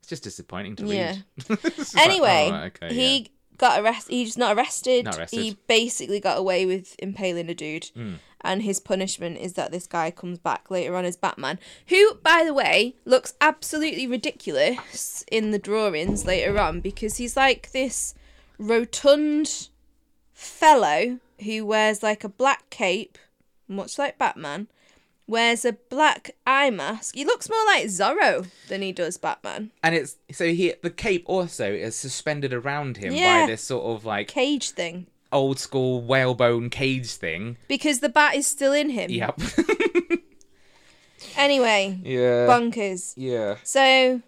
it's 0.00 0.08
just 0.08 0.24
disappointing 0.24 0.76
to 0.76 0.86
Yeah. 0.86 1.16
read. 1.48 1.60
Just 1.76 1.94
like, 1.94 2.06
Anyway, 2.06 2.50
oh, 2.52 2.56
okay, 2.66 2.94
he. 2.94 3.28
Got 3.58 3.80
arrested. 3.80 4.12
He's 4.12 4.36
not 4.36 4.56
arrested. 4.56 5.04
Not 5.04 5.18
arrested. 5.18 5.40
He 5.40 5.58
basically 5.66 6.20
got 6.20 6.38
away 6.38 6.66
with 6.66 6.94
impaling 6.98 7.48
a 7.48 7.54
dude. 7.54 7.90
Hmm. 7.94 8.14
And 8.40 8.62
his 8.62 8.78
punishment 8.78 9.38
is 9.38 9.54
that 9.54 9.72
this 9.72 9.86
guy 9.86 10.10
comes 10.10 10.38
back 10.38 10.70
later 10.70 10.96
on 10.96 11.06
as 11.06 11.16
Batman, 11.16 11.58
who, 11.88 12.16
by 12.22 12.42
the 12.44 12.52
way, 12.52 12.94
looks 13.06 13.32
absolutely 13.40 14.06
ridiculous 14.06 15.24
in 15.30 15.50
the 15.50 15.58
drawings 15.58 16.26
later 16.26 16.58
on 16.58 16.80
because 16.80 17.16
he's 17.16 17.38
like 17.38 17.72
this 17.72 18.14
rotund 18.58 19.68
fellow 20.34 21.20
who 21.42 21.64
wears 21.64 22.02
like 22.02 22.22
a 22.22 22.28
black 22.28 22.68
cape, 22.68 23.16
much 23.66 23.98
like 23.98 24.18
Batman, 24.18 24.68
wears 25.26 25.64
a 25.64 25.72
black 25.72 26.32
eye 26.46 26.70
mask. 26.70 27.14
He 27.14 27.24
looks 27.24 27.48
more 27.48 27.64
like 27.66 27.86
Zorro 27.86 28.46
than 28.68 28.82
he 28.82 28.92
does 28.92 29.16
Batman. 29.16 29.70
and 29.82 29.94
it's 29.94 30.16
so 30.32 30.46
he 30.46 30.74
the 30.82 30.90
cape 30.90 31.24
also 31.26 31.72
is 31.72 31.96
suspended 31.96 32.52
around 32.52 32.98
him 32.98 33.12
Yeah. 33.14 33.42
by 33.42 33.46
this 33.52 33.62
sort 33.62 33.84
of 33.84 34.04
like 34.04 34.28
Cage 34.28 34.70
thing. 34.70 35.06
old 35.32 35.58
school 35.58 36.00
whalebone 36.02 36.70
cage 36.70 37.10
thing. 37.14 37.56
Because 37.68 38.00
the 38.00 38.08
bat 38.08 38.34
is 38.34 38.46
still 38.46 38.72
in 38.72 38.90
him. 38.90 39.10
Yep. 39.10 39.40
Anyway, 41.36 41.98
yeah. 42.04 42.46
bonkers. 42.46 43.14
Yeah. 43.16 43.56
So, 43.64 44.20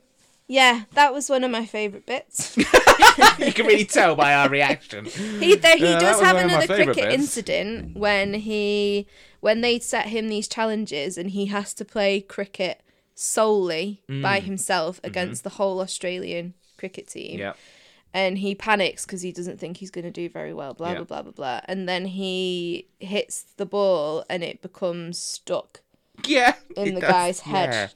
yeah, 0.48 0.84
that 0.94 1.12
was 1.12 1.28
one 1.30 1.44
of 1.44 1.50
my 1.50 1.64
favourite 1.66 2.06
bits. 2.06 2.56
you 3.38 3.52
can 3.52 3.66
really 3.66 3.84
tell 3.84 4.16
by 4.16 4.34
our 4.34 4.48
reaction. 4.48 5.04
He 5.04 5.54
though 5.56 5.76
he 5.76 5.84
Yeah, 5.84 6.00
does 6.00 6.20
have 6.20 6.34
one 6.36 6.46
of 6.46 6.50
my 6.52 6.62
another 6.64 6.84
cricket 6.84 6.96
bits. 6.96 7.14
incident 7.14 7.96
when 7.96 8.34
he 8.34 9.06
when 9.46 9.60
they 9.60 9.78
set 9.78 10.06
him 10.14 10.24
these 10.28 10.48
challenges 10.56 11.16
and 11.18 11.30
he 11.30 11.44
has 11.56 11.68
to 11.74 11.84
play 11.84 12.12
cricket 12.20 12.76
solely 13.14 14.02
Mm. 14.08 14.22
by 14.28 14.40
himself 14.40 14.96
Mm-hmm. 14.96 15.06
against 15.10 15.40
the 15.44 15.54
whole 15.58 15.78
Australian 15.86 16.46
cricket 16.80 17.06
team. 17.08 17.38
Yep. 17.44 17.56
and 18.22 18.38
he 18.44 18.50
panics 18.54 19.02
because 19.04 19.22
he 19.26 19.32
doesn't 19.38 19.58
think 19.60 19.72
he's 19.76 19.90
going 19.96 20.04
to 20.12 20.16
do 20.22 20.26
very 20.40 20.54
well 20.60 20.72
blah 20.74 20.92
Yeah. 20.92 21.02
blah 21.02 21.04
blah 21.10 21.22
blah 21.22 21.32
blah 21.40 21.60
and 21.70 21.80
then 21.90 22.02
he 22.20 22.30
hits 23.14 23.36
the 23.60 23.66
ball 23.76 24.24
and 24.32 24.40
it 24.50 24.56
becomes 24.68 25.14
stuck 25.18 25.70
Yeah. 26.34 26.54
in 26.76 26.94
the 26.94 27.00
does, 27.00 27.10
guy's 27.16 27.40
head 27.52 27.70
yeah. 27.72 27.88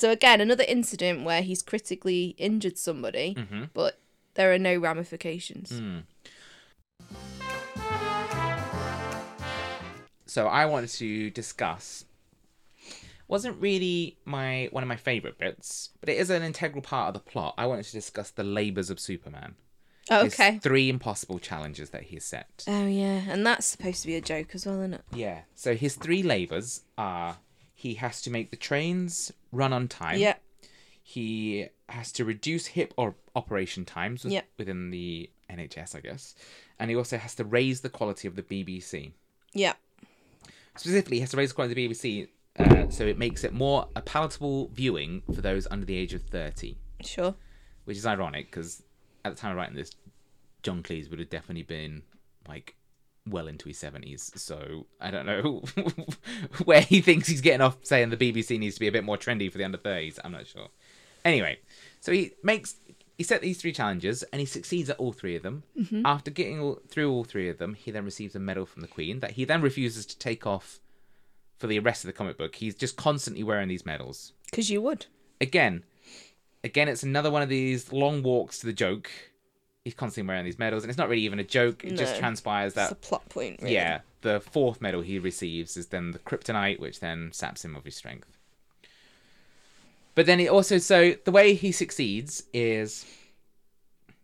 so 0.00 0.06
again 0.18 0.40
another 0.46 0.64
incident 0.76 1.16
where 1.28 1.42
he's 1.48 1.62
critically 1.72 2.22
injured 2.48 2.76
somebody 2.88 3.28
Mm-hmm. 3.38 3.64
but 3.80 3.92
there 4.36 4.50
are 4.54 4.58
no 4.70 4.74
ramifications 4.88 5.68
Mm. 5.72 6.02
So 10.38 10.46
I 10.46 10.66
wanted 10.66 10.90
to 10.90 11.30
discuss 11.30 12.04
wasn't 13.26 13.60
really 13.60 14.18
my 14.24 14.68
one 14.70 14.84
of 14.84 14.88
my 14.88 14.94
favorite 14.94 15.36
bits, 15.36 15.88
but 15.98 16.08
it 16.08 16.16
is 16.16 16.30
an 16.30 16.44
integral 16.44 16.80
part 16.80 17.08
of 17.08 17.14
the 17.14 17.28
plot. 17.28 17.54
I 17.58 17.66
wanted 17.66 17.86
to 17.86 17.90
discuss 17.92 18.30
the 18.30 18.44
labors 18.44 18.88
of 18.88 19.00
Superman. 19.00 19.56
oh, 20.12 20.22
His 20.22 20.34
okay 20.34 20.60
three 20.60 20.88
impossible 20.90 21.40
challenges 21.40 21.90
that 21.90 22.04
he 22.04 22.14
has 22.14 22.24
set. 22.24 22.62
oh 22.68 22.86
yeah 22.86 23.22
and 23.28 23.44
that's 23.44 23.66
supposed 23.66 24.02
to 24.02 24.06
be 24.06 24.14
a 24.14 24.20
joke 24.20 24.50
as 24.54 24.64
well 24.64 24.76
isn't 24.78 24.94
it 24.94 25.02
Yeah. 25.12 25.40
So 25.56 25.74
his 25.74 25.96
three 25.96 26.22
labors 26.22 26.82
are 26.96 27.38
he 27.74 27.94
has 27.94 28.22
to 28.22 28.30
make 28.30 28.52
the 28.52 28.56
trains 28.56 29.32
run 29.50 29.72
on 29.72 29.88
time. 29.88 30.18
yeah 30.20 30.36
He 31.02 31.66
has 31.88 32.12
to 32.12 32.24
reduce 32.24 32.66
hip 32.66 32.94
or 32.96 33.16
operation 33.34 33.84
times 33.84 34.22
with- 34.22 34.34
Yep. 34.34 34.46
within 34.56 34.90
the 34.90 35.30
NHS, 35.50 35.96
I 35.96 36.00
guess. 36.00 36.36
And 36.78 36.90
he 36.90 36.96
also 36.96 37.16
has 37.18 37.34
to 37.34 37.44
raise 37.44 37.80
the 37.80 37.88
quality 37.90 38.28
of 38.28 38.36
the 38.36 38.42
BBC. 38.44 39.14
yeah 39.52 39.72
Specifically, 40.78 41.16
he 41.16 41.20
has 41.20 41.30
to 41.30 41.36
raise 41.36 41.50
the 41.50 41.54
quality 41.54 41.84
of 41.84 41.90
the 41.90 41.94
BBC 41.94 42.28
uh, 42.58 42.90
so 42.90 43.04
it 43.04 43.18
makes 43.18 43.44
it 43.44 43.52
more 43.52 43.86
a 43.94 44.02
palatable 44.02 44.68
viewing 44.72 45.22
for 45.32 45.40
those 45.40 45.66
under 45.70 45.86
the 45.86 45.96
age 45.96 46.12
of 46.12 46.22
30, 46.22 46.76
sure 47.02 47.34
which 47.88 47.96
is 47.96 48.04
ironic 48.04 48.50
because 48.50 48.82
at 49.24 49.34
the 49.34 49.40
time 49.40 49.52
of 49.52 49.56
writing 49.56 49.74
this, 49.74 49.92
John 50.62 50.82
Cleese 50.82 51.08
would 51.08 51.18
have 51.20 51.30
definitely 51.30 51.62
been 51.62 52.02
like 52.46 52.76
well 53.26 53.48
into 53.48 53.66
his 53.66 53.78
70s. 53.78 54.36
So 54.38 54.86
I 55.00 55.10
don't 55.10 55.24
know 55.24 55.62
where 56.64 56.82
he 56.82 57.00
thinks 57.00 57.28
he's 57.28 57.40
getting 57.40 57.62
off 57.62 57.78
saying 57.82 58.10
the 58.10 58.16
BBC 58.16 58.58
needs 58.58 58.74
to 58.74 58.80
be 58.80 58.88
a 58.88 58.92
bit 58.92 59.04
more 59.04 59.16
trendy 59.16 59.50
for 59.50 59.56
the 59.56 59.64
under 59.64 59.78
30s. 59.78 60.18
I'm 60.22 60.32
not 60.32 60.46
sure. 60.46 60.68
Anyway, 61.24 61.60
so 62.00 62.12
he 62.12 62.32
makes 62.42 62.76
he 63.18 63.24
set 63.24 63.42
these 63.42 63.60
three 63.60 63.72
challenges 63.72 64.22
and 64.32 64.40
he 64.40 64.46
succeeds 64.46 64.88
at 64.88 64.96
all 64.98 65.12
three 65.12 65.36
of 65.36 65.42
them. 65.42 65.64
Mm-hmm. 65.78 66.02
After 66.06 66.30
getting 66.30 66.60
all, 66.60 66.80
through 66.88 67.10
all 67.12 67.24
three 67.24 67.48
of 67.50 67.58
them, 67.58 67.74
he 67.74 67.90
then 67.90 68.04
receives 68.04 68.34
a 68.34 68.38
medal 68.38 68.64
from 68.64 68.80
the 68.80 68.88
Queen 68.88 69.20
that 69.20 69.32
he 69.32 69.44
then 69.44 69.60
refuses 69.60 70.06
to 70.06 70.16
take 70.18 70.46
off 70.46 70.78
for 71.58 71.66
the 71.66 71.80
rest 71.80 72.04
of 72.04 72.06
the 72.08 72.12
comic 72.12 72.38
book. 72.38 72.54
He's 72.54 72.74
just 72.76 72.96
constantly 72.96 73.42
wearing 73.42 73.68
these 73.68 73.84
medals. 73.84 74.32
because 74.50 74.70
you 74.70 74.80
would 74.80 75.06
Again, 75.40 75.84
again, 76.64 76.88
it's 76.88 77.02
another 77.02 77.30
one 77.30 77.42
of 77.42 77.48
these 77.48 77.92
long 77.92 78.22
walks 78.22 78.58
to 78.60 78.66
the 78.66 78.72
joke. 78.72 79.10
He's 79.84 79.94
constantly 79.94 80.28
wearing 80.28 80.44
these 80.44 80.58
medals, 80.58 80.82
and 80.84 80.90
it's 80.90 80.98
not 80.98 81.08
really 81.08 81.22
even 81.22 81.38
a 81.40 81.44
joke. 81.44 81.84
It 81.84 81.96
just 81.96 82.14
No. 82.14 82.18
transpires 82.20 82.76
it's 82.76 82.92
a 82.92 82.94
plot 82.94 83.28
point 83.28 83.60
really. 83.62 83.74
yeah, 83.74 84.00
the 84.22 84.40
fourth 84.40 84.80
medal 84.80 85.00
he 85.02 85.18
receives 85.18 85.76
is 85.76 85.86
then 85.88 86.10
the 86.12 86.18
kryptonite, 86.20 86.78
which 86.78 87.00
then 87.00 87.30
saps 87.32 87.64
him 87.64 87.74
of 87.74 87.84
his 87.84 87.96
strength. 87.96 88.37
But 90.18 90.26
then 90.26 90.40
it 90.40 90.48
also 90.48 90.78
so 90.78 91.14
the 91.24 91.30
way 91.30 91.54
he 91.54 91.70
succeeds 91.70 92.42
is 92.52 93.06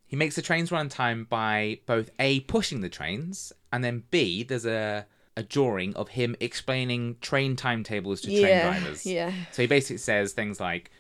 he 0.09 0.17
makes 0.17 0.35
the 0.35 0.43
trains 0.43 0.73
run 0.73 0.81
on 0.81 0.89
time 0.89 1.25
by 1.31 1.79
both 1.87 2.11
a 2.19 2.41
pushing 2.41 2.81
the 2.81 2.89
trains 2.89 3.53
and 3.73 3.85
then 3.85 4.03
b 4.11 4.43
there's 4.43 4.67
a 4.67 5.07
a 5.37 5.45
drawing 5.45 5.95
of 5.95 6.09
him 6.09 6.35
explaining 6.41 7.17
train 7.21 7.55
timetables 7.55 8.23
to 8.23 8.27
train 8.27 8.43
yeah 8.43 8.71
drivers. 8.71 9.07
yeah 9.19 9.33
So 9.53 9.63
he 9.63 9.69
basically 9.69 9.99
says 9.99 10.33
things 10.33 10.59
like, 10.59 10.91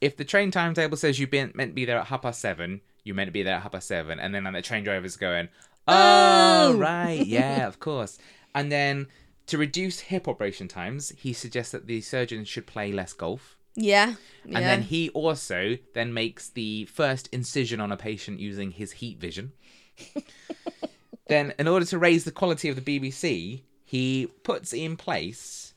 if 0.00 0.16
the 0.16 0.24
train 0.24 0.52
timetable 0.52 0.96
says 0.98 1.18
you've 1.18 1.32
been 1.32 1.50
meant 1.56 1.72
to 1.72 1.74
be 1.74 1.84
there 1.84 1.98
at 1.98 2.06
half 2.06 2.22
past 2.22 2.40
seven, 2.40 2.80
you're 3.02 3.16
meant 3.16 3.26
to 3.26 3.32
be 3.32 3.42
there 3.42 3.56
at 3.56 3.62
half 3.62 3.72
past 3.72 3.88
seven, 3.88 4.20
and 4.20 4.32
then 4.32 4.44
the 4.44 4.62
train 4.62 4.84
driver's 4.84 5.16
going, 5.16 5.48
oh, 5.88 6.74
Oh. 6.74 6.76
right, 6.78 7.26
yeah, 7.26 7.66
of 7.72 7.80
course. 7.80 8.18
And 8.54 8.70
then 8.70 9.08
to 9.46 9.58
reduce 9.58 9.98
hip 9.98 10.28
operation 10.28 10.68
times, 10.68 11.12
he 11.18 11.32
suggests 11.32 11.72
that 11.72 11.88
the 11.88 12.00
surgeon 12.02 12.44
should 12.44 12.68
play 12.68 12.92
less 12.92 13.12
golf. 13.12 13.56
Yeah 13.76 14.14
yeah 14.44 14.58
And 14.58 14.66
then 14.66 14.82
he 14.82 15.10
also 15.10 15.78
then 15.94 16.12
makes 16.12 16.48
the 16.50 16.84
first 16.86 17.28
incision 17.32 17.80
on 17.80 17.92
a 17.92 17.96
patient 17.96 18.40
using 18.40 18.70
his 18.70 18.92
heat 18.92 19.18
vision. 19.18 19.52
then, 21.28 21.54
in 21.58 21.68
order 21.68 21.86
to 21.86 21.98
raise 21.98 22.24
the 22.24 22.32
quality 22.32 22.68
of 22.68 22.82
the 22.82 23.00
BBC, 23.00 23.62
he 23.84 24.26
puts 24.42 24.72
in 24.72 24.96
place 24.96 25.74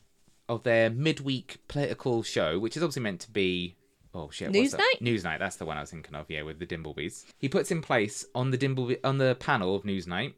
of 0.49 0.63
their 0.63 0.89
midweek 0.89 1.59
political 1.67 2.23
show, 2.23 2.57
which 2.59 2.77
is 2.77 2.83
obviously 2.83 3.03
meant 3.03 3.21
to 3.21 3.31
be 3.31 3.75
oh 4.13 4.29
shit, 4.31 4.51
that? 4.51 4.57
Newsnight? 4.57 5.01
Newsnight, 5.01 5.39
that's 5.39 5.57
the 5.57 5.65
one 5.65 5.77
I 5.77 5.81
was 5.81 5.91
thinking 5.91 6.15
of. 6.15 6.25
Yeah, 6.29 6.43
with 6.43 6.59
the 6.59 6.65
Dimblebys. 6.65 7.25
He 7.37 7.49
puts 7.49 7.71
in 7.71 7.81
place 7.81 8.25
on 8.33 8.51
the 8.51 8.57
Dimbleby 8.57 8.99
on 9.03 9.17
the 9.17 9.35
panel 9.35 9.75
of 9.75 9.83
Newsnight, 9.83 10.33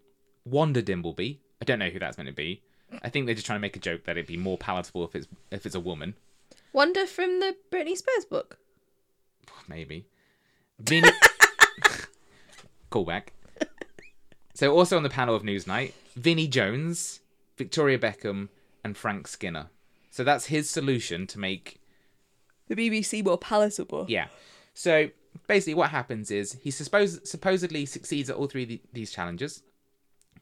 Wanda 0.46 0.84
Dimbleby. 0.84 1.40
I 1.62 1.66
don't 1.66 1.80
know 1.80 1.90
who 1.90 2.00
that's 2.00 2.18
meant 2.18 2.30
to 2.30 2.36
be. 2.36 2.64
I 3.04 3.10
think 3.10 3.26
they're 3.26 3.36
just 3.36 3.46
trying 3.46 3.58
to 3.58 3.62
make 3.62 3.76
a 3.76 3.80
joke 3.80 4.06
that 4.06 4.18
it'd 4.18 4.26
be 4.26 4.38
more 4.38 4.58
palatable 4.58 5.06
if 5.06 5.16
it's 5.16 5.28
if 5.52 5.66
it's 5.66 5.76
a 5.76 5.80
woman. 5.80 6.16
Wonder 6.74 7.06
from 7.06 7.40
the 7.40 7.56
britney 7.72 7.96
spears 7.96 8.26
book 8.26 8.60
maybe. 9.70 10.08
Vinny. 10.80 11.10
Callback. 12.92 13.28
So, 14.56 14.76
also 14.76 14.98
on 14.98 15.04
the 15.04 15.10
panel 15.10 15.36
of 15.36 15.44
Newsnight, 15.44 15.94
Vinnie 16.16 16.48
Jones, 16.48 17.22
Victoria 17.58 17.98
Beckham, 17.98 18.50
and 18.84 18.98
Frank 18.98 19.28
Skinner. 19.28 19.68
So 20.10 20.24
that's 20.24 20.48
his 20.48 20.70
solution 20.70 21.28
to 21.28 21.40
make. 21.40 21.80
the 22.68 22.76
bbc 22.76 23.24
more 23.24 23.38
palatable 23.38 24.06
Yeah. 24.10 24.28
So 24.74 25.10
basically, 25.48 25.76
what 25.76 25.92
happens 25.92 26.32
is 26.32 26.58
he 26.62 26.72
suppose, 26.72 27.30
supposedly 27.30 27.86
succeeds 27.86 28.30
at 28.30 28.36
all 28.36 28.48
three 28.48 28.64
of 28.64 28.70
the, 28.70 28.82
these 28.92 29.12
challenges, 29.12 29.62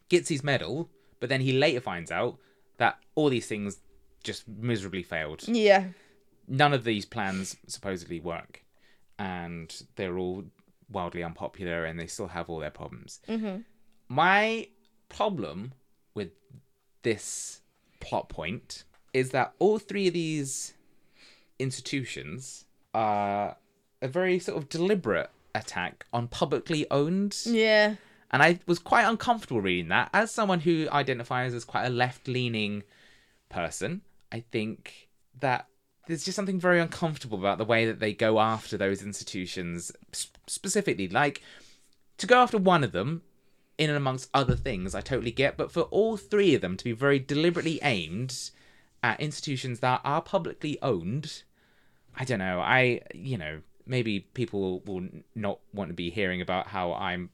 gets 0.10 0.30
his 0.30 0.44
medal, 0.44 0.90
but 1.20 1.30
then 1.30 1.42
he 1.42 1.52
later 1.52 1.82
finds 1.82 2.12
out 2.12 2.38
that 2.78 2.98
all 3.16 3.30
these 3.30 3.48
things 3.48 3.78
just 4.24 4.48
miserably 4.48 5.04
failed. 5.04 5.44
yeah 5.48 5.88
none 6.48 6.74
of 6.74 6.84
these 6.84 7.06
plans 7.06 7.56
supposedly 7.68 8.20
work 8.20 8.64
and 9.20 9.84
they're 9.96 10.18
all 10.18 10.44
wildly 10.90 11.24
unpopular 11.24 11.84
and 11.86 12.00
they 12.00 12.08
still 12.08 12.28
have 12.28 12.50
all 12.50 12.60
their 12.60 12.72
problems 12.72 13.20
Mhm. 13.28 13.66
my 14.08 14.68
problem 15.10 15.74
with 16.14 16.32
this 17.04 17.62
plot 18.00 18.30
point 18.30 18.84
is 19.14 19.32
that 19.32 19.54
all 19.60 19.80
three 19.80 20.08
of 20.08 20.14
these 20.14 20.74
institutions 21.60 22.66
are 22.94 23.58
a 24.02 24.08
very 24.08 24.40
sort 24.40 24.58
of 24.58 24.70
deliberate 24.70 25.30
attack 25.56 26.06
on 26.14 26.28
publicly 26.28 26.86
owned 26.92 27.36
Yeah. 27.46 27.96
and 28.32 28.44
I 28.44 28.60
was 28.68 28.80
quite 28.80 29.04
uncomfortable 29.06 29.62
reading 29.62 29.88
that. 29.90 30.10
As 30.14 30.32
someone 30.32 30.60
who 30.60 30.88
identifies 30.92 31.54
as 31.54 31.66
quite 31.66 31.86
a 31.86 31.90
left 31.90 32.28
leaning 32.28 32.84
person, 33.50 34.02
I 34.32 34.42
think 34.42 35.10
that 35.40 35.68
there's 36.08 36.26
just 36.26 36.36
something 36.36 36.60
very 36.60 36.80
uncomfortable 36.80 37.38
about 37.38 37.58
the 37.58 37.66
way 37.66 37.86
that 37.86 38.00
they 38.00 38.14
go 38.14 38.40
after 38.40 38.78
those 38.78 39.04
institutions 39.04 39.92
specifically. 40.48 41.08
Like, 41.08 41.42
to 42.18 42.28
go 42.28 42.40
after 42.42 42.58
one 42.58 42.84
of 42.84 42.94
them, 42.94 43.22
in 43.78 43.90
and 43.90 43.98
amongst 43.98 44.30
other 44.34 44.56
things, 44.56 44.96
I 44.96 45.02
totally 45.02 45.32
get, 45.32 45.56
but 45.56 45.72
for 45.72 45.82
all 45.82 46.18
three 46.18 46.56
of 46.56 46.62
them 46.62 46.78
to 46.78 46.84
be 46.84 46.94
very 46.94 47.20
deliberately 47.20 47.80
aimed 47.84 48.52
at 49.04 49.20
institutions 49.20 49.82
that 49.82 50.02
are 50.04 50.22
publicly 50.22 50.80
owned, 50.82 51.44
I 52.16 52.26
don't 52.26 52.40
know. 52.40 52.60
I, 52.60 53.02
you 53.14 53.38
know, 53.38 53.62
maybe 53.86 54.22
people 54.22 54.82
will 54.86 55.08
not 55.36 55.60
want 55.74 55.90
to 55.90 55.94
be 55.94 56.10
hearing 56.10 56.42
about 56.42 56.68
how 56.68 56.94
I'm, 56.94 57.30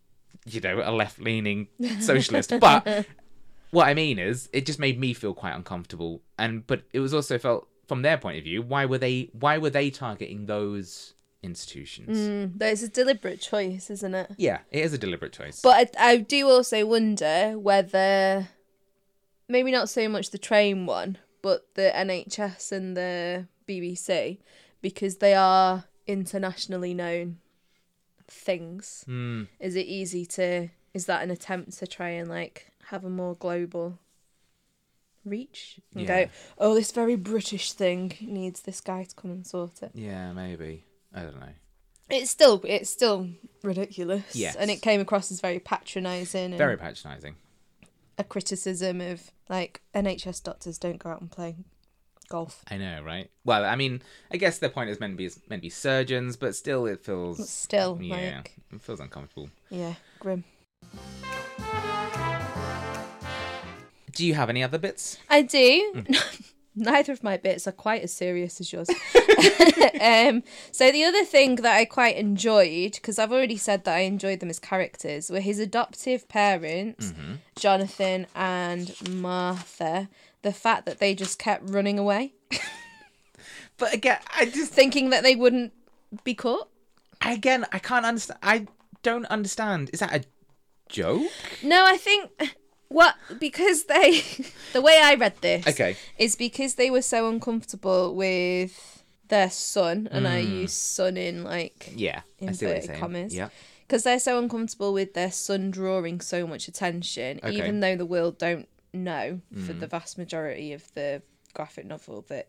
you 0.45 0.59
know, 0.59 0.81
a 0.83 0.91
left 0.91 1.19
leaning 1.19 1.67
socialist. 2.01 2.53
but 2.59 3.05
what 3.71 3.87
I 3.87 3.93
mean 3.93 4.19
is, 4.19 4.49
it 4.51 4.65
just 4.65 4.79
made 4.79 4.99
me 4.99 5.13
feel 5.13 5.33
quite 5.33 5.55
uncomfortable. 5.55 6.21
And, 6.37 6.67
but 6.67 6.83
it 6.91 6.99
was 6.99 7.13
also 7.13 7.37
felt 7.37 7.67
from 7.87 8.01
their 8.01 8.17
point 8.17 8.37
of 8.37 8.43
view, 8.43 8.61
why 8.61 8.85
were 8.85 8.97
they, 8.97 9.29
why 9.33 9.57
were 9.57 9.69
they 9.69 9.89
targeting 9.89 10.45
those 10.45 11.13
institutions? 11.41 12.17
Mm, 12.17 12.61
it's 12.61 12.83
a 12.83 12.89
deliberate 12.89 13.41
choice, 13.41 13.89
isn't 13.89 14.15
it? 14.15 14.31
Yeah, 14.37 14.59
it 14.71 14.83
is 14.83 14.93
a 14.93 14.97
deliberate 14.97 15.33
choice. 15.33 15.61
But 15.61 15.95
I, 15.97 16.11
I 16.13 16.17
do 16.17 16.47
also 16.47 16.85
wonder 16.85 17.57
whether 17.57 18.47
maybe 19.47 19.71
not 19.71 19.89
so 19.89 20.07
much 20.07 20.31
the 20.31 20.37
train 20.37 20.85
one, 20.85 21.17
but 21.41 21.75
the 21.75 21.91
NHS 21.93 22.71
and 22.71 22.95
the 22.95 23.47
BBC, 23.67 24.39
because 24.81 25.17
they 25.17 25.33
are 25.33 25.85
internationally 26.07 26.93
known 26.93 27.37
things. 28.27 29.03
Hmm. 29.05 29.43
Is 29.59 29.75
it 29.75 29.85
easy 29.85 30.25
to? 30.27 30.69
Is 30.93 31.05
that 31.07 31.23
an 31.23 31.31
attempt 31.31 31.77
to 31.79 31.87
try 31.87 32.09
and 32.09 32.29
like 32.29 32.71
have 32.87 33.03
a 33.03 33.09
more 33.09 33.35
global 33.35 33.99
reach 35.25 35.79
and 35.93 36.01
Yeah. 36.07 36.25
go, 36.25 36.31
oh, 36.57 36.73
this 36.75 36.91
very 36.91 37.15
British 37.15 37.71
thing 37.73 38.13
needs 38.21 38.61
this 38.61 38.81
guy 38.81 39.03
to 39.03 39.15
come 39.15 39.31
and 39.31 39.45
sort 39.47 39.81
it. 39.83 39.91
Yeah, 39.93 40.33
maybe. 40.33 40.83
I 41.13 41.21
don't 41.23 41.39
know. 41.39 41.53
It's 42.09 42.29
still 42.31 42.61
it's 42.65 42.89
still 42.89 43.29
ridiculous. 43.63 44.35
Yes. 44.35 44.55
And 44.55 44.69
it 44.69 44.81
came 44.81 44.99
across 44.99 45.31
as 45.31 45.39
very 45.39 45.59
patronising 45.59 46.57
Very 46.57 46.77
patronising. 46.77 47.35
a 48.17 48.23
criticism 48.23 48.99
of 49.01 49.31
like 49.49 49.81
NHS 49.95 50.43
doctors 50.43 50.77
don't 50.77 50.99
go 50.99 51.09
out 51.11 51.21
and 51.21 51.31
play 51.31 51.55
golf. 52.29 52.63
I 52.69 52.77
know, 52.77 53.01
right? 53.03 53.29
Well, 53.45 53.63
I 53.65 53.75
mean, 53.75 54.01
I 54.31 54.37
guess 54.37 54.57
their 54.59 54.69
point 54.69 54.89
is 54.89 54.99
meant 54.99 55.13
to 55.13 55.17
be 55.17 55.29
meant 55.49 55.61
to 55.61 55.65
be 55.65 55.69
surgeons, 55.69 56.35
but 56.35 56.55
still, 56.55 56.85
it 56.85 57.03
feels 57.03 57.49
still, 57.49 57.97
yeah, 58.01 58.37
like 58.37 58.53
it 58.71 58.81
feels 58.81 58.99
uncomfortable. 58.99 59.49
yeah, 59.69 59.93
grim. 60.19 60.43
Do 64.13 64.25
you 64.25 64.33
have 64.35 64.49
any 64.49 64.63
other 64.63 64.77
bits? 64.77 65.17
I 65.29 65.41
do. 65.41 65.91
Mm. 65.95 66.51
Neither 66.75 67.11
of 67.13 67.23
my 67.23 67.37
bits 67.37 67.67
are 67.67 67.71
quite 67.71 68.01
as 68.01 68.11
serious 68.11 68.59
as 68.59 68.73
yours. 68.73 68.89
um, 70.01 70.41
so 70.71 70.91
the 70.91 71.03
other 71.03 71.23
thing 71.23 71.55
that 71.57 71.75
I 71.77 71.85
quite 71.85 72.15
enjoyed, 72.15 72.93
because 72.93 73.19
I've 73.19 73.31
already 73.31 73.57
said 73.57 73.83
that 73.83 73.95
I 73.95 73.99
enjoyed 73.99 74.39
them 74.39 74.49
as 74.49 74.57
characters, 74.59 75.29
were 75.29 75.39
his 75.39 75.59
adoptive 75.59 76.27
parents, 76.29 77.11
Mm-hmm. 77.11 77.33
Jonathan 77.57 78.25
and 78.35 78.91
Martha. 79.09 80.09
The 80.41 80.51
fact 80.53 80.85
that 80.87 80.99
they 80.99 81.13
just 81.15 81.37
kept 81.39 81.69
running 81.69 81.99
away, 81.99 82.33
But 83.77 83.93
again, 83.93 84.19
I 84.37 84.45
just 84.45 84.71
thinking 84.71 85.09
that 85.11 85.23
they 85.23 85.35
wouldn't 85.35 85.73
be 86.23 86.33
caught. 86.33 86.69
again, 87.25 87.65
I 87.71 87.79
can't 87.79 88.05
understand. 88.05 88.39
I 88.43 88.67
don't 89.03 89.25
understand. 89.25 89.89
Is 89.93 89.99
that 89.99 90.13
a 90.13 90.23
joke? 90.89 91.23
No, 91.63 91.85
I 91.85 91.97
think 91.97 92.31
what 92.93 93.15
because 93.39 93.85
they 93.85 94.21
the 94.73 94.81
way 94.81 94.99
I 95.03 95.15
read 95.15 95.35
this 95.41 95.67
Okay. 95.67 95.97
is 96.17 96.35
because 96.35 96.75
they 96.75 96.89
were 96.89 97.01
so 97.01 97.27
uncomfortable 97.27 98.15
with 98.15 99.03
their 99.27 99.49
son, 99.49 100.07
and 100.11 100.27
I 100.27 100.43
Mm. 100.43 100.61
use 100.61 100.73
son 100.73 101.17
in 101.17 101.43
like 101.43 101.91
Yeah, 101.95 102.21
I 102.47 102.51
see 102.51 102.65
what 102.65 102.71
you're 102.71 102.75
Inverted 102.75 102.99
commas. 102.99 103.33
Yeah, 103.33 103.49
because 103.87 104.03
they're 104.03 104.19
so 104.19 104.37
uncomfortable 104.37 104.93
with 104.93 105.13
their 105.13 105.31
son 105.31 105.71
drawing 105.71 106.21
so 106.21 106.45
much 106.45 106.67
attention, 106.67 107.39
Okay. 107.43 107.51
even 107.57 107.79
though 107.79 107.95
the 107.95 108.05
world 108.05 108.37
don't 108.37 108.67
know 108.93 109.41
for 109.65 109.73
Mm. 109.73 109.79
the 109.79 109.87
vast 109.87 110.17
majority 110.17 110.71
of 110.73 110.93
the 110.93 111.21
graphic 111.53 111.85
novel 111.85 112.21
that 112.29 112.47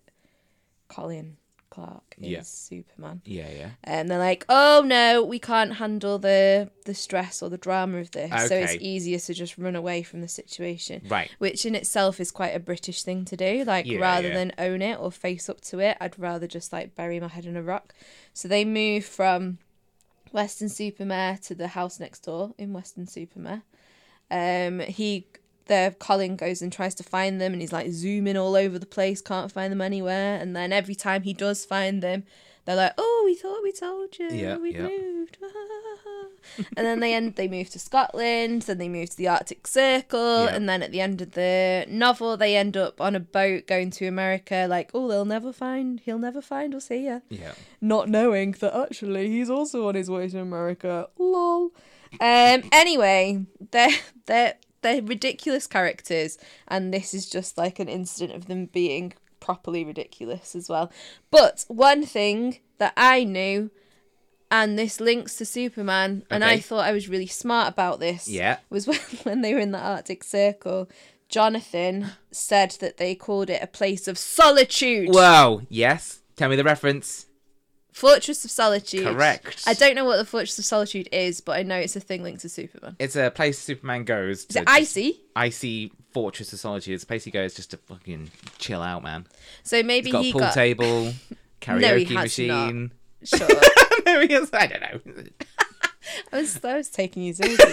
Colin 0.89 1.37
Clark 1.75 2.15
is 2.21 2.29
Yeah. 2.29 2.43
Superman. 2.43 3.21
yeah, 3.25 3.51
yeah. 3.51 3.71
And 3.83 4.09
they're 4.09 4.19
like, 4.31 4.45
"Oh 4.49 4.83
no, 4.87 5.25
we 5.25 5.39
can't 5.41 5.75
handle 5.75 6.19
the 6.21 6.71
the 6.85 6.95
stress 6.95 7.43
or 7.43 7.49
the 7.51 7.59
drama 7.59 7.99
of 7.99 8.13
this, 8.13 8.31
so 8.49 8.55
it's 8.57 8.77
easier 8.81 9.19
to 9.19 9.35
just 9.35 9.59
run 9.59 9.75
away 9.75 10.03
from 10.05 10.21
the 10.21 10.29
situation." 10.29 11.03
Right. 11.09 11.31
Which 11.39 11.67
in 11.67 11.75
itself 11.75 12.21
is 12.21 12.31
quite 12.31 12.55
a 12.55 12.61
British 12.61 13.03
thing 13.03 13.25
to 13.25 13.37
do. 13.37 13.65
Like 13.65 13.87
Yeah, 13.87 13.99
rather 13.99 14.29
yeah. 14.29 14.35
than 14.35 14.53
own 14.57 14.83
it 14.83 15.01
or 15.01 15.11
face 15.11 15.49
up 15.49 15.61
to 15.63 15.81
it, 15.81 15.97
I'd 16.01 16.17
rather 16.19 16.47
just 16.47 16.73
like 16.73 16.95
bury 16.95 17.19
my 17.19 17.29
head 17.29 17.45
in 17.45 17.57
a 17.57 17.63
rock. 17.63 17.93
So 18.33 18.47
they 18.47 18.65
move 18.65 19.05
from 19.05 19.59
Weston-super-Mare 20.33 21.39
to 21.43 21.55
the 21.55 21.69
house 21.69 21.99
next 22.01 22.21
door 22.25 22.55
in 22.59 22.73
Weston-super-Mare. 22.73 23.63
Um, 24.31 24.81
he, 24.81 25.27
the 25.67 25.95
Colin 25.99 26.37
goes 26.37 26.61
and 26.63 26.73
tries 26.73 26.95
to 26.97 27.03
find 27.03 27.41
them, 27.41 27.53
and 27.53 27.61
he's 27.63 27.73
like 27.73 27.91
zooming 27.91 28.37
all 28.37 28.55
over 28.57 28.79
the 28.79 28.87
place, 28.87 29.21
can't 29.21 29.51
find 29.53 29.73
them 29.73 29.81
anywhere. 29.81 30.39
And 30.41 30.55
then 30.55 30.73
every 30.73 30.95
time 30.95 31.23
he 31.23 31.33
does 31.33 31.65
find 31.65 32.03
them, 32.03 32.25
they're 32.65 32.77
like, 32.77 32.93
"Oh, 32.99 33.23
we 33.25 33.35
thought 33.35 33.63
we 33.63 33.73
told 33.73 34.19
you, 34.19 34.29
Yeah, 34.31 34.57
we 34.57 34.75
yeah. 34.75 34.83
moved." 34.89 35.39
and 36.77 36.87
then 36.87 37.01
they 37.01 37.15
end. 37.15 37.37
They 37.37 37.49
move 37.49 37.71
to 37.71 37.79
Scotland. 37.79 38.63
Then 38.63 38.79
they 38.79 38.89
move 38.89 39.11
to 39.11 39.17
the 39.17 39.29
Arctic 39.29 39.67
Circle, 39.67 40.45
Yeah. 40.45 40.55
and 40.55 40.69
then 40.69 40.83
at 40.83 40.93
the 40.93 41.01
end 41.01 41.21
of 41.21 41.33
the 41.33 41.85
novel, 41.89 42.37
they 42.37 42.57
end 42.57 42.77
up 42.77 43.01
on 43.01 43.15
a 43.15 43.21
boat 43.21 43.67
going 43.67 43.91
to 43.93 44.07
America. 44.07 44.67
Like, 44.69 44.91
oh, 44.95 45.09
they'll 45.09 45.25
never 45.25 45.53
find. 45.53 46.01
He'll 46.05 46.19
never 46.19 46.41
find 46.41 46.75
us 46.75 46.89
here 46.89 47.23
Yeah. 47.29 47.53
not 47.81 48.09
knowing 48.09 48.53
that 48.61 48.75
actually 48.75 49.29
he's 49.31 49.51
also 49.51 49.89
on 49.89 49.95
his 49.95 50.11
way 50.11 50.29
to 50.29 50.41
America. 50.41 51.09
Lol. 51.19 51.71
Um. 52.21 52.63
Anyway, 52.73 53.45
they're 53.73 53.89
they're 54.27 54.55
they're 54.85 55.03
ridiculous 55.03 55.67
characters, 55.67 56.39
and 56.69 56.95
this 56.95 57.13
is 57.13 57.29
just 57.29 57.59
like 57.59 57.81
an 57.81 57.89
incident 57.89 58.37
of 58.37 58.47
them 58.47 58.67
being 58.67 59.15
properly 59.41 59.85
ridiculous 59.85 60.55
as 60.55 60.69
well. 60.69 60.93
But 61.33 61.65
one 61.67 62.05
thing 62.05 62.59
that 62.79 62.93
I 62.97 63.25
knew, 63.25 63.71
and 64.51 64.79
this 64.79 65.01
links 65.01 65.37
to 65.37 65.45
Superman, 65.45 66.25
and 66.31 66.45
I 66.45 66.61
thought 66.61 66.85
I 66.85 66.93
was 66.93 67.09
really 67.09 67.27
smart 67.27 67.69
about 67.69 67.99
this. 67.99 68.29
Yeah. 68.29 68.59
Was 68.71 68.87
when, 68.89 68.99
when 69.25 69.41
they 69.41 69.55
were 69.55 69.61
in 69.61 69.73
the 69.73 69.81
Arctic 69.81 70.23
Circle. 70.23 70.89
Jonathan 71.31 72.11
said 72.31 72.77
that 72.81 72.99
they 72.99 73.15
called 73.15 73.51
it 73.51 73.63
a 73.63 73.67
place 73.67 74.07
of 74.07 74.19
solitude. 74.19 75.09
Whoa. 75.13 75.63
Yes. 75.69 76.21
Tell 76.37 76.49
me 76.49 76.57
the 76.57 76.63
reference. 76.63 77.27
Fortress 77.95 78.45
of 78.45 78.51
Solitude. 78.51 79.05
Correct. 79.05 79.63
I 79.69 79.73
don't 79.75 79.95
know 79.95 80.05
what 80.05 80.17
the 80.17 80.25
Fortress 80.25 80.59
of 80.59 80.65
Solitude 80.65 81.09
is, 81.13 81.41
but 81.41 81.57
I 81.57 81.63
know 81.63 81.77
it's 81.77 81.95
a 81.95 82.01
thing 82.01 82.25
linked 82.25 82.41
to 82.43 82.49
Superman. 82.49 82.97
It's 82.99 83.15
a 83.15 83.31
place 83.31 83.57
Superman 83.57 84.03
goes. 84.03 84.47
Is 84.47 84.57
it 84.57 84.65
icy? 84.67 85.21
Icy 85.37 85.93
Fortress 86.13 86.53
of 86.53 86.59
Solitude. 86.59 86.95
It's 86.95 87.05
a 87.05 87.07
place 87.07 87.23
he 87.23 87.31
goes 87.31 87.55
just 87.55 87.71
to 87.71 87.77
fucking 87.77 88.33
chill 88.59 88.83
out, 88.83 89.05
man. 89.05 89.27
So 89.63 89.81
maybe 89.85 90.07
He's 90.07 90.13
got 90.13 90.23
he 90.25 90.31
a 90.31 90.33
pool 90.33 90.41
got 90.41 90.55
table, 90.55 91.13
karaoke 91.61 92.11
No, 92.11 92.15
machine. 92.21 92.93
sure. 93.23 93.49
no, 94.07 94.21
he 94.27 94.33
has, 94.35 94.51
I 94.53 94.67
don't 94.67 94.81
know. 94.83 95.01
I 96.33 96.37
was 96.39 96.65
I 96.65 96.77
was 96.77 96.91
taking 96.91 97.23
you 97.23 97.33
seriously. 97.33 97.73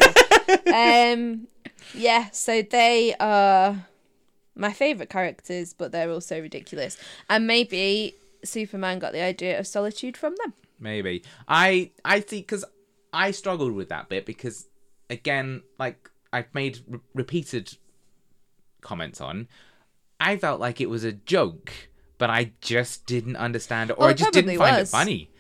um, 0.72 1.48
yeah. 1.96 2.30
So 2.32 2.62
they 2.62 3.16
are 3.20 3.88
my 4.56 4.72
favorite 4.72 5.10
characters, 5.10 5.74
but 5.74 5.92
they're 5.92 6.12
also 6.12 6.40
ridiculous. 6.40 6.96
And 7.28 7.48
maybe 7.48 8.16
Superman 8.44 9.00
got 9.00 9.14
the 9.14 9.22
idea 9.22 9.60
of 9.60 9.68
solitude 9.68 10.18
from 10.18 10.36
them. 10.44 10.54
Maybe 10.80 11.24
I 11.48 11.92
I 12.04 12.22
see 12.22 12.40
because 12.40 12.66
I 13.14 13.32
struggled 13.32 13.74
with 13.74 13.90
that 13.90 14.10
bit 14.10 14.26
because 14.26 14.68
again, 15.10 15.64
like 15.78 16.10
I've 16.34 16.54
made 16.54 16.80
re- 16.88 17.00
repeated 17.14 17.78
comments 18.82 19.22
on, 19.22 19.48
I 20.20 20.38
felt 20.38 20.60
like 20.60 20.82
it 20.82 20.90
was 20.90 21.04
a 21.04 21.12
joke, 21.12 21.72
but 22.18 22.30
I 22.30 22.54
just 22.62 23.06
didn't 23.06 23.36
understand 23.36 23.92
oh, 23.92 23.94
it, 23.94 23.98
or 24.00 24.04
Oh, 24.06 24.08
I 24.10 24.14
just 24.14 24.34
didn't 24.34 24.58
find 24.58 24.78
was. 24.78 24.90
it 24.90 24.92
funny. 24.92 25.31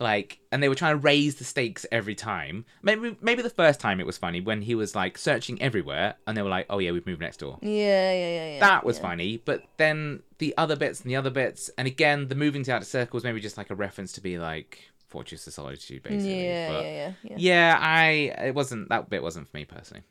Like, 0.00 0.38
and 0.52 0.62
they 0.62 0.68
were 0.68 0.76
trying 0.76 0.94
to 0.94 1.00
raise 1.00 1.36
the 1.36 1.44
stakes 1.44 1.84
every 1.90 2.14
time. 2.14 2.64
Maybe 2.82 3.16
maybe 3.20 3.42
the 3.42 3.50
first 3.50 3.80
time 3.80 3.98
it 3.98 4.06
was 4.06 4.16
funny 4.16 4.40
when 4.40 4.62
he 4.62 4.76
was 4.76 4.94
like 4.94 5.18
searching 5.18 5.60
everywhere, 5.60 6.14
and 6.26 6.36
they 6.36 6.42
were 6.42 6.48
like, 6.48 6.66
"Oh 6.70 6.78
yeah, 6.78 6.92
we've 6.92 7.06
moved 7.06 7.20
next 7.20 7.38
door." 7.38 7.58
Yeah, 7.62 7.68
yeah, 7.68 8.12
yeah, 8.12 8.52
yeah. 8.54 8.60
that 8.60 8.84
was 8.84 8.98
yeah. 8.98 9.02
funny, 9.02 9.36
but 9.44 9.64
then 9.76 10.22
the 10.38 10.54
other 10.56 10.76
bits 10.76 11.00
and 11.00 11.10
the 11.10 11.16
other 11.16 11.30
bits, 11.30 11.68
and 11.76 11.88
again, 11.88 12.28
the 12.28 12.36
moving 12.36 12.62
to 12.64 12.72
outer 12.72 12.84
circles 12.84 13.24
maybe 13.24 13.40
just 13.40 13.56
like 13.56 13.70
a 13.70 13.74
reference 13.74 14.12
to 14.12 14.20
be 14.20 14.38
like 14.38 14.88
Fortress 15.08 15.46
of 15.48 15.54
Solitude, 15.54 16.04
basically. 16.04 16.44
Yeah, 16.44 16.72
but 16.72 16.84
yeah, 16.84 16.90
yeah, 16.90 17.12
yeah. 17.22 17.36
yeah, 17.38 17.78
I 17.80 18.08
it 18.46 18.54
wasn't 18.54 18.88
that 18.90 19.10
bit 19.10 19.22
wasn't 19.22 19.48
for 19.48 19.56
me 19.56 19.64
personally. 19.64 20.04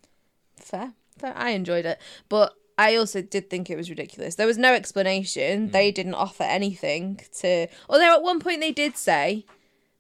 Fair. 0.58 0.94
Fair. 1.18 1.34
I 1.36 1.52
enjoyed 1.52 1.86
it. 1.86 2.00
But 2.30 2.54
I 2.78 2.96
also 2.96 3.22
did 3.22 3.50
think 3.50 3.70
it 3.70 3.78
was 3.78 3.90
ridiculous. 3.90 4.36
There 4.36 4.48
was 4.48 4.58
no 4.58 4.74
explanation. 4.74 5.72
They 5.72 5.92
mm. 5.92 5.96
didn't 5.96 6.14
offer 6.14 6.44
anything 6.44 7.22
to. 7.40 7.68
Although 7.90 8.14
at 8.14 8.22
one 8.22 8.40
point 8.40 8.62
they 8.62 8.72
did 8.72 8.98
say 8.98 9.46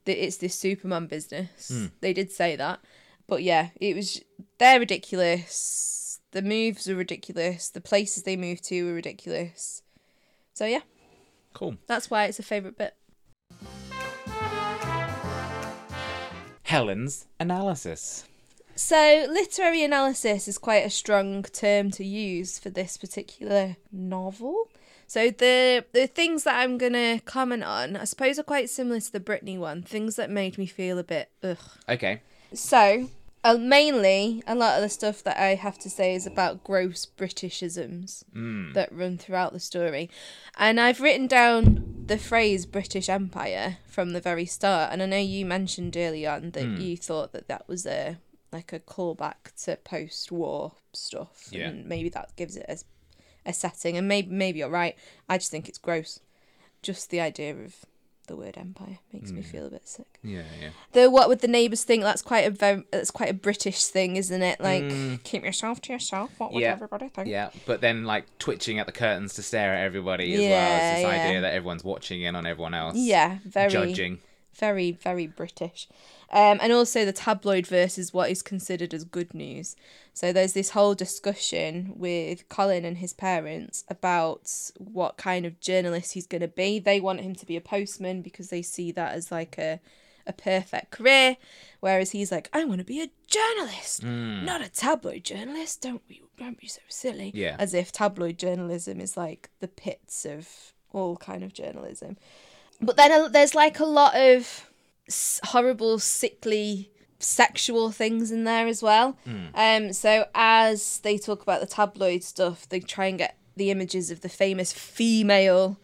that 0.07 0.23
it's 0.23 0.37
this 0.37 0.55
Superman 0.55 1.05
business. 1.05 1.69
Hmm. 1.71 1.85
They 2.01 2.11
did 2.13 2.31
say 2.31 2.55
that, 2.55 2.79
but 3.27 3.43
yeah, 3.43 3.69
it 3.79 3.95
was 3.95 4.21
they're 4.57 4.79
ridiculous. 4.79 6.19
The 6.31 6.41
moves 6.41 6.89
are 6.89 6.95
ridiculous. 6.95 7.69
The 7.69 7.79
places 7.81 8.23
they 8.23 8.35
move 8.35 8.61
to 8.63 8.89
are 8.89 8.93
ridiculous. 8.93 9.83
So 10.53 10.65
yeah, 10.65 10.81
Cool. 11.53 11.77
that's 11.87 12.09
why 12.09 12.25
it's 12.25 12.39
a 12.39 12.43
favorite 12.43 12.77
bit. 12.77 12.95
Helen's 16.63 17.27
analysis. 17.39 18.25
So, 18.75 19.25
literary 19.29 19.83
analysis 19.83 20.47
is 20.47 20.57
quite 20.59 20.85
a 20.85 20.89
strong 20.91 21.41
term 21.43 21.89
to 21.91 22.05
use 22.05 22.59
for 22.59 22.69
this 22.69 22.97
particular 22.97 23.77
novel. 23.91 24.69
So 25.07 25.29
the 25.31 25.85
the 25.93 26.05
things 26.07 26.43
that 26.43 26.57
I'm 26.59 26.77
gonna 26.77 27.21
comment 27.21 27.63
on, 27.63 27.95
I 27.95 28.03
suppose, 28.03 28.37
are 28.37 28.43
quite 28.43 28.69
similar 28.69 28.99
to 28.99 29.11
the 29.11 29.19
Britney 29.21 29.57
one. 29.57 29.81
Things 29.81 30.15
that 30.17 30.29
made 30.29 30.57
me 30.57 30.65
feel 30.65 30.99
a 30.99 31.03
bit 31.03 31.31
ugh. 31.41 31.57
Okay. 31.87 32.21
So, 32.53 33.09
uh, 33.43 33.57
mainly, 33.57 34.43
a 34.47 34.55
lot 34.55 34.75
of 34.77 34.81
the 34.81 34.89
stuff 34.89 35.23
that 35.23 35.37
I 35.37 35.55
have 35.55 35.77
to 35.79 35.89
say 35.89 36.13
is 36.15 36.25
about 36.27 36.63
gross 36.63 37.05
Britishisms 37.05 38.23
that 38.73 38.91
run 38.91 39.17
throughout 39.17 39.53
the 39.53 39.59
story. 39.59 40.09
And 40.57 40.79
I've 40.79 40.99
written 41.01 41.27
down 41.27 42.03
the 42.07 42.17
phrase 42.17 42.65
British 42.65 43.09
Empire 43.09 43.77
from 43.85 44.11
the 44.11 44.21
very 44.21 44.45
start. 44.45 44.91
And 44.93 45.01
I 45.03 45.05
know 45.07 45.17
you 45.17 45.45
mentioned 45.45 45.95
early 45.97 46.25
on 46.25 46.51
that 46.51 46.65
you 46.79 46.97
thought 46.97 47.31
that 47.33 47.47
that 47.47 47.67
was 47.67 47.85
a 47.85 48.17
like 48.51 48.71
a 48.71 48.79
callback 48.79 49.53
to 49.65 49.75
post-war 49.77 50.71
stuff, 50.93 51.47
Yeah. 51.51 51.67
and 51.67 51.85
maybe 51.85 52.07
that 52.09 52.33
gives 52.37 52.55
it 52.55 52.65
a, 52.69 52.77
a 53.47 53.53
setting. 53.53 53.97
And 53.97 54.07
maybe 54.07 54.29
maybe 54.29 54.59
you're 54.59 54.69
right. 54.69 54.95
I 55.27 55.37
just 55.39 55.49
think 55.49 55.67
it's 55.67 55.79
gross. 55.79 56.19
Just 56.83 57.09
the 57.09 57.19
idea 57.21 57.55
of 57.55 57.75
the 58.27 58.35
word 58.35 58.57
empire 58.57 58.99
makes 59.13 59.31
me 59.31 59.41
feel 59.41 59.67
a 59.67 59.69
bit 59.69 59.87
sick 59.87 60.19
Yeah, 60.21 60.41
yeah. 60.61 60.69
the 60.91 61.09
what 61.09 61.29
would 61.29 61.39
the 61.39 61.47
neighbours 61.47 61.85
think 61.85 62.03
that's 62.03 62.21
quite 62.21 62.45
a 62.45 62.51
very 62.51 62.83
that's 62.91 63.09
quite 63.09 63.29
a 63.29 63.33
british 63.33 63.85
thing 63.85 64.17
isn't 64.17 64.41
it 64.41 64.59
like 64.59 64.83
keep 65.23 65.45
yourself 65.45 65.79
to 65.83 65.93
yourself 65.93 66.29
what 66.37 66.51
would 66.51 66.59
Mm. 66.59 66.63
Yeah. 66.63 66.71
everybody 66.73 67.07
think 67.07 67.29
Yeah, 67.29 67.51
but 67.65 67.79
then 67.79 68.03
like 68.03 68.25
twitching 68.37 68.79
at 68.79 68.85
the 68.85 68.91
curtains 68.91 69.33
to 69.35 69.43
stare 69.43 69.73
at 69.75 69.85
everybody 69.85 70.33
as 70.33 70.39
well. 70.41 70.49
Yeah, 70.49 70.75
It's 70.91 70.95
this 70.97 71.03
yeah. 71.13 71.25
idea 71.25 71.41
that 71.41 71.53
everyone's 71.53 71.85
watching 71.85 72.21
in 72.21 72.35
on 72.35 72.45
everyone 72.45 72.73
else. 72.73 72.97
yeah 72.97 73.37
very 73.45 73.69
Judging. 73.71 74.19
very 74.55 74.91
very 74.91 75.25
british 75.27 75.87
um, 76.31 76.59
and 76.61 76.73
also 76.73 77.05
the 77.05 77.13
tabloid 77.13 77.65
versus 77.67 78.13
what 78.13 78.29
is 78.29 78.41
considered 78.41 78.93
as 78.93 79.03
good 79.03 79.33
news. 79.33 79.75
So 80.13 80.33
there's 80.33 80.53
this 80.53 80.71
whole 80.71 80.95
discussion 80.95 81.93
with 81.95 82.49
colin 82.49 82.85
and 82.85 82.97
his 82.97 83.13
parents 83.13 83.83
about 83.87 84.51
what 84.77 85.17
kind 85.17 85.45
of 85.45 85.59
journalist 85.59 86.13
he's 86.13 86.27
going 86.27 86.41
to 86.41 86.47
be. 86.47 86.79
They 86.79 86.99
want 86.99 87.21
him 87.21 87.35
to 87.35 87.45
be 87.45 87.55
a 87.55 87.61
postman 87.61 88.21
because 88.21 88.49
they 88.49 88.61
see 88.61 88.91
that 88.91 89.13
as 89.13 89.31
like 89.31 89.57
a 89.57 89.79
a 90.25 90.33
perfect 90.33 90.91
career. 90.91 91.37
Whereas 91.79 92.11
he's 92.11 92.33
like 92.33 92.49
i 92.51 92.65
want 92.65 92.79
to 92.79 92.83
be 92.85 93.01
a 93.01 93.09
journalist 93.27 94.03
not 94.03 94.61
a 94.61 94.69
tabloid 94.69 95.23
journalist. 95.23 95.81
Don't 95.81 96.05
be 96.07 96.21
don't 96.37 96.59
be 96.59 96.67
so 96.67 96.81
silly. 96.89 97.31
Yeah. 97.33 97.55
as 97.57 97.73
if 97.73 97.91
tabloid 97.91 98.37
journalism 98.37 98.99
is 98.99 99.15
like 99.15 99.49
the 99.59 99.67
pits 99.67 100.25
of 100.25 100.73
all 100.91 101.15
kind 101.17 101.43
of 101.43 101.53
journalism. 101.53 102.17
But 102.81 102.97
then 102.97 103.11
uh, 103.11 103.27
there's 103.29 103.55
like 103.55 103.79
a 103.79 103.85
lot 103.85 104.15
of 104.15 104.66
horrible, 105.45 105.99
sickly 105.99 106.91
sexual 107.19 107.91
things 107.91 108.31
in 108.31 108.43
there 108.43 108.67
as 108.67 108.83
well. 108.83 109.17
Um, 109.55 109.93
so 109.93 110.25
as 110.35 110.99
they 110.99 111.17
talk 111.17 111.41
about 111.41 111.61
the 111.61 111.67
tabloid 111.67 112.23
stuff, 112.23 112.67
they 112.69 112.79
try 112.79 113.07
and 113.07 113.17
get 113.17 113.37
the 113.55 113.71
images 113.71 114.11
of 114.11 114.21
the 114.21 114.29
famous 114.29 114.71
female 114.71 115.79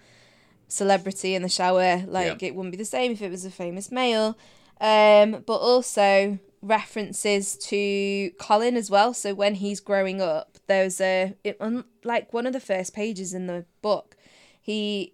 celebrity 0.67 1.35
in 1.35 1.41
the 1.41 1.49
shower. 1.49 2.03
Like 2.07 2.41
Yeah. 2.41 2.47
it 2.49 2.55
wouldn't 2.55 2.71
be 2.71 2.77
the 2.77 2.85
same 2.85 3.11
if 3.13 3.21
it 3.21 3.31
was 3.31 3.45
a 3.45 3.51
famous 3.51 3.91
male. 3.91 4.37
Um, 4.81 5.43
but 5.45 5.57
also 5.57 6.39
references 6.61 7.55
to 7.57 8.31
Colin 8.39 8.75
as 8.77 8.89
well. 8.89 9.13
So 9.13 9.33
when 9.33 9.55
he's 9.55 9.79
growing 9.79 10.21
up, 10.21 10.57
there's 10.67 10.99
a 11.01 11.35
it, 11.43 11.57
on 11.59 11.85
like 12.03 12.33
one 12.33 12.45
of 12.45 12.53
the 12.53 12.59
first 12.59 12.93
pages 12.93 13.33
in 13.33 13.47
the 13.47 13.65
book, 13.81 14.15
he 14.61 15.13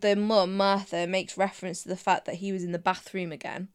the 0.00 0.14
mum 0.16 0.56
Martha 0.56 1.06
makes 1.06 1.36
reference 1.36 1.82
to 1.82 1.88
the 1.88 1.96
fact 1.96 2.24
that 2.26 2.36
he 2.36 2.52
was 2.52 2.62
in 2.64 2.72
the 2.72 2.78
bathroom 2.78 3.32
again, 3.32 3.68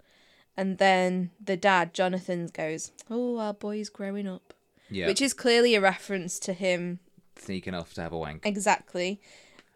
and 0.58 0.78
then 0.78 1.32
the 1.44 1.58
dad 1.58 1.94
Jonathan 1.94 2.48
goes, 2.54 2.92
"Oh, 3.10 3.38
our 3.38 3.54
boy's 3.54 3.90
growing 3.90 4.28
up," 4.28 4.54
Yeah. 4.90 5.08
which 5.08 5.22
is 5.22 5.34
clearly 5.34 5.76
a 5.76 5.82
reference 5.82 6.40
to 6.40 6.54
him 6.54 7.00
sneaking 7.38 7.74
off 7.74 7.94
to 7.96 8.02
have 8.02 8.14
a 8.14 8.18
wank. 8.18 8.46
exactly. 8.46 9.20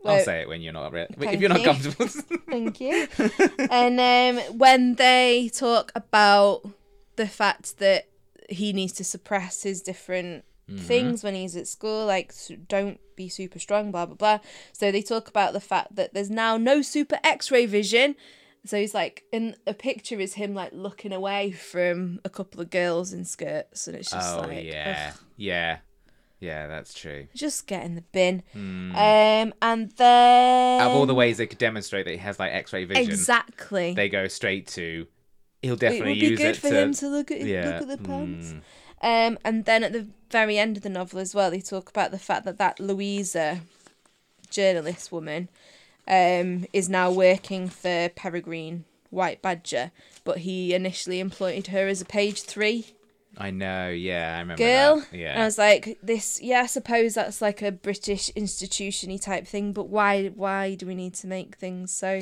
I'll 0.06 0.16
Well, 0.16 0.24
say 0.24 0.40
it 0.42 0.48
when 0.48 0.62
you're 0.62 0.72
not 0.72 0.94
re- 0.94 1.08
if 1.20 1.42
you're 1.42 1.50
not 1.50 1.62
comfortable. 1.64 2.08
Thank 2.50 2.80
you. 2.80 3.08
and 3.70 4.00
um, 4.40 4.58
when 4.58 4.96
they 4.96 5.50
talk 5.54 5.92
about 5.94 6.62
the 7.18 7.28
fact 7.28 7.80
that 7.80 8.08
he 8.50 8.72
needs 8.72 8.94
to 8.94 9.04
suppress 9.04 9.64
his 9.64 9.82
different 9.82 10.46
things 10.78 11.24
when 11.24 11.36
he's 11.36 11.56
at 11.56 11.68
school, 11.68 12.06
like 12.06 12.34
don't 12.68 13.00
be 13.16 13.30
super 13.30 13.60
strong, 13.60 13.92
blah 13.92 14.06
blah 14.06 14.16
blah. 14.16 14.40
So 14.72 14.92
they 14.92 15.02
talk 15.02 15.28
about 15.28 15.54
the 15.54 15.60
fact 15.60 15.96
that 15.96 16.14
there's 16.14 16.30
now 16.30 16.58
no 16.58 16.82
super 16.82 17.20
X-ray 17.24 17.66
vision. 17.66 18.16
So 18.66 18.78
he's 18.78 18.94
like, 18.94 19.24
in 19.32 19.56
a 19.66 19.74
picture 19.74 20.20
is 20.20 20.34
him 20.34 20.54
like 20.54 20.72
looking 20.74 21.14
away 21.14 21.52
from 21.52 22.20
a 22.26 22.30
couple 22.30 22.60
of 22.62 22.70
girls 22.70 23.14
in 23.14 23.24
skirts, 23.26 23.88
and 23.88 23.96
it's 23.96 24.12
just 24.12 24.38
oh 24.38 24.42
like, 24.42 24.66
yeah, 24.66 25.14
ugh, 25.14 25.22
yeah, 25.38 25.78
yeah. 26.40 26.68
That's 26.68 26.94
true. 26.94 27.28
just 27.34 27.68
get 27.68 27.86
in 27.86 27.96
the 27.96 28.04
bin. 28.12 28.44
Um, 28.54 29.54
and 29.62 29.92
then. 29.96 30.82
Out 30.82 30.92
of 30.92 30.98
all 30.98 31.06
the 31.06 31.16
ways 31.16 31.38
they 31.38 31.48
could 31.48 31.58
demonstrate 31.58 32.06
that 32.06 32.12
he 32.12 32.18
has 32.18 32.38
like 32.38 32.52
X-ray 32.52 32.84
vision, 32.84 33.04
exactly, 33.04 33.94
they 33.94 34.10
go 34.10 34.28
straight 34.28 34.68
to. 34.68 35.08
He'll 35.62 35.74
it 35.74 35.80
definitely 35.80 36.12
would 36.12 36.20
be 36.20 36.28
use 36.28 36.40
good 36.40 36.48
it 36.48 36.58
for 36.58 36.70
to. 36.70 36.80
him 36.82 36.94
to 36.94 37.08
look 37.10 37.32
at 37.32 37.42
yeah, 37.42 37.66
look 37.66 37.82
at 37.82 37.88
the 37.88 37.98
pants. 37.98 38.54
mm. 38.54 38.62
Um, 39.02 39.38
and 39.44 39.66
then 39.66 39.84
at 39.84 39.94
the 39.94 40.08
very 40.30 40.58
end 40.58 40.78
of 40.78 40.84
the 40.84 40.90
novel 40.90 41.20
as 41.20 41.34
well, 41.34 41.52
they 41.52 41.62
talk 41.62 41.90
about 41.90 42.12
the 42.12 42.20
fact 42.20 42.46
that 42.46 42.58
that 42.58 42.80
Louisa, 42.80 43.62
journalist 44.50 45.12
woman, 45.12 45.50
um, 46.08 46.66
is 46.74 46.90
now 46.90 47.12
working 47.12 47.70
for 47.70 48.10
Peregrine 48.10 48.86
White 49.10 49.42
Badger, 49.42 49.92
but 50.24 50.40
he 50.40 50.74
initially 50.74 51.20
employed 51.20 51.68
her 51.68 51.88
as 51.88 52.02
a 52.02 52.06
page 52.06 52.42
three 52.42 52.94
I 53.38 53.52
know. 53.52 53.90
Yeah, 53.90 54.36
I 54.36 54.40
remember 54.40 54.62
girl. 54.62 55.06
that. 55.12 55.14
And 55.14 55.42
I 55.42 55.46
was 55.46 55.58
like, 55.58 55.98
this, 56.04 56.42
yeah, 56.42 56.62
I 56.62 56.66
suppose 56.66 57.14
that's 57.14 57.42
like 57.42 57.62
a 57.62 57.72
British 57.72 58.30
institution-y 58.30 59.18
type 59.18 59.48
thing, 59.48 59.72
but 59.72 59.88
why, 59.88 60.28
why 60.28 60.76
do 60.76 60.86
we 60.86 60.96
need 60.96 61.14
to 61.16 61.28
make 61.28 61.56
things 61.56 61.92
so? 61.94 62.22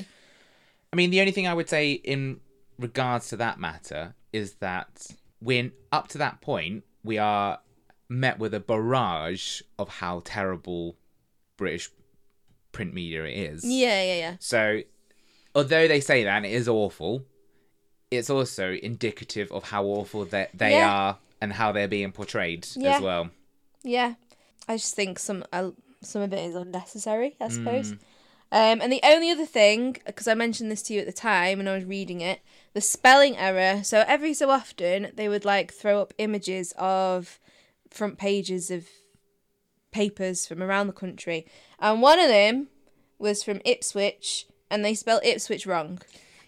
I 0.93 0.95
mean, 0.95 1.09
the 1.09 1.19
only 1.19 1.31
thing 1.31 1.47
I 1.47 1.53
would 1.53 1.69
say 1.69 1.93
in 1.93 2.39
regards 2.77 3.29
to 3.29 3.37
that 3.37 3.59
matter 3.59 4.13
is 4.31 4.55
that 4.55 5.07
when 5.39 5.71
up 5.91 6.07
to 6.09 6.17
that 6.19 6.41
point 6.41 6.83
we 7.03 7.17
are 7.17 7.59
met 8.09 8.39
with 8.39 8.53
a 8.53 8.59
barrage 8.59 9.61
of 9.77 9.89
how 9.89 10.21
terrible 10.25 10.95
British 11.57 11.89
print 12.71 12.93
media 12.93 13.25
is. 13.25 13.63
Yeah, 13.63 14.01
yeah, 14.03 14.15
yeah. 14.17 14.35
So, 14.39 14.81
although 15.55 15.87
they 15.87 15.99
say 15.99 16.23
that 16.23 16.37
and 16.37 16.45
it 16.45 16.51
is 16.51 16.67
awful, 16.67 17.23
it's 18.11 18.29
also 18.29 18.71
indicative 18.71 19.51
of 19.51 19.63
how 19.65 19.83
awful 19.85 20.25
that 20.25 20.57
they 20.57 20.71
Yeah. 20.71 20.89
are 20.91 21.17
and 21.41 21.53
how 21.53 21.71
they're 21.71 21.87
being 21.87 22.11
portrayed 22.11 22.67
Yeah. 22.75 22.95
as 22.97 23.01
well. 23.01 23.29
Yeah, 23.83 24.15
I 24.67 24.77
just 24.77 24.95
think 24.95 25.19
some 25.19 25.43
uh, 25.51 25.71
some 26.01 26.21
of 26.21 26.31
it 26.33 26.39
is 26.39 26.55
unnecessary. 26.55 27.35
I 27.41 27.49
suppose. 27.49 27.93
Mm. 27.93 27.99
Um, 28.51 28.81
and 28.81 28.91
the 28.91 29.01
only 29.03 29.29
other 29.29 29.45
thing, 29.45 29.97
because 30.05 30.27
I 30.27 30.33
mentioned 30.33 30.71
this 30.71 30.81
to 30.83 30.93
you 30.93 31.01
at 31.01 31.05
the 31.05 31.13
time 31.13 31.57
when 31.57 31.67
I 31.67 31.75
was 31.75 31.85
reading 31.85 32.21
it, 32.21 32.39
the 32.73 32.81
spelling 32.81 33.37
error. 33.37 33.83
So 33.83 34.03
every 34.07 34.33
so 34.33 34.49
often 34.49 35.11
they 35.15 35.27
would 35.27 35.45
like 35.45 35.73
throw 35.73 36.01
up 36.01 36.13
images 36.17 36.73
of 36.77 37.39
front 37.89 38.17
pages 38.17 38.71
of 38.71 38.87
papers 39.91 40.45
from 40.45 40.61
around 40.61 40.87
the 40.87 40.93
country, 40.93 41.47
and 41.79 42.01
one 42.01 42.19
of 42.19 42.27
them 42.27 42.67
was 43.17 43.41
from 43.41 43.61
Ipswich, 43.65 44.45
and 44.69 44.85
they 44.85 44.93
spelled 44.93 45.25
Ipswich 45.25 45.65
wrong, 45.65 45.99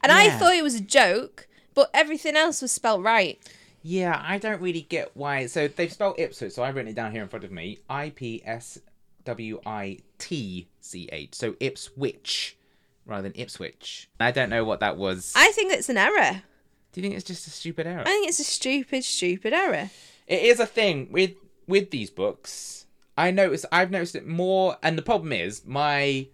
and 0.03 0.11
I 0.11 0.29
thought 0.29 0.53
it 0.53 0.63
was 0.63 0.75
a 0.75 0.81
joke, 0.81 1.47
but 1.73 1.89
everything 1.93 2.35
else 2.35 2.61
was 2.61 2.71
spelled 2.71 3.03
right. 3.03 3.39
Yeah, 3.81 4.21
I 4.23 4.37
don't 4.37 4.61
really 4.61 4.81
get 4.81 5.11
why. 5.15 5.47
So 5.47 5.67
they've 5.67 5.91
spelled 5.91 6.19
Ipswich, 6.19 6.53
so 6.53 6.63
I've 6.63 6.75
written 6.75 6.91
it 6.91 6.95
down 6.95 7.11
here 7.11 7.23
in 7.23 7.29
front 7.29 7.45
of 7.45 7.51
me. 7.51 7.79
I 7.89 8.11
P 8.11 8.41
S 8.45 8.77
W 9.23 9.61
I 9.65 9.97
T 10.17 10.67
C 10.81 11.09
H. 11.11 11.35
So 11.35 11.55
Ipswich 11.59 12.57
rather 13.05 13.23
than 13.23 13.39
Ipswich. 13.39 14.09
I 14.19 14.31
don't 14.31 14.49
know 14.49 14.63
what 14.63 14.79
that 14.81 14.97
was. 14.97 15.33
I 15.35 15.51
think 15.51 15.73
it's 15.73 15.89
an 15.89 15.97
error. 15.97 16.43
Do 16.91 17.01
you 17.01 17.03
think 17.03 17.15
it's 17.15 17.25
just 17.25 17.47
a 17.47 17.51
stupid 17.51 17.87
error? 17.87 18.01
I 18.01 18.05
think 18.05 18.27
it's 18.27 18.39
a 18.39 18.43
stupid, 18.43 19.03
stupid 19.03 19.53
error. 19.53 19.89
It 20.27 20.43
is 20.43 20.59
a 20.59 20.65
thing 20.65 21.09
with 21.11 21.31
with 21.67 21.91
these 21.91 22.09
books. 22.09 22.85
I 23.17 23.31
notice 23.31 23.65
I've 23.71 23.91
noticed 23.91 24.15
it 24.15 24.27
more, 24.27 24.77
and 24.81 24.97
the 24.97 25.01
problem 25.01 25.33
is 25.33 25.65
my 25.65 26.27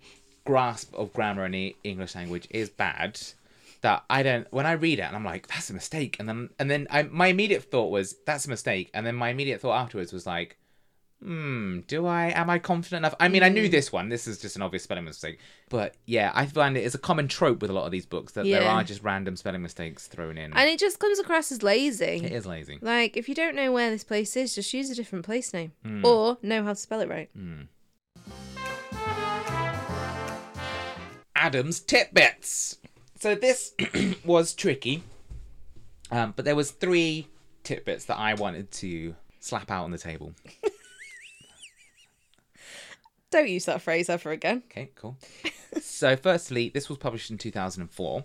grasp 0.46 0.93
of 0.93 1.12
grammar 1.14 1.46
in 1.46 1.54
the 1.54 1.76
English 1.84 2.16
language 2.16 2.48
is 2.52 2.70
bad. 2.70 3.20
That 3.82 4.04
I 4.10 4.24
don't 4.24 4.52
when 4.52 4.66
I 4.66 4.72
read 4.72 5.00
it 5.00 5.04
and 5.04 5.16
I'm 5.16 5.26
like 5.26 5.48
that's 5.48 5.70
a 5.70 5.74
mistake, 5.74 6.18
and 6.20 6.28
then 6.28 6.50
and 6.58 6.72
then 6.72 6.88
I, 6.89 7.04
my 7.04 7.28
immediate 7.28 7.64
thought 7.64 7.91
was 7.91 8.16
that's 8.26 8.46
a 8.46 8.50
mistake, 8.50 8.89
and 8.93 9.06
then 9.06 9.16
my 9.16 9.30
immediate 9.30 9.62
thought 9.62 9.80
afterwards 9.80 10.12
was 10.12 10.26
like, 10.26 10.58
hmm, 11.24 11.80
do 11.88 12.05
I? 12.05 12.28
Am 12.36 12.49
I 12.49 12.59
confident 12.59 12.99
enough? 13.01 13.16
I 13.20 13.28
mean, 13.28 13.43
I 13.43 13.49
knew 13.49 13.68
this 13.70 13.91
one. 13.91 14.09
This 14.09 14.28
is 14.28 14.39
just 14.39 14.55
an 14.55 14.61
obvious 14.61 14.84
spelling 14.84 15.05
mistake. 15.05 15.39
But 15.70 15.95
yeah, 16.05 16.32
I 16.36 16.45
find 16.45 16.78
it 16.78 16.84
is 16.84 16.93
a 16.95 16.99
common 16.99 17.28
trope 17.28 17.61
with 17.61 17.72
a 17.72 17.74
lot 17.74 17.86
of 17.86 17.91
these 17.91 18.05
books 18.05 18.34
that 18.34 18.43
there 18.43 18.61
Yeah. 18.61 18.72
are 18.76 18.84
just 18.84 19.01
random 19.03 19.36
spelling 19.36 19.61
mistakes 19.61 20.07
thrown 20.07 20.38
in. 20.38 20.53
And 20.53 20.70
it 20.70 20.80
just 20.80 20.99
comes 20.99 21.20
across 21.20 21.51
as 21.51 21.63
lazy. 21.63 22.05
it 22.24 22.32
is 22.32 22.45
lazy. 22.45 22.78
Like, 22.82 23.18
if 23.18 23.28
you 23.30 23.36
don't 23.36 23.55
know 23.55 23.72
where 23.72 23.89
this 23.89 24.03
place 24.03 24.36
is, 24.36 24.53
just 24.55 24.74
use 24.74 24.89
a 24.89 24.95
different 24.95 25.26
place 25.26 25.53
name. 25.53 25.72
Hmm. 25.84 26.05
Or 26.05 26.38
know 26.41 26.63
how 26.63 26.70
to 26.70 26.76
spell 26.76 27.01
it 27.01 27.09
right. 27.09 27.30
Adam's 31.36 31.80
tidbits. 31.80 32.78
So 33.20 33.36
this 33.36 33.74
was 34.26 34.53
tricky, 34.53 35.03
um, 36.11 36.34
but 36.36 36.45
there 36.45 36.55
was 36.55 36.72
three 36.72 37.28
tidbits 37.63 38.05
that 38.05 38.18
I 38.18 38.34
wanted 38.36 38.72
to 38.74 39.16
slap 39.39 39.72
out 39.72 39.84
on 39.84 39.91
the 39.91 39.97
table. 39.97 40.34
Don't 43.36 43.50
use 43.50 43.66
that 43.66 43.82
phrase 43.82 44.10
ever 44.10 44.32
again. 44.32 44.64
Okay, 44.72 44.92
cool. 44.96 45.18
so, 45.82 46.16
firstly, 46.24 46.70
this 46.70 46.88
was 46.88 46.98
published 46.98 47.30
in 47.30 47.38
2004. 47.38 48.24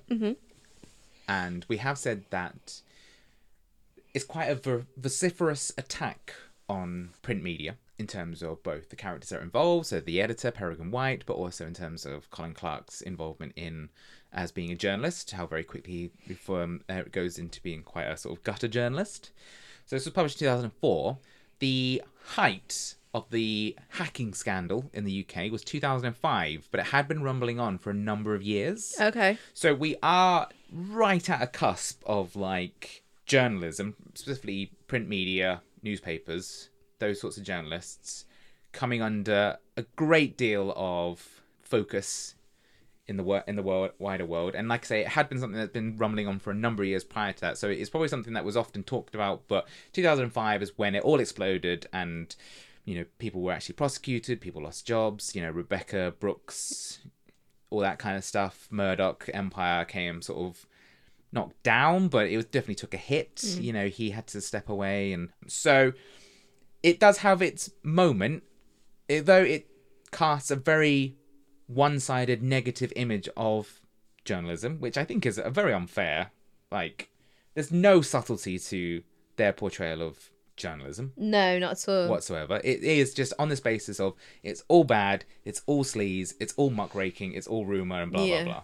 And 1.27 1.67
we 1.67 1.79
have 1.79 1.99
said 1.99 2.27
that 2.31 2.81
it's 4.15 4.25
quite 4.25 4.45
a 4.45 4.55
ver- 4.55 4.87
vociferous 4.97 5.73
attack 5.77 6.33
on 6.69 7.11
print 7.23 7.43
media 7.43 7.75
in 7.99 8.07
terms 8.07 8.41
of 8.41 8.63
both 8.63 8.91
the 8.91 8.95
characters 8.95 9.31
that 9.31 9.41
are 9.41 9.43
involved, 9.43 9.87
so 9.87 9.99
the 9.99 10.23
editor, 10.23 10.53
Peregrine 10.53 10.93
White, 10.93 11.25
but 11.27 11.35
also 11.35 11.67
in 11.67 11.75
terms 11.75 12.07
of 12.07 12.31
Colin 12.31 12.55
Clark's 12.55 13.01
involvement 13.01 13.53
in 13.57 13.89
as 14.33 14.53
being 14.53 14.71
a 14.71 14.77
journalist, 14.77 15.33
how 15.33 15.45
very 15.45 15.65
quickly 15.65 16.13
before 16.29 16.63
um, 16.63 16.83
uh, 16.89 16.95
it 16.95 17.11
goes 17.11 17.37
into 17.37 17.61
being 17.63 17.83
quite 17.83 18.05
a 18.05 18.17
sort 18.17 18.39
of 18.39 18.45
gutter 18.45 18.69
journalist. 18.69 19.33
So 19.87 19.97
this 19.97 20.05
was 20.05 20.15
published 20.15 20.41
in 20.41 20.47
2004. 20.47 21.19
The 21.59 22.01
height 22.27 22.95
of 23.13 23.29
the 23.31 23.77
hacking 23.91 24.35
scandal 24.35 24.89
in 24.93 25.05
the 25.05 25.27
UK 25.27 25.51
was 25.51 25.65
2005, 25.65 26.69
but 26.71 26.81
it 26.81 26.87
had 26.87 27.09
been 27.09 27.23
rumbling 27.23 27.59
on 27.59 27.79
for 27.79 27.91
a 27.91 27.95
number 27.95 28.35
of 28.35 28.43
years. 28.43 28.95
Okay. 29.01 29.37
So 29.53 29.75
we 29.75 29.97
are 30.03 30.49
right 30.73 31.29
at 31.29 31.43
a 31.43 31.47
cusp 31.47 32.03
of 32.07 32.37
like 32.37 33.03
journalism, 33.27 33.97
specifically 34.15 34.73
print 34.87 35.09
media, 35.09 35.63
newspapers, 35.83 36.71
those 36.99 37.21
sorts 37.21 37.37
of 37.37 37.43
journalists 37.43 38.27
coming 38.73 39.03
under 39.03 39.57
a 39.77 39.83
great 39.97 40.37
deal 40.37 40.73
of 40.77 41.43
focus 41.61 42.35
in 43.07 43.17
the 43.17 43.25
wor- 43.25 43.43
in 43.49 43.57
the 43.57 43.63
world, 43.63 43.91
wider 43.99 44.25
world. 44.25 44.55
And 44.55 44.69
like 44.69 44.85
I 44.85 44.87
say, 44.87 45.01
it 45.01 45.09
had 45.09 45.29
been 45.29 45.41
something 45.41 45.59
that's 45.59 45.73
been 45.73 45.97
rumbling 45.97 46.29
on 46.29 46.39
for 46.39 46.53
a 46.53 46.55
number 46.55 46.85
of 46.85 46.89
years 46.89 47.03
prior 47.03 47.33
to 47.33 47.41
that. 47.41 47.59
So 47.59 47.69
it's 47.69 47.91
probably 47.91 48.07
something 48.07 48.35
that 48.35 48.45
was 48.45 48.57
often 48.57 48.85
talked 48.85 49.17
about. 49.17 49.49
But 49.49 49.67
2005 49.95 50.63
is 50.63 50.79
when 50.79 50.95
it 50.95 51.03
all 51.03 51.19
exploded, 51.19 51.89
and 51.93 52.35
you 52.91 52.99
know 52.99 53.05
people 53.19 53.41
were 53.41 53.53
actually 53.53 53.77
prosecuted, 53.77 54.41
people 54.41 54.63
lost 54.63 54.85
jobs. 54.85 55.37
You 55.37 55.43
know 55.43 55.51
Rebekah 55.51 56.15
Brooks, 56.19 56.99
all 57.71 57.79
that 57.81 58.01
kind 58.01 58.17
of 58.17 58.25
stuff. 58.25 58.67
Murdoch 58.71 59.31
Empire 59.33 59.85
came 59.85 60.23
sort 60.23 60.41
of 60.41 60.67
knocked 61.33 61.63
down, 61.63 62.09
but 62.09 62.27
it 62.27 62.37
was 62.37 62.47
definitely 62.47 62.75
took 62.75 62.95
a 62.95 62.97
hit. 62.97 63.37
Mm. 63.37 63.63
You 63.63 63.73
know 63.73 63.87
he 63.87 64.11
had 64.11 64.27
to 64.29 64.41
step 64.41 64.69
away, 64.69 65.13
and 65.13 65.29
so 65.47 65.93
it 66.83 66.99
does 66.99 67.19
have 67.19 67.41
its 67.41 67.71
moment, 67.85 68.43
though 69.09 69.43
it 69.43 69.69
casts 70.11 70.51
a 70.51 70.57
very 70.57 71.17
one-sided 71.69 72.43
negative 72.43 72.93
image 72.97 73.29
of 73.37 73.81
journalism, 74.25 74.81
which 74.81 74.99
I 74.99 75.05
think 75.05 75.25
is 75.25 75.39
a 75.39 75.51
very 75.51 75.73
unfair. 75.73 76.33
Like, 76.73 77.11
there's 77.55 77.71
no 77.71 78.01
subtlety 78.01 78.59
to 78.59 79.05
their 79.37 79.53
portrayal 79.53 80.03
of 80.03 80.31
journalism 80.61 81.13
No, 81.17 81.59
not 81.59 81.73
at 81.73 81.89
all. 81.89 82.09
whatsoever. 82.09 82.61
It 82.63 82.83
is 82.83 83.13
just 83.15 83.33
on 83.39 83.49
this 83.49 83.61
basis 83.61 83.99
of 84.01 84.15
it's 84.43 84.63
all 84.69 84.85
bad, 84.85 85.25
it's 85.45 85.63
all 85.67 85.85
sleaze, 85.85 86.35
it's 86.41 86.53
all 86.57 86.71
muckraking, 86.71 87.33
it's 87.35 87.47
all 87.47 87.65
rumor 87.67 88.03
and 88.03 88.13
blah 88.13 88.25
Yeah. 88.25 88.45
blah 88.45 88.53
blah. 88.53 88.63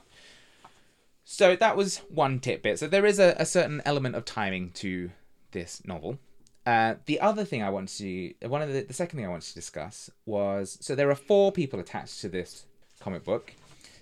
So 1.24 1.56
that 1.56 1.76
was 1.76 1.98
one 2.08 2.38
tidbit. 2.38 2.78
So 2.78 2.86
there 2.86 3.04
is 3.04 3.18
a, 3.18 3.34
a 3.38 3.44
certain 3.46 3.82
element 3.84 4.14
of 4.14 4.24
timing 4.24 4.70
to 4.74 5.10
this 5.50 5.84
novel. 5.84 6.18
Uh, 6.64 6.94
the 7.06 7.20
other 7.20 7.44
thing 7.44 7.62
I 7.62 7.70
wanted 7.70 7.96
to, 8.40 8.48
one 8.48 8.62
of 8.62 8.72
the, 8.72 8.82
the 8.82 8.92
second 8.92 9.16
thing 9.18 9.26
I 9.26 9.30
wanted 9.30 9.48
to 9.48 9.54
discuss 9.54 10.10
was 10.24 10.78
so 10.80 10.94
there 10.94 11.10
are 11.10 11.14
four 11.16 11.52
people 11.52 11.78
attached 11.80 12.20
to 12.20 12.28
this 12.28 12.66
comic 13.00 13.24
book. 13.24 13.52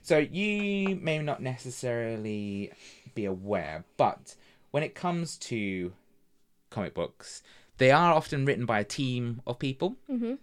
So 0.03 0.19
you 0.19 0.97
may 0.97 1.19
not 1.19 1.43
necessarily 1.43 2.73
be 3.15 3.25
aware, 3.25 3.85
but 3.97 4.35
when 4.71 4.83
it 4.83 4.95
comes 4.95 5.37
to 5.39 5.93
comic 6.71 6.93
books, 6.95 7.43
they 7.79 7.91
are 7.91 8.13
often 8.13 8.45
written 8.45 8.67
by 8.67 8.81
a 8.81 8.85
team 8.85 9.43
of 9.47 9.59
people. 9.59 9.97
Mm-hmm. 10.11 10.35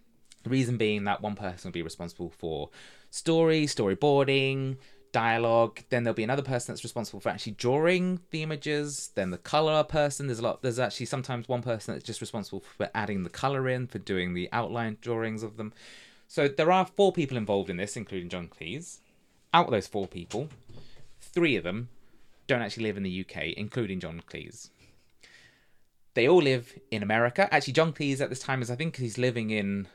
The 0.43 0.49
reason 0.49 0.77
being 0.77 1.03
that 1.03 1.21
one 1.21 1.35
person 1.35 1.69
will 1.69 1.73
be 1.73 1.81
responsible 1.81 2.29
for 2.29 2.69
story, 3.09 3.65
storyboarding, 3.65 4.77
dialogue. 5.11 5.81
Then 5.89 6.03
there'll 6.03 6.15
be 6.15 6.23
another 6.23 6.41
person 6.41 6.73
that's 6.73 6.83
responsible 6.83 7.19
for 7.19 7.29
actually 7.29 7.53
drawing 7.53 8.21
the 8.31 8.43
images. 8.43 9.11
Then 9.15 9.29
the 9.29 9.37
color 9.37 9.83
person. 9.83 10.27
There's 10.27 10.39
a 10.39 10.43
lot. 10.43 10.61
There's 10.61 10.79
actually 10.79 11.05
sometimes 11.05 11.47
one 11.47 11.61
person 11.61 11.93
that's 11.93 12.05
just 12.05 12.21
responsible 12.21 12.63
for 12.77 12.89
adding 12.95 13.23
the 13.23 13.29
color 13.29 13.69
in, 13.69 13.87
for 13.87 13.99
doing 13.99 14.33
the 14.33 14.49
outline 14.51 14.97
drawings 15.01 15.43
of 15.43 15.57
them. 15.57 15.73
So 16.27 16.47
there 16.47 16.71
are 16.71 16.85
four 16.85 17.11
people 17.11 17.37
involved 17.37 17.69
in 17.69 17.77
this, 17.77 17.97
including 17.97 18.29
John 18.29 18.47
Cleese. 18.47 18.99
Out 19.53 19.65
of 19.65 19.71
those 19.71 19.87
four 19.87 20.07
people, 20.07 20.47
three 21.19 21.57
of 21.57 21.63
them 21.63 21.89
don't 22.47 22.61
actually 22.61 22.83
live 22.83 22.97
in 22.97 23.03
the 23.03 23.25
UK, 23.25 23.53
including 23.57 23.99
John 23.99 24.21
Cleese. 24.29 24.69
They 26.13 26.27
all 26.27 26.41
live 26.41 26.77
in 26.91 27.03
America. 27.03 27.47
Actually, 27.53 27.73
John 27.73 27.93
Cleese 27.93 28.19
at 28.21 28.29
this 28.29 28.39
time 28.39 28.61
is 28.61 28.69
I 28.69 28.75
think 28.75 28.97
he's 28.97 29.17
living 29.17 29.49
in, 29.49 29.87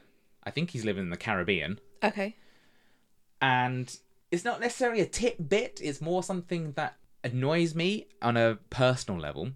I 0.45 0.51
think 0.51 0.71
he's 0.71 0.85
living 0.85 1.05
in 1.05 1.11
the 1.11 1.17
Caribbean, 1.17 1.79
Okay. 2.03 2.37
and 3.41 3.97
it's 4.31 4.45
not 4.45 4.61
necessarily 4.61 5.01
a 5.01 5.07
tidbit. 5.07 5.81
It's 5.83 6.01
more 6.01 6.23
something 6.23 6.73
that 6.73 6.97
annoys 7.23 7.75
me 7.75 8.07
on 8.23 8.37
a 8.37 8.59
personal 8.71 9.21
level. 9.21 9.51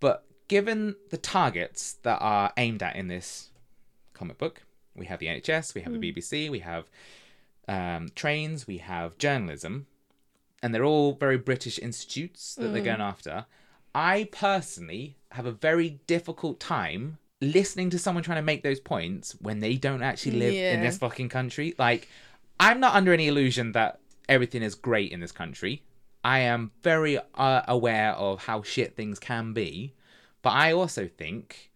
But 0.00 0.24
given 0.48 0.96
the 1.10 1.16
targets 1.16 1.94
that 2.02 2.18
are 2.20 2.52
aimed 2.56 2.82
at 2.82 2.96
in 2.96 3.08
this 3.08 3.50
comic 4.12 4.38
book, 4.38 4.62
we 4.94 5.06
have 5.06 5.20
the 5.20 5.26
NHS, 5.26 5.74
we 5.74 5.80
have 5.82 5.92
the 5.98 6.12
BBC, 6.12 6.50
we 6.50 6.58
have 6.58 6.84
um, 7.66 8.08
trains, 8.14 8.66
we 8.66 8.78
have 8.78 9.16
journalism, 9.16 9.86
and 10.62 10.74
they're 10.74 10.84
all 10.84 11.14
very 11.14 11.38
British 11.38 11.78
institutes 11.78 12.54
that 12.56 12.68
they're 12.68 12.82
going 12.82 13.00
after. 13.00 13.46
I 13.94 14.28
personally 14.32 15.16
have 15.32 15.46
a 15.46 15.52
very 15.52 16.00
difficult 16.06 16.60
time 16.60 17.18
listening 17.40 17.90
to 17.90 17.98
someone 17.98 18.22
trying 18.22 18.36
to 18.36 18.42
make 18.42 18.62
those 18.62 18.80
points 18.80 19.36
when 19.40 19.60
they 19.60 19.74
don't 19.74 20.02
actually 20.02 20.38
live 20.38 20.54
in 20.54 20.80
this 20.80 20.98
fucking 20.98 21.28
country. 21.28 21.74
Like, 21.78 22.08
I'm 22.60 22.80
not 22.80 22.94
under 22.94 23.12
any 23.12 23.28
illusion 23.28 23.72
that 23.72 23.98
everything 24.28 24.62
is 24.62 24.74
great 24.74 25.10
in 25.10 25.20
this 25.20 25.32
country. 25.32 25.82
I 26.24 26.40
am 26.40 26.70
very 26.82 27.18
uh, 27.34 27.62
aware 27.66 28.12
of 28.12 28.44
how 28.44 28.62
shit 28.62 28.94
things 28.94 29.18
can 29.18 29.52
be, 29.52 29.94
but 30.40 30.50
I 30.50 30.72
also 30.72 31.08
think 31.08 31.72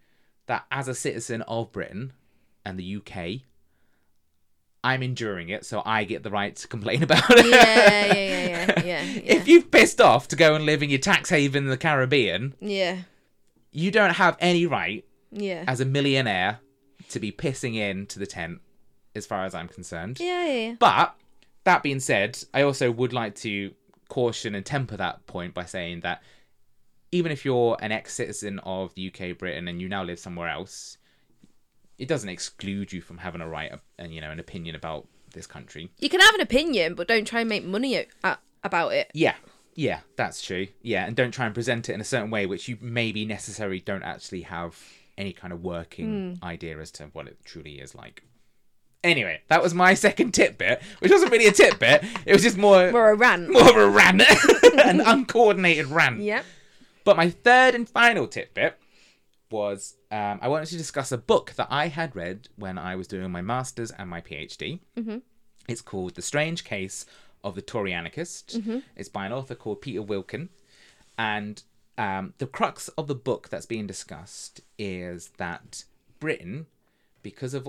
that 0.47 0.65
as 0.71 0.87
a 0.87 0.95
citizen 0.95 1.43
of 1.43 1.73
Britain 1.73 2.13
and 2.65 2.79
the 2.79 2.97
UK, 2.97 3.43
I'm 4.85 5.03
enduring 5.03 5.49
it, 5.49 5.67
so 5.67 5.83
I 5.85 6.05
get 6.05 6.23
the 6.23 6.31
right 6.31 6.55
to 6.55 6.69
complain 6.69 7.03
about 7.03 7.29
it. 7.31 7.47
Yeah, 7.47 8.07
yeah, 8.07 8.13
yeah, 8.15 8.49
yeah, 8.49 8.85
yeah. 8.85 8.85
yeah. 8.85 9.21
If 9.25 9.49
you've 9.49 9.73
pissed 9.73 10.01
off 10.01 10.29
to 10.29 10.37
go 10.37 10.55
and 10.55 10.65
live 10.65 10.81
in 10.81 10.91
your 10.91 11.01
tax 11.01 11.31
haven 11.31 11.65
in 11.65 11.71
the 11.71 11.77
Caribbean, 11.77 12.55
yeah, 12.61 12.99
you 13.77 13.91
don't 13.91 14.15
have 14.15 14.39
any 14.41 14.67
right 14.67 15.05
yeah. 15.31 15.65
as 15.69 15.81
a 15.81 15.85
millionaire 15.85 16.61
to 17.11 17.21
be 17.21 17.31
pissing 17.31 17.75
into 17.77 18.19
the 18.19 18.27
tent, 18.27 18.61
as 19.15 19.27
far 19.27 19.45
as 19.45 19.55
I'm 19.55 19.69
concerned. 19.69 20.19
Yeah, 20.19 20.47
yeah, 20.47 20.69
yeah. 20.69 20.75
But 20.79 21.15
that 21.65 21.83
being 21.83 22.01
said, 22.01 22.43
I 22.55 22.63
also 22.63 22.91
would 22.91 23.13
like 23.13 23.35
to 23.37 23.73
caution 24.09 24.55
and 24.55 24.65
temper 24.65 24.97
that 24.97 25.27
point 25.27 25.53
by 25.53 25.67
saying 25.67 26.01
that 26.01 26.23
even 27.13 27.31
if 27.31 27.45
you're 27.45 27.77
an 27.81 27.93
ex-citizen 27.93 28.61
of 28.61 28.95
the 28.95 29.09
UK, 29.09 29.37
Britain, 29.37 29.69
and 29.69 29.81
you 29.81 29.89
now 29.89 30.03
live 30.03 30.19
somewhere 30.19 30.49
else, 30.49 30.97
it 31.99 32.09
doesn't 32.09 32.31
exclude 32.31 32.93
you 32.95 33.03
from 33.03 33.19
having 33.19 33.43
a 33.43 33.49
right 33.49 33.73
and 33.99 34.13
you 34.15 34.23
know 34.23 34.31
an 34.31 34.41
opinion 34.41 34.75
about 34.75 35.07
this 35.35 35.47
country. 35.47 35.91
You 35.99 36.09
can 36.09 36.21
have 36.21 36.35
an 36.35 36.41
opinion, 36.41 36.95
but 36.95 37.09
don't 37.09 37.27
try 37.27 37.41
and 37.41 37.49
make 37.49 37.65
money 37.65 37.99
o- 37.99 38.05
a- 38.25 38.39
about 38.65 38.95
it. 38.95 39.11
Yeah, 39.13 39.35
yeah, 39.77 40.01
that's 40.17 40.43
true. 40.43 40.67
Yeah, 40.83 41.07
and 41.07 41.15
don't 41.15 41.31
try 41.31 41.47
and 41.47 41.55
present 41.55 41.89
it 41.89 41.93
in 41.93 42.01
a 42.01 42.05
certain 42.05 42.31
way 42.31 42.47
which 42.47 42.67
you 42.67 42.79
maybe 42.81 43.25
necessarily 43.25 43.79
don't 43.79 44.03
actually 44.03 44.43
have 44.43 44.77
any 45.19 45.33
kind 45.33 45.53
of 45.53 45.63
working 45.63 46.39
idea 46.43 46.79
as 46.79 46.91
to 46.93 47.05
what 47.13 47.29
it 47.29 47.39
truly 47.45 47.75
is 47.75 47.95
like. 47.95 48.23
Anyway, 49.05 49.41
that 49.49 49.63
was 49.63 49.75
my 49.75 49.95
second 50.07 50.33
tidbit, 50.33 50.83
which 50.99 51.13
wasn't 51.13 51.31
really 51.31 51.47
a 51.47 51.53
tidbit. 51.53 52.03
It 52.25 52.33
was 52.33 52.43
just 52.43 52.57
more 52.57 52.91
Or 52.91 53.11
a 53.11 53.15
rant. 53.15 53.49
more 53.53 53.69
of 53.69 53.77
a 53.77 53.89
rant, 53.89 54.23
an 54.85 55.01
uncoordinated 55.01 55.87
rant. 55.87 56.21
Yeah. 56.21 56.43
But 57.05 57.17
my 57.17 57.31
third 57.31 57.75
and 57.75 57.89
final 57.89 58.27
tidbit 58.27 58.79
was 59.51 59.95
um, 60.11 60.39
I 60.43 60.49
wanted 60.49 60.67
to 60.71 60.77
discuss 60.77 61.13
a 61.13 61.19
book 61.19 61.53
that 61.57 61.69
I 61.71 61.89
had 61.89 62.17
read 62.17 62.49
when 62.57 62.79
I 62.79 62.97
was 62.97 63.07
doing 63.07 63.31
my 63.31 63.43
master's 63.43 63.91
and 63.93 64.11
my 64.11 64.21
PhD. 64.21 64.81
Mm-hmm. 64.99 65.19
It's 65.69 65.83
called 65.83 66.15
The 66.15 66.23
Strange 66.23 66.65
Case 66.65 67.07
of 67.47 67.55
the 67.55 67.63
Tory 67.63 67.93
Anarchist. 67.93 68.57
It's 68.97 69.09
by 69.09 69.25
an 69.25 69.33
author 69.33 69.55
called 69.55 69.81
Peter 69.81 70.03
Wilkin. 70.03 70.49
And 71.17 71.63
um, 71.97 72.35
the 72.39 72.47
crux 72.47 72.89
of 72.99 73.07
the 73.07 73.15
book 73.15 73.49
that's 73.49 73.67
being 73.67 73.87
discussed 73.87 74.61
is 74.79 75.31
that 75.39 75.85
Britain 76.19 76.67
because 77.23 77.55
of 77.55 77.69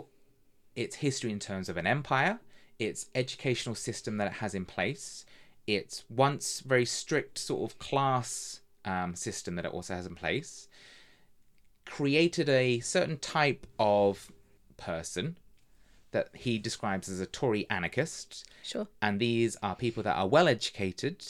its 0.75 0.97
history 0.97 1.31
in 1.31 1.39
terms 1.39 1.69
of 1.69 1.77
an 1.77 1.87
empire, 1.87 2.39
its 2.79 3.07
educational 3.15 3.75
system 3.75 4.17
that 4.17 4.27
it 4.27 4.33
has 4.33 4.53
in 4.55 4.65
place, 4.65 5.25
its 5.67 6.03
once 6.09 6.59
very 6.61 6.85
strict 6.85 7.37
sort 7.37 7.71
of 7.71 7.79
class 7.79 8.61
um, 8.83 9.15
system 9.15 9.55
that 9.55 9.65
it 9.65 9.71
also 9.71 9.93
has 9.93 10.05
in 10.05 10.15
place, 10.15 10.67
created 11.85 12.49
a 12.49 12.79
certain 12.79 13.17
type 13.17 13.65
of 13.79 14.31
person 14.75 15.37
that 16.17 16.29
he 16.33 16.57
describes 16.57 17.07
as 17.09 17.19
a 17.19 17.27
Tory 17.27 17.67
anarchist. 17.69 18.49
Sure. 18.63 18.87
And 19.03 19.19
these 19.19 19.55
are 19.61 19.75
people 19.75 20.01
that 20.03 20.15
are 20.15 20.27
well 20.27 20.47
educated 20.47 21.23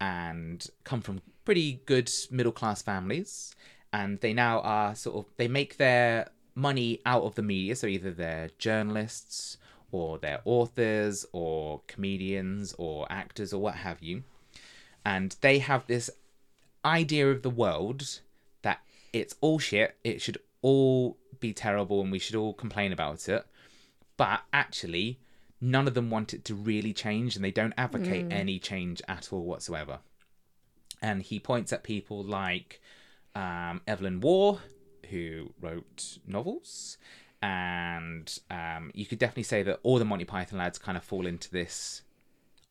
and 0.00 0.66
come 0.84 1.02
from 1.02 1.20
pretty 1.44 1.82
good 1.84 2.10
middle 2.30 2.52
class 2.52 2.80
families. 2.80 3.54
And 3.92 4.20
they 4.20 4.32
now 4.32 4.60
are 4.60 4.94
sort 4.94 5.16
of, 5.16 5.24
they 5.36 5.46
make 5.46 5.76
their 5.76 6.30
money 6.54 7.00
out 7.04 7.24
of 7.24 7.34
the 7.34 7.42
media. 7.42 7.76
So 7.76 7.86
either 7.86 8.12
they're 8.12 8.48
journalists 8.58 9.58
or 9.92 10.18
they're 10.18 10.40
authors 10.46 11.26
or 11.32 11.82
comedians 11.86 12.74
or 12.78 13.06
actors 13.10 13.52
or 13.52 13.60
what 13.60 13.74
have 13.74 14.02
you. 14.02 14.22
And 15.04 15.36
they 15.42 15.58
have 15.58 15.86
this 15.86 16.08
idea 16.82 17.30
of 17.30 17.42
the 17.42 17.50
world 17.50 18.20
that 18.62 18.80
it's 19.12 19.34
all 19.42 19.58
shit, 19.58 19.96
it 20.02 20.22
should 20.22 20.38
all 20.62 21.18
be 21.40 21.52
terrible, 21.52 22.00
and 22.00 22.10
we 22.10 22.18
should 22.18 22.36
all 22.36 22.54
complain 22.54 22.90
about 22.90 23.28
it. 23.28 23.44
But 24.16 24.42
actually, 24.52 25.18
none 25.60 25.88
of 25.88 25.94
them 25.94 26.10
want 26.10 26.34
it 26.34 26.44
to 26.46 26.54
really 26.54 26.92
change, 26.92 27.36
and 27.36 27.44
they 27.44 27.50
don't 27.50 27.74
advocate 27.76 28.26
any 28.30 28.58
change 28.58 29.02
at 29.08 29.32
all 29.32 29.44
whatsoever. 29.44 30.00
And 31.02 31.22
he 31.22 31.38
points 31.38 31.72
at 31.72 31.82
people 31.82 32.22
like 32.22 32.80
um, 33.34 33.80
Evelyn 33.86 34.20
Waugh, 34.20 34.58
who 35.10 35.52
wrote 35.60 36.18
novels, 36.26 36.96
and 37.42 38.38
um, 38.50 38.90
you 38.94 39.04
could 39.04 39.18
definitely 39.18 39.42
say 39.42 39.62
that 39.64 39.80
all 39.82 39.98
the 39.98 40.04
Monty 40.04 40.24
Python 40.24 40.58
lads 40.58 40.78
kind 40.78 40.96
of 40.96 41.04
fall 41.04 41.26
into 41.26 41.50
this 41.50 42.02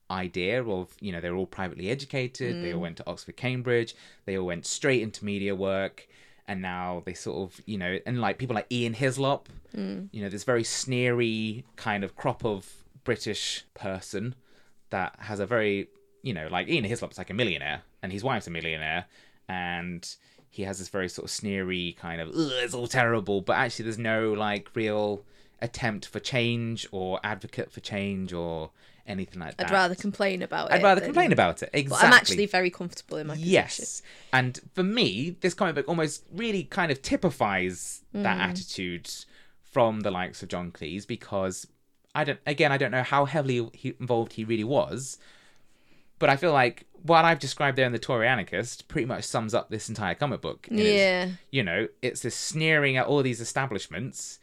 idea 0.09 0.63
of 0.63 0.95
you 0.99 1.11
know 1.11 1.21
they're 1.21 1.35
all 1.35 1.45
privately 1.45 1.89
educated. 1.89 2.63
They 2.63 2.73
all 2.73 2.81
went 2.81 2.97
to 2.97 3.07
oxford 3.07 3.37
cambridge. 3.37 3.95
They 4.25 4.37
all 4.37 4.45
went 4.45 4.65
straight 4.65 5.01
into 5.01 5.25
media 5.25 5.55
work 5.55 6.07
and 6.47 6.61
now 6.61 7.01
they 7.05 7.13
sort 7.13 7.37
of 7.51 7.61
you 7.65 7.77
know 7.77 7.99
and 8.05 8.19
like 8.21 8.37
people 8.37 8.55
like 8.55 8.71
ian 8.71 8.93
hislop 8.93 9.49
mm. 9.75 10.07
you 10.11 10.21
know 10.21 10.29
this 10.29 10.43
very 10.43 10.63
sneery 10.63 11.63
kind 11.75 12.03
of 12.03 12.15
crop 12.15 12.43
of 12.45 12.71
british 13.03 13.65
person 13.73 14.35
that 14.89 15.15
has 15.19 15.39
a 15.39 15.45
very 15.45 15.87
you 16.21 16.33
know 16.33 16.47
like 16.51 16.67
ian 16.67 16.83
hislop's 16.83 17.17
like 17.17 17.29
a 17.29 17.33
millionaire 17.33 17.81
and 18.01 18.11
his 18.11 18.23
wife's 18.23 18.47
a 18.47 18.51
millionaire 18.51 19.05
and 19.47 20.15
he 20.49 20.63
has 20.63 20.77
this 20.77 20.89
very 20.89 21.09
sort 21.09 21.25
of 21.25 21.31
sneery 21.31 21.93
kind 21.99 22.21
of 22.21 22.29
it's 22.33 22.73
all 22.73 22.87
terrible 22.87 23.41
but 23.41 23.53
actually 23.53 23.83
there's 23.83 23.97
no 23.97 24.33
like 24.33 24.69
real 24.75 25.23
attempt 25.61 26.05
for 26.05 26.19
change 26.19 26.87
or 26.91 27.19
advocate 27.23 27.71
for 27.71 27.79
change 27.79 28.33
or 28.33 28.69
anything 29.06 29.39
like 29.39 29.58
that 29.58 29.68
I'd 29.68 29.74
rather 29.74 29.95
complain 29.95 30.41
about 30.41 30.72
it. 30.72 30.76
I'd 30.76 30.84
rather 30.84 31.01
than- 31.01 31.10
complain 31.10 31.32
about 31.34 31.62
it. 31.64 31.70
Exactly. 31.74 31.89
But. 32.08 32.08
I'm 32.08 32.14
actually 32.14 32.45
very 32.45 32.70
comfortable 32.70 33.18
in 33.18 33.28
my 33.28 33.34
position. 33.34 33.51
yes. 33.54 34.01
And 34.32 34.60
for 34.74 34.84
me, 34.84 35.36
this 35.41 35.54
comic 35.54 35.76
book 35.76 35.88
almost 35.89 36.24
really 36.34 36.64
kind 36.64 36.91
of 36.91 37.01
typifies 37.01 38.01
that 38.14 38.38
Mm. 38.38 38.49
attitude 38.49 39.10
from 39.62 40.01
the 40.01 40.12
likes 40.12 40.41
of 40.43 40.49
John 40.49 40.72
Cleese 40.72 41.06
because 41.08 41.68
I 42.16 42.24
don't. 42.24 42.39
Again, 42.45 42.72
I 42.72 42.78
don't 42.78 42.91
know 42.91 43.04
how 43.04 43.26
heavily 43.26 43.70
he, 43.74 43.95
involved 43.99 44.34
he 44.34 44.43
really 44.43 44.64
was, 44.64 45.18
but 46.20 46.30
I 46.30 46.36
feel 46.38 46.54
like 46.54 46.86
what 47.01 47.26
I've 47.26 47.39
described 47.39 47.78
there 47.78 47.86
in 47.88 47.91
the 47.91 47.99
Tory 47.99 48.28
Anarchist 48.28 48.88
pretty 48.88 49.06
much 49.06 49.24
sums 49.26 49.54
up 49.54 49.70
this 49.70 49.89
entire 49.89 50.16
comic 50.16 50.39
book. 50.41 50.68
Yeah. 50.72 51.30
you 51.51 51.64
know, 51.64 51.88
it's 52.01 52.22
this 52.22 52.36
sneering 52.36 52.95
at 52.97 53.08
all 53.08 53.22
these 53.24 53.41
establishments. 53.41 54.39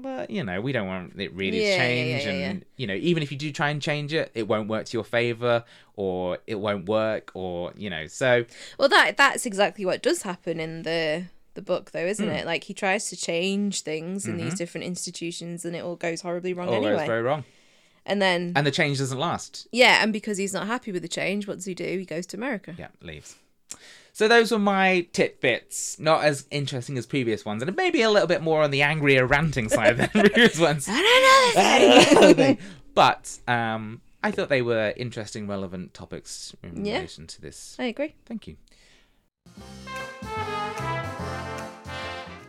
But 0.00 0.30
you 0.30 0.44
know, 0.44 0.60
we 0.60 0.72
don't 0.72 0.86
want 0.86 1.20
it 1.20 1.32
really 1.34 1.62
Yeah, 1.62 1.72
to 1.72 1.76
change, 1.76 2.24
yeah, 2.24 2.30
yeah, 2.32 2.50
and 2.50 2.64
you 2.76 2.86
know, 2.86 2.94
even 2.94 3.22
if 3.22 3.30
you 3.32 3.38
do 3.38 3.52
try 3.52 3.70
and 3.70 3.80
change 3.80 4.12
it, 4.12 4.30
it 4.34 4.48
won't 4.48 4.68
work 4.68 4.86
to 4.86 4.96
your 4.96 5.04
favor, 5.04 5.64
or 5.96 6.38
it 6.46 6.56
won't 6.56 6.88
work, 6.88 7.30
or 7.34 7.72
you 7.76 7.90
know. 7.90 8.06
So 8.06 8.44
Well, 8.78 8.88
that 8.88 9.16
that's 9.16 9.46
exactly 9.46 9.84
what 9.84 10.02
does 10.02 10.22
happen 10.22 10.60
in 10.60 10.82
the 10.82 11.24
the 11.54 11.62
book, 11.62 11.90
though, 11.90 12.06
isn't 12.06 12.24
hmm. 12.24 12.32
it? 12.32 12.46
Like 12.46 12.64
he 12.64 12.74
tries 12.74 13.08
to 13.10 13.16
change 13.16 13.82
things 13.82 14.26
in 14.26 14.36
these 14.36 14.46
mm-hmm. 14.46 14.56
different 14.56 14.86
institutions, 14.86 15.64
and 15.64 15.74
it 15.74 15.80
all 15.80 15.96
goes 15.96 16.20
horribly 16.20 16.52
wrong 16.54 16.68
all 16.68 16.74
anyway. 16.74 16.98
goes 16.98 17.06
very 17.06 17.22
wrong, 17.22 17.44
And 18.06 18.22
then 18.22 18.52
and 18.54 18.66
the 18.66 18.70
change 18.70 18.98
doesn't 18.98 19.18
last. 19.18 19.66
yeah, 19.72 20.02
and 20.02 20.12
because 20.12 20.38
he's 20.38 20.54
not 20.54 20.66
happy 20.66 20.92
with 20.92 21.02
the 21.02 21.08
change, 21.08 21.48
what 21.48 21.56
does 21.56 21.64
he 21.64 21.74
do? 21.74 21.98
He 21.98 22.04
goes 22.04 22.26
to 22.26 22.36
America. 22.36 22.74
Yeah, 22.78 22.88
leaves. 23.02 23.36
So 24.18 24.26
those 24.26 24.50
were 24.50 24.58
my 24.58 25.06
tidbits. 25.12 26.00
Not 26.00 26.24
as 26.24 26.48
interesting 26.50 26.98
as 26.98 27.06
previous 27.06 27.44
ones, 27.44 27.62
and 27.62 27.76
maybe 27.76 28.02
a 28.02 28.10
little 28.10 28.26
bit 28.26 28.42
more 28.42 28.62
on 28.64 28.72
the 28.72 28.82
angrier 28.82 29.24
ranting 29.24 29.68
side 29.68 29.96
than 29.96 30.08
previous 30.12 30.58
ones. 30.58 30.88
I 30.90 32.16
don't 32.18 32.36
know. 32.36 32.56
but 32.94 33.38
um, 33.46 34.00
I 34.24 34.32
thought 34.32 34.48
they 34.48 34.60
were 34.60 34.92
interesting, 34.96 35.46
relevant 35.46 35.94
topics 35.94 36.52
in 36.64 36.84
Yeah. 36.84 36.94
relation 36.96 37.28
to 37.28 37.40
this. 37.40 37.76
I 37.78 37.84
agree. 37.84 38.16
Thank 38.26 38.48
you. 38.48 38.56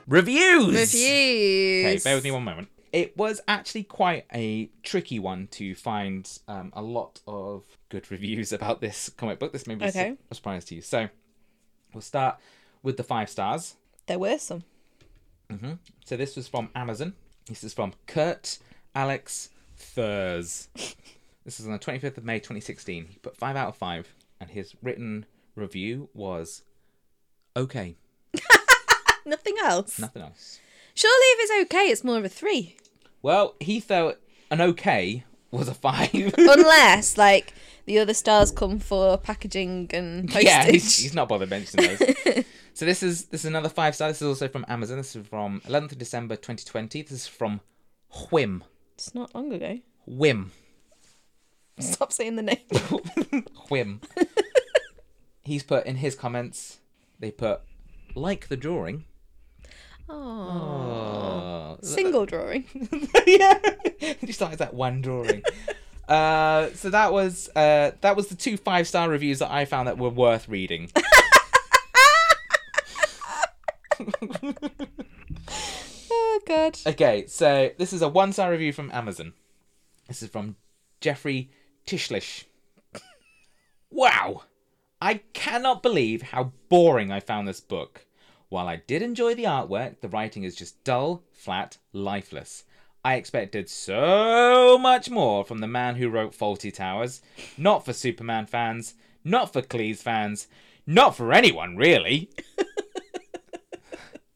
Reviews. 0.07 0.73
Reviews. 0.75 1.85
Okay, 1.85 1.99
bear 2.03 2.15
with 2.15 2.23
me 2.23 2.31
one 2.31 2.45
moment. 2.45 2.69
It 2.91 3.15
was 3.15 3.41
actually 3.47 3.83
quite 3.83 4.25
a 4.33 4.71
tricky 4.81 5.19
one 5.19 5.45
to 5.51 5.75
find 5.75 6.27
um, 6.47 6.71
a 6.75 6.81
lot 6.81 7.19
of 7.27 7.63
good 7.89 8.09
reviews 8.09 8.51
about 8.51 8.81
this 8.81 9.11
comic 9.17 9.37
book. 9.37 9.53
This 9.53 9.67
may 9.67 9.75
be 9.75 9.85
Okay. 9.85 10.15
a 10.31 10.33
surprise 10.33 10.65
to 10.65 10.73
you. 10.75 10.81
So 10.81 11.09
we'll 11.99 12.03
start 12.03 12.37
with 12.81 12.95
the 12.95 13.03
five 13.03 13.29
stars. 13.29 13.75
There 14.07 14.17
were 14.17 14.37
some. 14.37 14.63
Mm-hmm. 15.51 15.73
So 16.05 16.15
this 16.15 16.37
was 16.37 16.47
from 16.47 16.69
Amazon. 16.73 17.13
This 17.47 17.61
is 17.61 17.73
from 17.73 17.91
Kurt 18.07 18.57
Alex 18.95 19.49
Thurs. 19.75 20.69
this 21.43 21.59
is 21.59 21.65
on 21.65 21.73
the 21.73 21.79
25th 21.79 22.17
of 22.17 22.23
May 22.23 22.39
2016. 22.39 23.07
He 23.09 23.17
put 23.17 23.35
5 23.35 23.57
out 23.57 23.67
of 23.67 23.75
5, 23.75 24.13
and 24.39 24.49
his 24.49 24.75
written 24.81 25.25
review 25.55 26.07
was 26.13 26.61
okay. 27.57 27.97
Nothing 29.25 29.55
else. 29.61 29.99
Nothing 29.99 30.21
else. 30.21 30.61
Surely, 30.93 31.13
if 31.15 31.49
it's 31.51 31.65
okay, 31.65 31.87
it's 31.89 32.05
more 32.05 32.17
of 32.17 32.23
a 32.23 32.29
three. 32.29 32.77
Well, 33.21 33.55
he 33.59 33.81
thought 33.81 34.19
an 34.49 34.61
okay 34.61 35.25
was 35.51 35.67
a 35.67 35.73
5. 35.73 36.13
Unless, 36.37 37.17
like, 37.17 37.53
the 37.89 37.97
other 37.97 38.13
stars 38.13 38.51
come 38.51 38.77
for 38.77 39.17
packaging 39.17 39.89
and 39.93 40.27
postage. 40.27 40.43
yeah, 40.45 40.63
he's, 40.65 40.99
he's 40.99 41.15
not 41.15 41.27
bothered 41.27 41.49
mentioning 41.49 41.97
those. 41.97 42.45
so 42.75 42.85
this 42.85 43.01
is 43.01 43.25
this 43.25 43.41
is 43.41 43.45
another 43.45 43.67
5 43.67 43.95
star. 43.95 44.09
This 44.09 44.21
is 44.21 44.27
also 44.27 44.47
from 44.47 44.63
Amazon. 44.67 44.97
This 44.97 45.15
is 45.15 45.25
from 45.25 45.59
11th 45.61 45.93
of 45.93 45.97
December 45.97 46.35
2020. 46.35 47.01
This 47.01 47.11
is 47.11 47.27
from 47.27 47.61
Whim. 48.29 48.63
It's 48.93 49.15
not 49.15 49.33
long 49.33 49.51
ago. 49.51 49.79
Whim. 50.05 50.51
Stop 51.79 52.13
saying 52.13 52.35
the 52.35 52.43
name. 52.43 53.45
Whim. 53.69 54.01
He's 55.41 55.63
put 55.63 55.87
in 55.87 55.95
his 55.95 56.13
comments, 56.13 56.77
they 57.19 57.31
put, 57.31 57.61
like 58.13 58.49
the 58.49 58.57
drawing. 58.57 59.05
Oh. 60.07 60.13
Oh. 60.13 61.77
Single 61.81 62.27
drawing. 62.27 62.65
yeah. 63.25 63.57
Just 64.23 64.41
like 64.41 64.57
that 64.57 64.75
one 64.75 65.01
drawing. 65.01 65.41
Uh, 66.09 66.69
so 66.73 66.89
that 66.89 67.13
was 67.13 67.49
uh, 67.55 67.91
that 68.01 68.15
was 68.15 68.27
the 68.27 68.35
two 68.35 68.57
five 68.57 68.87
star 68.87 69.09
reviews 69.09 69.39
that 69.39 69.51
I 69.51 69.65
found 69.65 69.87
that 69.87 69.97
were 69.97 70.09
worth 70.09 70.49
reading. 70.49 70.91
Oh, 76.11 76.39
God. 76.45 76.77
Okay, 76.85 77.25
so 77.27 77.71
this 77.77 77.93
is 77.93 78.01
a 78.01 78.07
one 78.07 78.33
star 78.33 78.51
review 78.51 78.73
from 78.73 78.91
Amazon. 78.91 79.33
This 80.07 80.21
is 80.23 80.29
from 80.29 80.55
Jeffrey 81.01 81.49
Tishlish. 81.85 82.45
wow! 83.89 84.43
I 85.01 85.21
cannot 85.33 85.83
believe 85.83 86.21
how 86.21 86.53
boring 86.69 87.11
I 87.11 87.19
found 87.19 87.47
this 87.47 87.61
book. 87.61 88.05
While 88.49 88.67
I 88.67 88.77
did 88.77 89.01
enjoy 89.01 89.35
the 89.35 89.43
artwork, 89.45 90.01
the 90.01 90.09
writing 90.09 90.43
is 90.43 90.55
just 90.55 90.83
dull, 90.83 91.23
flat, 91.31 91.77
lifeless. 91.93 92.63
I 93.03 93.15
expected 93.15 93.69
so 93.69 94.77
much 94.77 95.09
more 95.09 95.45
from 95.45 95.59
the 95.59 95.67
man 95.67 95.95
who 95.95 96.09
wrote 96.09 96.37
Fawlty 96.37 96.73
Towers. 96.73 97.21
Not 97.57 97.85
for 97.85 97.93
Superman 97.93 98.45
fans, 98.45 98.93
not 99.23 99.53
for 99.53 99.61
Cleese 99.61 99.99
fans, 99.99 100.47
not 100.85 101.15
for 101.15 101.31
anyone 101.33 101.77
really. 101.77 102.29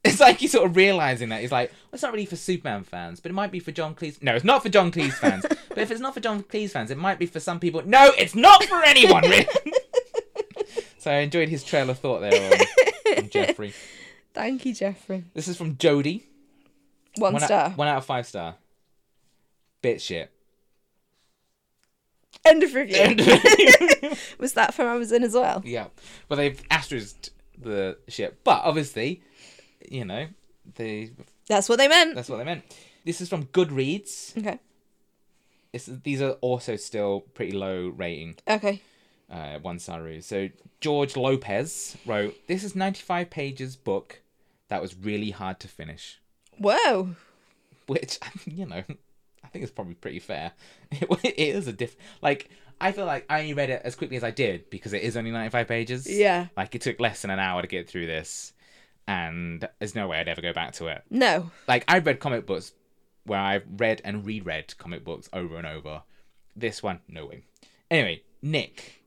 It's 0.03 0.19
like 0.19 0.39
he's 0.39 0.51
sort 0.51 0.69
of 0.69 0.75
realizing 0.75 1.29
that 1.29 1.39
he's 1.39 1.51
like, 1.51 1.69
well, 1.69 1.91
it's 1.93 2.03
not 2.03 2.11
really 2.11 2.25
for 2.25 2.35
Superman 2.35 2.83
fans, 2.83 3.21
but 3.21 3.31
it 3.31 3.33
might 3.33 3.51
be 3.51 3.59
for 3.59 3.71
John 3.71 3.95
Cleese. 3.95 4.21
No, 4.21 4.35
it's 4.35 4.43
not 4.43 4.61
for 4.61 4.67
John 4.67 4.91
Cleese 4.91 5.13
fans. 5.13 5.45
but 5.69 5.77
if 5.77 5.91
it's 5.91 6.01
not 6.01 6.13
for 6.13 6.19
John 6.19 6.43
Cleese 6.43 6.71
fans, 6.71 6.91
it 6.91 6.97
might 6.97 7.19
be 7.19 7.25
for 7.25 7.39
some 7.39 7.59
people. 7.59 7.81
No, 7.85 8.11
it's 8.17 8.35
not 8.35 8.65
for 8.65 8.83
anyone. 8.83 9.23
Really. 9.23 9.47
so 10.97 11.11
I 11.11 11.19
enjoyed 11.19 11.47
his 11.47 11.63
trail 11.63 11.89
of 11.89 11.99
thought 11.99 12.19
there 12.19 12.53
on, 12.53 13.17
on 13.17 13.29
Jeffrey. 13.29 13.73
Thank 14.33 14.65
you, 14.65 14.73
Jeffrey. 14.73 15.23
This 15.33 15.47
is 15.47 15.55
from 15.55 15.77
Jody. 15.77 16.27
One, 17.17 17.33
One 17.33 17.41
star. 17.41 17.65
Out, 17.67 17.77
one 17.77 17.87
out 17.87 17.97
of 17.97 18.05
five 18.05 18.25
star. 18.27 18.55
Bit 19.81 20.01
shit. 20.01 20.31
End 22.45 22.63
of 22.63 22.73
review. 22.73 22.97
End 22.97 23.19
of 23.19 23.27
review. 23.27 24.11
Was 24.39 24.53
that 24.53 24.73
from 24.73 24.87
Amazon 24.87 25.23
as 25.23 25.33
well? 25.33 25.61
yeah. 25.65 25.87
Well, 26.27 26.37
they've 26.37 26.61
asterisked 26.71 27.29
the 27.57 27.97
shit, 28.07 28.43
but 28.43 28.61
obviously, 28.63 29.21
you 29.89 30.03
know, 30.05 30.27
they 30.75 31.11
That's 31.47 31.69
what 31.69 31.77
they 31.77 31.87
meant. 31.87 32.15
That's 32.15 32.29
what 32.29 32.37
they 32.37 32.43
meant. 32.43 32.63
This 33.05 33.21
is 33.21 33.29
from 33.29 33.45
Goodreads. 33.47 34.37
Okay. 34.37 34.59
This, 35.71 35.85
these 36.03 36.21
are 36.21 36.31
also 36.41 36.75
still 36.75 37.21
pretty 37.21 37.51
low 37.53 37.87
rating. 37.89 38.35
Okay. 38.47 38.81
uh, 39.31 39.59
one 39.59 39.79
star 39.79 40.01
review. 40.01 40.21
So 40.21 40.49
George 40.81 41.15
Lopez 41.15 41.95
wrote, 42.05 42.35
"This 42.47 42.63
is 42.63 42.75
95 42.75 43.29
pages 43.29 43.75
book 43.75 44.21
that 44.67 44.81
was 44.81 44.95
really 44.95 45.31
hard 45.31 45.59
to 45.61 45.67
finish." 45.67 46.19
Whoa. 46.57 47.15
Which 47.87 48.19
you 48.45 48.65
know, 48.65 48.83
I 49.43 49.47
think 49.47 49.63
it's 49.63 49.71
probably 49.71 49.95
pretty 49.95 50.19
fair. 50.19 50.51
It, 50.91 51.09
it 51.23 51.39
is 51.55 51.67
a 51.67 51.73
diff. 51.73 51.95
Like 52.21 52.49
I 52.79 52.91
feel 52.91 53.05
like 53.05 53.25
I 53.29 53.41
only 53.41 53.53
read 53.53 53.69
it 53.69 53.81
as 53.83 53.95
quickly 53.95 54.17
as 54.17 54.23
I 54.23 54.31
did 54.31 54.69
because 54.69 54.93
it 54.93 55.03
is 55.03 55.15
only 55.15 55.31
95 55.31 55.67
pages. 55.67 56.09
Yeah. 56.09 56.47
Like 56.57 56.75
it 56.75 56.81
took 56.81 56.99
less 56.99 57.21
than 57.21 57.31
an 57.31 57.39
hour 57.39 57.61
to 57.61 57.67
get 57.67 57.89
through 57.89 58.07
this, 58.07 58.53
and 59.07 59.67
there's 59.79 59.95
no 59.95 60.07
way 60.07 60.19
I'd 60.19 60.27
ever 60.27 60.41
go 60.41 60.53
back 60.53 60.73
to 60.73 60.87
it. 60.87 61.03
No. 61.09 61.51
Like 61.67 61.85
I've 61.87 62.05
read 62.05 62.19
comic 62.19 62.45
books 62.45 62.73
where 63.25 63.39
I've 63.39 63.63
read 63.77 64.01
and 64.03 64.25
reread 64.25 64.77
comic 64.77 65.03
books 65.03 65.29
over 65.33 65.57
and 65.57 65.65
over. 65.65 66.03
This 66.55 66.83
one, 66.83 66.99
no 67.07 67.25
way. 67.25 67.43
Anyway, 67.89 68.23
Nick, 68.41 69.01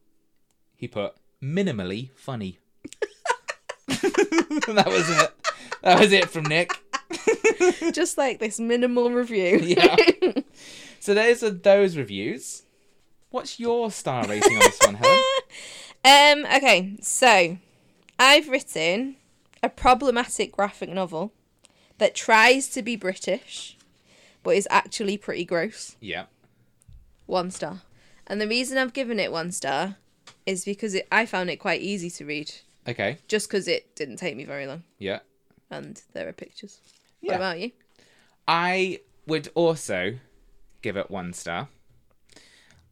he 0.75 0.89
put 0.89 1.15
minimally 1.43 2.11
funny. 2.15 2.59
that 3.89 4.87
was 4.87 5.11
it. 5.11 5.33
That 5.83 6.01
was 6.01 6.13
it 6.13 6.31
from 6.31 6.45
Nick. 6.45 6.71
Just 7.93 8.19
like 8.19 8.39
this 8.39 8.59
minimal 8.61 9.11
review. 9.11 9.59
Yeah. 9.63 9.97
So 11.01 11.15
those 11.15 11.43
are 11.45 11.51
those 11.51 11.97
reviews. 11.97 12.63
What's 13.31 13.61
your 13.61 13.91
star 13.93 14.27
rating 14.27 14.55
on 14.55 14.61
this 14.61 14.79
one, 14.85 14.95
Helen? 14.95 15.23
Um, 16.05 16.47
okay, 16.47 16.97
so 17.01 17.59
I've 18.17 18.49
written 18.49 19.17
a 19.61 19.69
problematic 19.69 20.53
graphic 20.53 20.89
novel 20.89 21.33
that 21.99 22.15
tries 22.15 22.69
to 22.71 22.83
be 22.83 22.95
British, 22.95 23.77
but 24.45 24.55
is 24.55 24.69
actually 24.71 25.17
pretty 25.19 25.45
gross. 25.45 25.97
Yeah. 26.01 26.27
One 27.27 27.51
star. 27.51 27.81
And 28.29 28.41
the 28.41 28.47
reason 28.47 28.79
I've 28.79 28.93
given 28.93 29.19
it 29.19 29.33
one 29.33 29.51
star 29.51 29.97
is 30.47 30.65
because 30.65 30.95
it, 30.95 31.09
I 31.11 31.27
found 31.27 31.51
it 31.51 31.57
quite 31.57 31.81
easy 31.81 32.09
to 32.11 32.25
read, 32.25 32.53
Okay. 32.87 33.19
just 33.27 33.49
because 33.49 33.67
it 33.67 33.97
didn't 33.97 34.17
take 34.19 34.37
me 34.37 34.45
very 34.45 34.69
long. 34.69 34.85
Yeah. 35.01 35.19
And 35.73 36.01
there 36.13 36.29
are 36.29 36.33
pictures. 36.33 36.79
Yeah. 37.21 37.33
What 37.33 37.37
about 37.37 37.61
you? 37.61 37.71
I 38.47 39.01
would 39.27 39.49
also 39.55 40.19
give 40.83 40.97
it 40.97 41.11
one 41.11 41.33
star. 41.33 41.69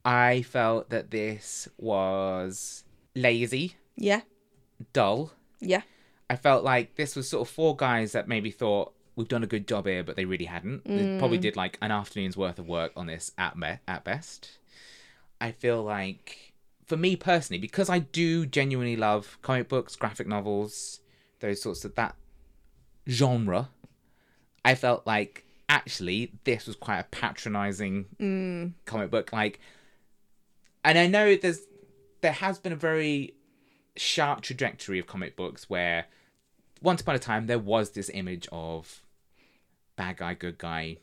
I 0.04 0.42
felt 0.42 0.90
that 0.90 1.10
this 1.10 1.68
was 1.78 2.84
lazy, 3.14 3.76
Yeah. 3.96 4.22
dull. 4.92 5.32
Yeah. 5.60 5.82
I 6.28 6.36
felt 6.36 6.64
like 6.64 6.96
this 6.96 7.16
was 7.16 7.28
sort 7.28 7.46
of 7.48 7.54
four 7.54 7.76
guys 7.76 8.12
that 8.12 8.28
maybe 8.28 8.50
thought 8.50 8.92
we've 9.16 9.28
done 9.28 9.44
a 9.44 9.46
good 9.46 9.68
job 9.68 9.86
here, 9.86 10.02
but 10.02 10.16
they 10.16 10.24
really 10.24 10.46
hadn't. 10.46 10.84
They 10.84 11.04
mm. 11.04 11.18
probably 11.18 11.38
did 11.38 11.56
like 11.56 11.78
an 11.80 11.90
afternoon's 11.90 12.36
worth 12.36 12.58
of 12.58 12.66
work 12.66 12.92
on 12.96 13.06
this 13.06 13.30
at 13.38 13.56
me- 13.56 13.78
at 13.86 14.04
best. 14.04 14.58
I 15.40 15.52
feel 15.52 15.82
like, 15.82 16.54
for 16.86 16.96
me 16.96 17.16
personally, 17.16 17.60
because 17.60 17.88
I 17.88 18.00
do 18.00 18.46
genuinely 18.46 18.96
love 18.96 19.38
comic 19.42 19.68
books, 19.68 19.96
graphic 19.96 20.26
novels, 20.26 21.00
those 21.40 21.62
sorts 21.62 21.84
of 21.84 21.94
that 21.94 22.16
genre, 23.08 23.70
I 24.64 24.74
felt 24.74 25.06
like 25.06 25.44
actually 25.68 26.32
this 26.44 26.66
was 26.66 26.76
quite 26.76 26.98
a 26.98 27.04
patronizing 27.04 28.06
mm. 28.20 28.72
comic 28.84 29.10
book. 29.10 29.32
Like, 29.32 29.60
and 30.84 30.98
I 30.98 31.06
know 31.06 31.36
there's 31.36 31.60
there 32.20 32.32
has 32.32 32.58
been 32.58 32.72
a 32.72 32.76
very 32.76 33.34
sharp 33.96 34.40
trajectory 34.40 34.98
of 34.98 35.06
comic 35.06 35.36
books 35.36 35.68
where 35.68 36.06
once 36.82 37.00
upon 37.00 37.14
a 37.14 37.18
time 37.18 37.46
there 37.46 37.58
was 37.58 37.90
this 37.90 38.10
image 38.12 38.48
of 38.50 39.02
bad 39.96 40.16
guy, 40.16 40.34
good 40.34 40.58
guy, 40.58 40.98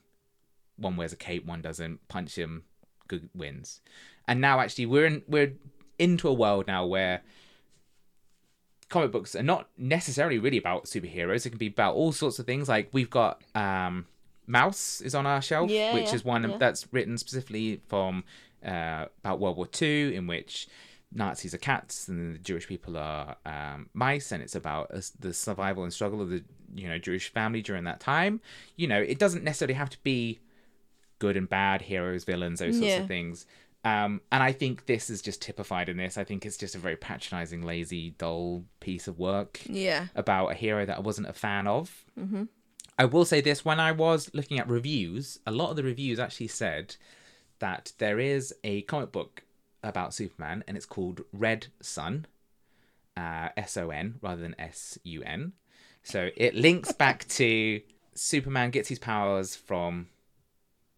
one 0.77 0.97
wears 0.97 1.13
a 1.13 1.17
cape, 1.17 1.45
one 1.45 1.61
doesn't, 1.61 2.05
punch 2.07 2.37
him, 2.37 2.63
good 3.07 3.29
wins. 3.33 3.81
And 4.27 4.41
now 4.41 4.59
actually 4.59 4.85
we're 4.87 5.05
in 5.05 5.23
we're 5.27 5.53
into 5.99 6.27
a 6.27 6.33
world 6.33 6.67
now 6.67 6.85
where 6.85 7.21
comic 8.91 9.11
books 9.11 9.35
are 9.35 9.43
not 9.43 9.69
necessarily 9.77 10.37
really 10.37 10.57
about 10.57 10.85
superheroes. 10.85 11.45
It 11.45 11.49
can 11.49 11.57
be 11.57 11.67
about 11.67 11.95
all 11.95 12.11
sorts 12.11 12.37
of 12.39 12.45
things. 12.45 12.69
Like 12.69 12.89
we've 12.91 13.09
got 13.09 13.41
um 13.55 14.05
Maus 14.47 15.01
is 15.01 15.15
on 15.15 15.25
our 15.25 15.41
shelf, 15.41 15.69
Yeah, 15.71 15.93
which 15.93 16.07
yeah, 16.09 16.15
is 16.15 16.25
one 16.25 16.43
yeah. 16.49 16.57
that's 16.57 16.87
written 16.91 17.17
specifically 17.17 17.81
from 17.87 18.23
uh, 18.65 19.05
about 19.23 19.39
World 19.39 19.57
War 19.57 19.65
Two, 19.67 20.11
in 20.13 20.27
which 20.27 20.67
Nazis 21.13 21.53
are 21.53 21.57
cats 21.57 22.07
and 22.07 22.35
the 22.35 22.39
Jewish 22.39 22.67
people 22.67 22.97
are 22.97 23.35
um, 23.45 23.89
mice, 23.93 24.31
and 24.31 24.43
it's 24.43 24.55
about 24.55 24.91
us 24.91 25.11
the 25.19 25.33
survival 25.33 25.83
and 25.83 25.93
struggle 25.93 26.21
of 26.21 26.29
the 26.29 26.43
you 26.75 26.87
know 26.89 26.97
Jewish 26.97 27.31
family 27.31 27.61
during 27.61 27.85
that 27.85 27.99
time. 27.99 28.41
You 28.75 28.87
know, 28.87 29.01
it 29.01 29.19
doesn't 29.19 29.43
necessarily 29.43 29.75
have 29.75 29.89
to 29.91 29.97
be 30.03 30.39
good 31.19 31.37
and 31.37 31.47
bad, 31.47 31.83
heroes, 31.83 32.23
villains, 32.23 32.59
those 32.59 32.77
sorts 32.77 32.95
of 33.01 33.07
things. 33.07 33.45
Um, 33.83 34.21
and 34.31 34.43
I 34.43 34.51
think 34.51 34.85
this 34.85 35.09
is 35.09 35.21
just 35.23 35.41
typified 35.41 35.89
in 35.89 35.97
this. 35.97 36.17
I 36.17 36.23
think 36.23 36.45
it's 36.45 36.57
just 36.57 36.75
a 36.75 36.77
very 36.77 36.95
patronizing, 36.95 37.63
lazy, 37.63 38.11
dull 38.11 38.63
piece 38.79 39.07
of 39.07 39.17
work 39.17 39.59
Yeah. 39.65 40.05
about 40.15 40.51
a 40.51 40.53
hero 40.53 40.85
that 40.85 40.97
I 40.97 41.01
wasn't 41.01 41.27
a 41.29 41.33
fan 41.33 41.65
of. 41.65 42.05
Mm-hmm. 42.19 42.43
I 42.99 43.05
will 43.05 43.25
say 43.25 43.41
this: 43.41 43.65
when 43.65 43.79
I 43.79 43.91
was 43.91 44.29
looking 44.33 44.59
at 44.59 44.69
reviews, 44.69 45.39
a 45.47 45.51
lot 45.51 45.71
of 45.71 45.75
the 45.77 45.83
reviews 45.83 46.19
actually 46.19 46.49
said 46.49 46.95
that 47.59 47.93
there 47.97 48.19
is 48.19 48.53
a 48.63 48.83
comic 48.83 49.11
book 49.11 49.43
about 49.83 50.13
Superman, 50.13 50.63
and 50.67 50.77
it's 50.77 50.85
called 50.85 51.21
Red 51.33 51.67
Son, 51.81 52.27
uh, 53.17 53.49
S 53.57 53.77
O 53.77 53.89
N 53.89 54.19
rather 54.21 54.41
than 54.43 54.55
S 54.59 54.99
U 55.03 55.23
N. 55.23 55.53
So 56.03 56.29
it 56.37 56.53
links 56.53 56.91
back 56.91 57.27
to 57.29 57.81
Superman 58.13 58.69
gets 58.69 58.89
his 58.89 58.99
powers 58.99 59.55
from 59.55 60.09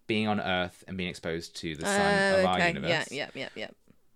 being 0.07 0.27
on 0.27 0.39
Earth 0.39 0.83
and 0.87 0.97
being 0.97 1.09
exposed 1.09 1.55
to 1.57 1.75
the 1.75 1.85
sun 1.85 2.01
Uh, 2.33 2.37
of 2.39 2.45
our 2.45 2.55
okay. 2.57 2.67
universe 2.69 2.89
Yeah, 2.89 3.05
yeah, 3.11 3.29
yeah, 3.35 3.49
yeah. 3.55 3.67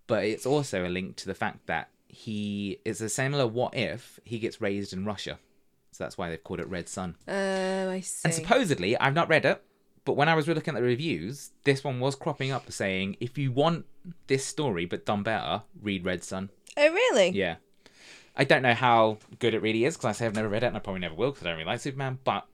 but 0.06 0.24
it's 0.24 0.46
also 0.46 0.86
a 0.86 0.88
link 0.88 1.16
to 1.16 1.26
the 1.26 1.34
fact 1.34 1.66
that 1.66 1.88
he 2.08 2.78
is 2.84 3.00
a 3.00 3.08
similar 3.08 3.46
what 3.46 3.74
if 3.76 4.18
he 4.24 4.38
gets 4.38 4.60
raised 4.60 4.92
in 4.92 5.04
Russia. 5.04 5.38
So 5.92 6.04
that's 6.04 6.16
why 6.16 6.28
they've 6.30 6.42
called 6.42 6.60
it 6.60 6.68
Red 6.68 6.88
Son. 6.88 7.16
Oh, 7.26 7.90
I 7.90 8.00
see. 8.00 8.20
And 8.24 8.32
supposedly, 8.34 8.96
I've 8.98 9.14
not 9.14 9.28
read 9.28 9.44
it, 9.44 9.62
but 10.04 10.14
when 10.14 10.28
I 10.28 10.34
was 10.34 10.46
looking 10.46 10.74
at 10.74 10.80
the 10.80 10.86
reviews, 10.86 11.50
this 11.64 11.82
one 11.82 11.98
was 12.00 12.14
cropping 12.14 12.50
up 12.52 12.70
saying, 12.70 13.16
if 13.20 13.36
you 13.36 13.50
want 13.52 13.84
this 14.26 14.44
story 14.46 14.84
but 14.86 15.04
done 15.04 15.22
better, 15.22 15.62
read 15.82 16.04
Red 16.04 16.22
Son. 16.24 16.50
oh, 16.76 16.92
really? 16.92 17.30
Yeah. 17.30 17.56
I 18.36 18.44
don't 18.44 18.62
know 18.62 18.74
how 18.74 19.18
good 19.40 19.52
it 19.54 19.62
really 19.62 19.84
is 19.84 19.96
because 19.96 20.04
I 20.10 20.12
say 20.12 20.26
I've 20.26 20.34
never 20.36 20.48
read 20.48 20.62
it 20.62 20.66
and 20.68 20.76
I 20.76 20.80
probably 20.80 21.00
never 21.00 21.14
will 21.16 21.32
because 21.32 21.44
I 21.44 21.50
don't 21.50 21.58
really 21.58 21.66
like 21.66 21.80
Superman, 21.80 22.18
but 22.22 22.46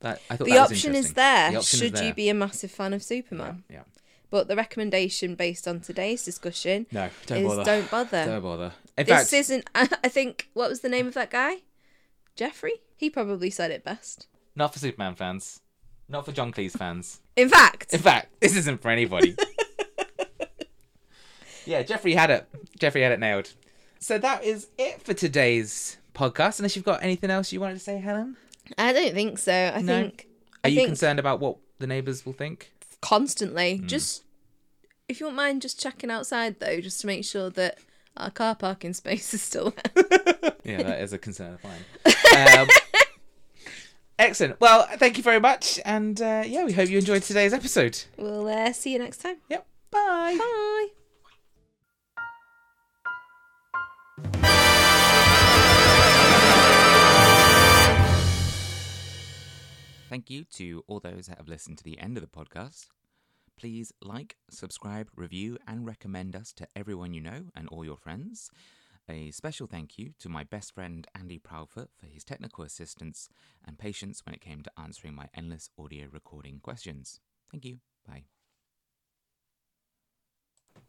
that, 0.00 0.20
I 0.30 0.36
thought 0.36 0.46
The 0.46 0.58
option 0.58 0.94
is 0.94 1.14
there. 1.14 1.52
The 1.52 1.58
option 1.58 1.76
is 1.76 1.80
Should 1.80 1.98
you 2.00 2.14
be 2.14 2.28
a 2.28 2.34
massive 2.34 2.70
fan 2.70 2.92
of 2.92 3.02
Superman? 3.02 3.64
Yeah. 3.70 3.82
But 4.30 4.48
the 4.48 4.56
recommendation 4.56 5.34
based 5.34 5.66
on 5.66 5.80
today's 5.80 6.24
discussion 6.24 6.86
No, 6.92 7.08
don't 7.26 7.38
is 7.38 7.48
bother. 7.48 7.64
don't 7.64 7.90
bother. 7.90 8.24
Don't 8.26 8.42
bother. 8.42 8.72
In 8.96 9.06
this 9.06 9.30
fact, 9.30 9.32
isn't. 9.32 9.70
I 9.74 9.86
think 10.08 10.48
what 10.52 10.68
was 10.68 10.80
the 10.80 10.88
name 10.88 11.06
of 11.06 11.14
that 11.14 11.30
guy? 11.30 11.58
Jeffrey. 12.36 12.74
He 12.96 13.10
probably 13.10 13.50
said 13.50 13.70
it 13.70 13.84
best. 13.84 14.26
not 14.54 14.72
for 14.72 14.78
Superman 14.80 15.14
fans. 15.14 15.60
Not 16.10 16.24
for 16.24 16.32
John 16.32 16.52
Cleese 16.52 16.76
fans. 16.76 17.20
In 17.36 17.48
fact, 17.48 17.92
In 17.92 18.00
fact, 18.00 18.40
this 18.40 18.56
isn't 18.56 18.80
for 18.82 18.90
anybody. 18.90 19.36
yeah, 21.66 21.82
Jeffrey 21.82 22.14
had 22.14 22.30
it. 22.30 22.48
Jeffrey 22.78 23.02
had 23.02 23.12
it 23.12 23.20
nailed. 23.20 23.52
So 23.98 24.18
that 24.18 24.44
is 24.44 24.68
it 24.78 25.02
for 25.02 25.12
today's 25.14 25.96
podcast. 26.14 26.58
Unless 26.60 26.76
you've 26.76 26.84
got 26.84 27.02
anything 27.02 27.30
else 27.30 27.52
you 27.52 27.60
wanted 27.60 27.74
to 27.74 27.80
say, 27.80 27.98
Helen? 27.98 28.36
I 28.76 28.92
don't 28.92 29.14
think 29.14 29.38
so. 29.38 29.52
I 29.52 29.80
No? 29.80 30.02
think. 30.02 30.26
Are 30.64 30.66
I 30.66 30.68
you 30.68 30.76
think 30.76 30.88
concerned 30.88 31.18
about 31.18 31.40
what 31.40 31.56
the 31.78 31.86
neighbours 31.86 32.26
will 32.26 32.32
think? 32.32 32.72
constantly. 33.00 33.76
Hmm. 33.76 33.86
Just 33.86 34.24
if 35.08 35.20
you 35.20 35.26
won't 35.26 35.36
mind, 35.36 35.62
just 35.62 35.80
checking 35.80 36.10
outside 36.10 36.58
though, 36.60 36.80
just 36.80 37.00
to 37.02 37.06
make 37.06 37.24
sure 37.24 37.48
that 37.50 37.78
our 38.16 38.30
car 38.30 38.54
parking 38.56 38.92
space 39.02 39.32
is 39.32 39.40
still 39.42 39.72
there. 39.94 40.34
Yeah, 40.64 40.82
that 40.82 41.00
is 41.00 41.14
a 41.14 41.18
concern 41.18 41.54
of 41.54 41.64
mine. 41.64 42.58
Um, 42.58 42.68
excellent. 44.18 44.60
Well, 44.60 44.86
thank 44.96 45.16
you 45.16 45.22
very 45.22 45.40
much. 45.40 45.80
And 45.84 46.20
uh, 46.20 46.42
yeah, 46.46 46.64
we 46.66 46.72
hope 46.74 46.90
you 46.90 46.98
enjoyed 46.98 47.22
today's 47.22 47.54
episode. 47.54 47.98
we'll 48.18 48.46
uh, 48.48 48.72
see 48.74 48.92
you 48.92 48.98
next 48.98 49.18
time. 49.18 49.36
Yep. 49.48 49.66
Bye. 49.90 50.88
Bye. 54.34 54.48
Thank 60.08 60.30
you 60.30 60.44
to 60.54 60.84
all 60.86 61.00
those 61.00 61.26
that 61.26 61.36
have 61.36 61.48
listened 61.48 61.76
to 61.78 61.84
the 61.84 61.98
end 61.98 62.16
of 62.16 62.22
the 62.22 62.28
podcast. 62.28 62.86
Please 63.58 63.92
like, 64.00 64.36
subscribe, 64.48 65.08
review, 65.14 65.58
and 65.66 65.86
recommend 65.86 66.34
us 66.34 66.52
to 66.54 66.66
everyone 66.74 67.12
you 67.12 67.20
know 67.20 67.46
and 67.54 67.68
all 67.68 67.84
your 67.84 67.98
friends. 67.98 68.50
A 69.10 69.30
special 69.32 69.66
thank 69.66 69.98
you 69.98 70.12
to 70.20 70.30
my 70.30 70.44
best 70.44 70.72
friend 70.74 71.06
Andy 71.14 71.38
Proudfoot 71.38 71.88
for 71.98 72.06
his 72.06 72.24
technical 72.24 72.64
assistance 72.64 73.28
and 73.66 73.78
patience 73.78 74.22
when 74.24 74.34
it 74.34 74.40
came 74.40 74.62
to 74.62 74.70
answering 74.78 75.14
my 75.14 75.26
endless 75.34 75.68
audio 75.78 76.06
recording 76.10 76.60
questions. 76.60 77.20
Thank 77.50 77.66
you. 77.66 77.80
Bye. 78.06 78.24